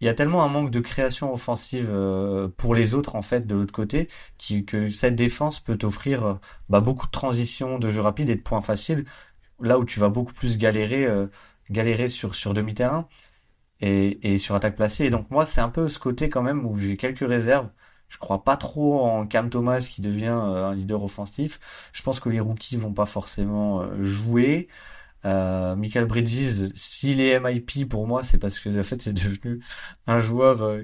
il 0.00 0.06
y 0.06 0.08
a 0.08 0.14
tellement 0.14 0.42
un 0.42 0.48
manque 0.48 0.70
de 0.70 0.80
création 0.80 1.32
offensive 1.32 1.88
euh, 1.90 2.48
pour 2.48 2.74
les 2.74 2.94
autres 2.94 3.16
en 3.16 3.22
fait 3.22 3.46
de 3.46 3.54
l'autre 3.54 3.72
côté 3.72 4.08
qui, 4.36 4.64
que 4.66 4.90
cette 4.90 5.16
défense 5.16 5.60
peut 5.60 5.76
t'offrir 5.78 6.38
bah, 6.68 6.80
beaucoup 6.80 7.06
de 7.06 7.12
transitions, 7.12 7.78
de 7.78 7.88
jeux 7.90 8.02
rapides 8.02 8.28
et 8.28 8.36
de 8.36 8.42
points 8.42 8.60
faciles 8.60 9.04
là 9.60 9.78
où 9.78 9.84
tu 9.84 10.00
vas 10.00 10.10
beaucoup 10.10 10.34
plus 10.34 10.58
galérer 10.58 11.08
galérer 11.70 12.08
sur, 12.08 12.34
sur 12.34 12.54
demi-terrain 12.54 13.08
et, 13.84 14.38
sur 14.38 14.54
attaque 14.54 14.76
placée. 14.76 15.06
Et 15.06 15.10
donc 15.10 15.30
moi, 15.30 15.46
c'est 15.46 15.60
un 15.60 15.68
peu 15.68 15.88
ce 15.88 15.98
côté 15.98 16.28
quand 16.28 16.42
même 16.42 16.64
où 16.66 16.78
j'ai 16.78 16.96
quelques 16.96 17.26
réserves. 17.26 17.70
Je 18.08 18.18
crois 18.18 18.44
pas 18.44 18.56
trop 18.56 19.02
en 19.04 19.26
Cam 19.26 19.50
Thomas 19.50 19.80
qui 19.80 20.02
devient 20.02 20.26
euh, 20.26 20.68
un 20.68 20.74
leader 20.74 21.02
offensif. 21.02 21.90
Je 21.92 22.02
pense 22.02 22.20
que 22.20 22.28
les 22.28 22.40
rookies 22.40 22.76
vont 22.76 22.92
pas 22.92 23.06
forcément 23.06 23.82
euh, 23.82 24.02
jouer. 24.02 24.68
Euh, 25.24 25.74
Michael 25.76 26.06
Bridges, 26.06 26.70
s'il 26.74 27.20
est 27.20 27.40
MIP 27.40 27.88
pour 27.88 28.06
moi, 28.06 28.22
c'est 28.22 28.38
parce 28.38 28.58
que 28.60 28.78
en 28.78 28.84
fait 28.84 29.00
c'est 29.02 29.14
devenu 29.14 29.60
un 30.06 30.20
joueur 30.20 30.80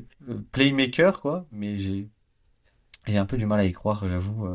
playmaker 0.53 1.21
quoi. 1.21 1.47
Mais 1.53 1.77
j'ai 1.77 2.09
j'ai 3.07 3.19
un 3.19 3.27
peu 3.27 3.37
du 3.37 3.47
mal 3.47 3.61
à 3.61 3.65
y 3.65 3.73
croire, 3.73 4.07
j'avoue, 4.09 4.49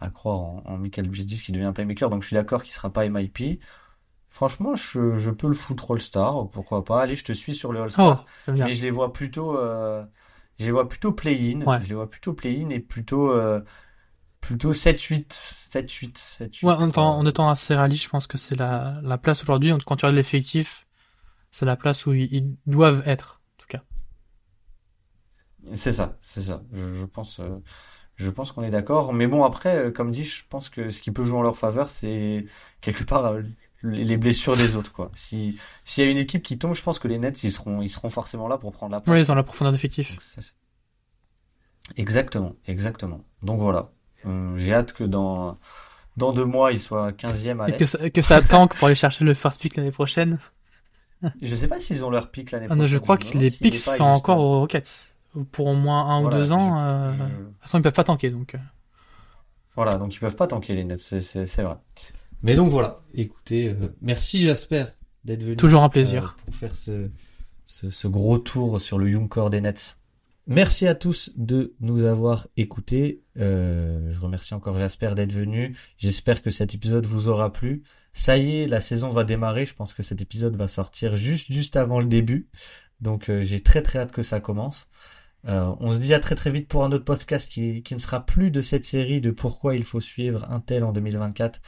à 0.00 0.10
croire 0.10 0.40
en, 0.40 0.62
en 0.66 0.78
Michael 0.78 1.08
Bridges 1.08 1.42
qui 1.42 1.52
devient 1.52 1.64
un 1.64 1.72
playmaker. 1.72 2.10
Donc 2.10 2.22
je 2.22 2.28
suis 2.28 2.34
d'accord 2.34 2.62
qu'il 2.64 2.72
sera 2.72 2.92
pas 2.92 3.08
MIP. 3.08 3.60
Franchement, 4.28 4.74
je, 4.74 5.16
je 5.16 5.30
peux 5.30 5.48
le 5.48 5.54
foutre 5.54 5.92
All-Star, 5.92 6.48
pourquoi 6.50 6.84
pas. 6.84 7.02
Allez, 7.02 7.16
je 7.16 7.24
te 7.24 7.32
suis 7.32 7.54
sur 7.54 7.72
le 7.72 7.80
All-Star. 7.80 8.24
Oh, 8.46 8.52
mais 8.52 8.74
je 8.74 8.82
les 8.82 8.90
vois 8.90 9.12
plutôt, 9.12 9.56
euh, 9.56 10.04
je 10.58 10.66
les 10.66 10.70
vois 10.70 10.86
plutôt 10.86 11.12
play-in. 11.12 11.60
Je 11.82 11.88
les 11.88 11.94
vois 11.94 12.10
plutôt 12.10 12.34
play-in 12.34 12.68
et 12.68 12.80
plutôt, 12.80 13.30
euh, 13.30 13.60
plutôt 14.40 14.72
7-8, 14.72 15.28
7-8, 15.30 16.18
7-8. 16.18 16.66
Ouais, 16.66 16.74
en 16.74 16.88
étant, 16.88 17.16
en 17.16 17.26
étant 17.26 17.48
assez 17.48 17.74
réaliste, 17.74 18.04
je 18.04 18.08
pense 18.10 18.26
que 18.26 18.36
c'est 18.36 18.54
la, 18.54 19.00
la 19.02 19.16
place 19.16 19.42
aujourd'hui, 19.42 19.72
quand 19.86 19.96
tu 19.96 20.04
regardes 20.04 20.16
l'effectif, 20.16 20.86
c'est 21.50 21.64
la 21.64 21.76
place 21.76 22.04
où 22.06 22.12
ils, 22.12 22.54
doivent 22.66 23.02
être, 23.06 23.40
en 23.56 23.62
tout 23.62 23.66
cas. 23.68 23.82
C'est 25.74 25.92
ça, 25.92 26.16
c'est 26.20 26.42
ça. 26.42 26.62
Je, 26.72 26.94
je 27.00 27.04
pense, 27.06 27.40
euh, 27.40 27.58
je 28.16 28.30
pense 28.30 28.52
qu'on 28.52 28.62
est 28.62 28.70
d'accord. 28.70 29.12
Mais 29.12 29.26
bon, 29.26 29.44
après, 29.44 29.76
euh, 29.76 29.90
comme 29.90 30.10
dit, 30.10 30.24
je 30.24 30.42
pense 30.48 30.68
que 30.68 30.90
ce 30.90 31.00
qui 31.00 31.10
peut 31.10 31.24
jouer 31.24 31.38
en 31.38 31.42
leur 31.42 31.56
faveur, 31.56 31.88
c'est 31.88 32.46
quelque 32.80 33.04
part 33.04 33.26
euh, 33.26 33.42
les 33.82 34.16
blessures 34.16 34.56
des 34.56 34.76
autres 34.76 34.92
quoi. 34.92 35.10
Si 35.14 35.58
s'il 35.84 36.04
y 36.04 36.08
a 36.08 36.10
une 36.10 36.18
équipe 36.18 36.42
qui 36.42 36.58
tombe, 36.58 36.74
je 36.74 36.82
pense 36.82 36.98
que 36.98 37.08
les 37.08 37.18
Nets 37.18 37.42
ils 37.44 37.52
seront 37.52 37.80
ils 37.82 37.88
seront 37.88 38.10
forcément 38.10 38.48
là 38.48 38.58
pour 38.58 38.72
prendre 38.72 38.92
la 38.92 39.00
place. 39.00 39.16
Oui, 39.16 39.24
ils 39.24 39.30
ont 39.30 39.34
la 39.34 39.44
profondeur 39.44 39.72
d'effectif. 39.72 40.16
Exactement, 41.96 42.54
exactement. 42.66 43.20
Donc 43.42 43.60
voilà. 43.60 43.90
Hum, 44.24 44.58
j'ai 44.58 44.74
hâte 44.74 44.92
que 44.92 45.04
dans 45.04 45.58
dans 46.18 46.32
deux 46.32 46.44
mois, 46.44 46.72
ils 46.72 46.80
soient 46.80 47.12
15e 47.12 47.62
à 47.62 47.68
l'Est. 47.68 47.78
Que, 47.78 47.86
ça, 47.86 48.10
que 48.10 48.22
ça 48.22 48.42
tank 48.42 48.74
pour 48.74 48.88
aller 48.88 48.96
chercher 48.96 49.24
le 49.24 49.34
first 49.34 49.60
pick 49.60 49.76
l'année 49.76 49.92
prochaine. 49.92 50.38
Je 51.40 51.54
sais 51.54 51.68
pas 51.68 51.80
s'ils 51.80 52.04
ont 52.04 52.10
leur 52.10 52.30
pick 52.30 52.50
l'année 52.50 52.66
prochaine. 52.66 52.80
Ah 52.80 52.82
non, 52.82 52.88
je 52.88 52.98
crois 52.98 53.16
que 53.16 53.38
les 53.38 53.50
picks 53.50 53.76
sont 53.76 54.02
encore 54.02 54.40
aux 54.40 54.60
Rockets. 54.60 55.14
Pour 55.52 55.68
au 55.68 55.74
moins 55.74 56.06
un 56.06 56.24
ou 56.24 56.30
deux 56.30 56.52
ans. 56.52 56.80
Euh... 56.80 57.12
De 57.12 57.16
toute 57.16 57.60
façon, 57.60 57.78
ils 57.78 57.82
peuvent 57.82 57.92
pas 57.92 58.04
tanker, 58.04 58.30
donc. 58.30 58.54
Euh. 58.54 58.58
Voilà, 59.76 59.96
donc 59.96 60.14
ils 60.14 60.18
peuvent 60.18 60.36
pas 60.36 60.48
tanker 60.48 60.74
les 60.74 60.84
Nets, 60.84 60.98
c'est 61.00 61.62
vrai. 61.62 61.76
Mais 62.42 62.54
donc 62.54 62.70
voilà, 62.70 63.00
écoutez, 63.14 63.68
euh, 63.68 63.94
merci 64.00 64.42
Jasper 64.42 64.86
d'être 65.24 65.42
venu. 65.42 65.56
Toujours 65.56 65.82
un 65.82 65.88
plaisir. 65.88 66.36
Euh, 66.38 66.44
pour 66.44 66.54
faire 66.54 66.74
ce, 66.74 67.10
ce, 67.66 67.90
ce, 67.90 68.08
gros 68.08 68.38
tour 68.38 68.80
sur 68.80 68.98
le 68.98 69.10
Young 69.10 69.28
Core 69.28 69.50
des 69.50 69.60
Nets. 69.60 69.98
Merci 70.50 70.86
à 70.86 70.94
tous 70.94 71.30
de 71.36 71.74
nous 71.80 72.04
avoir 72.04 72.48
écoutés. 72.56 73.22
Euh, 73.36 74.10
je 74.10 74.18
remercie 74.18 74.54
encore 74.54 74.78
Jasper 74.78 75.12
d'être 75.14 75.32
venu. 75.32 75.76
J'espère 75.98 76.40
que 76.40 76.48
cet 76.48 76.74
épisode 76.74 77.04
vous 77.04 77.28
aura 77.28 77.52
plu. 77.52 77.82
Ça 78.14 78.38
y 78.38 78.56
est, 78.56 78.66
la 78.66 78.80
saison 78.80 79.10
va 79.10 79.24
démarrer. 79.24 79.66
Je 79.66 79.74
pense 79.74 79.92
que 79.92 80.02
cet 80.02 80.22
épisode 80.22 80.56
va 80.56 80.66
sortir 80.66 81.16
juste 81.16 81.52
juste 81.52 81.76
avant 81.76 82.00
le 82.00 82.06
début. 82.06 82.48
Donc 83.02 83.28
euh, 83.28 83.42
j'ai 83.42 83.60
très 83.62 83.82
très 83.82 83.98
hâte 83.98 84.10
que 84.10 84.22
ça 84.22 84.40
commence. 84.40 84.88
Euh, 85.48 85.74
on 85.80 85.92
se 85.92 85.98
dit 85.98 86.12
à 86.12 86.20
très 86.20 86.34
très 86.34 86.50
vite 86.50 86.68
pour 86.68 86.84
un 86.84 86.92
autre 86.92 87.04
podcast 87.04 87.50
qui, 87.50 87.82
qui 87.82 87.94
ne 87.94 88.00
sera 88.00 88.24
plus 88.24 88.50
de 88.50 88.60
cette 88.60 88.84
série 88.84 89.20
de 89.20 89.30
pourquoi 89.30 89.76
il 89.76 89.84
faut 89.84 90.00
suivre 90.00 90.44
Intel 90.50 90.84
en 90.84 90.92
2024, 90.92 91.60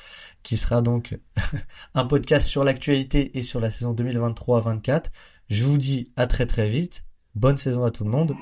qui 0.42 0.56
sera 0.56 0.82
donc 0.82 1.18
un 1.94 2.04
podcast 2.04 2.46
sur 2.46 2.62
l'actualité 2.62 3.38
et 3.38 3.42
sur 3.42 3.60
la 3.60 3.70
saison 3.70 3.94
2023-24. 3.94 5.06
Je 5.48 5.64
vous 5.64 5.78
dis 5.78 6.12
à 6.16 6.26
très 6.26 6.46
très 6.46 6.68
vite. 6.68 7.04
Bonne 7.34 7.56
saison 7.56 7.84
à 7.84 7.90
tout 7.90 8.04
le 8.04 8.10
monde. 8.10 8.34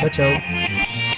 Ciao 0.00 0.10
ciao. 0.10 1.13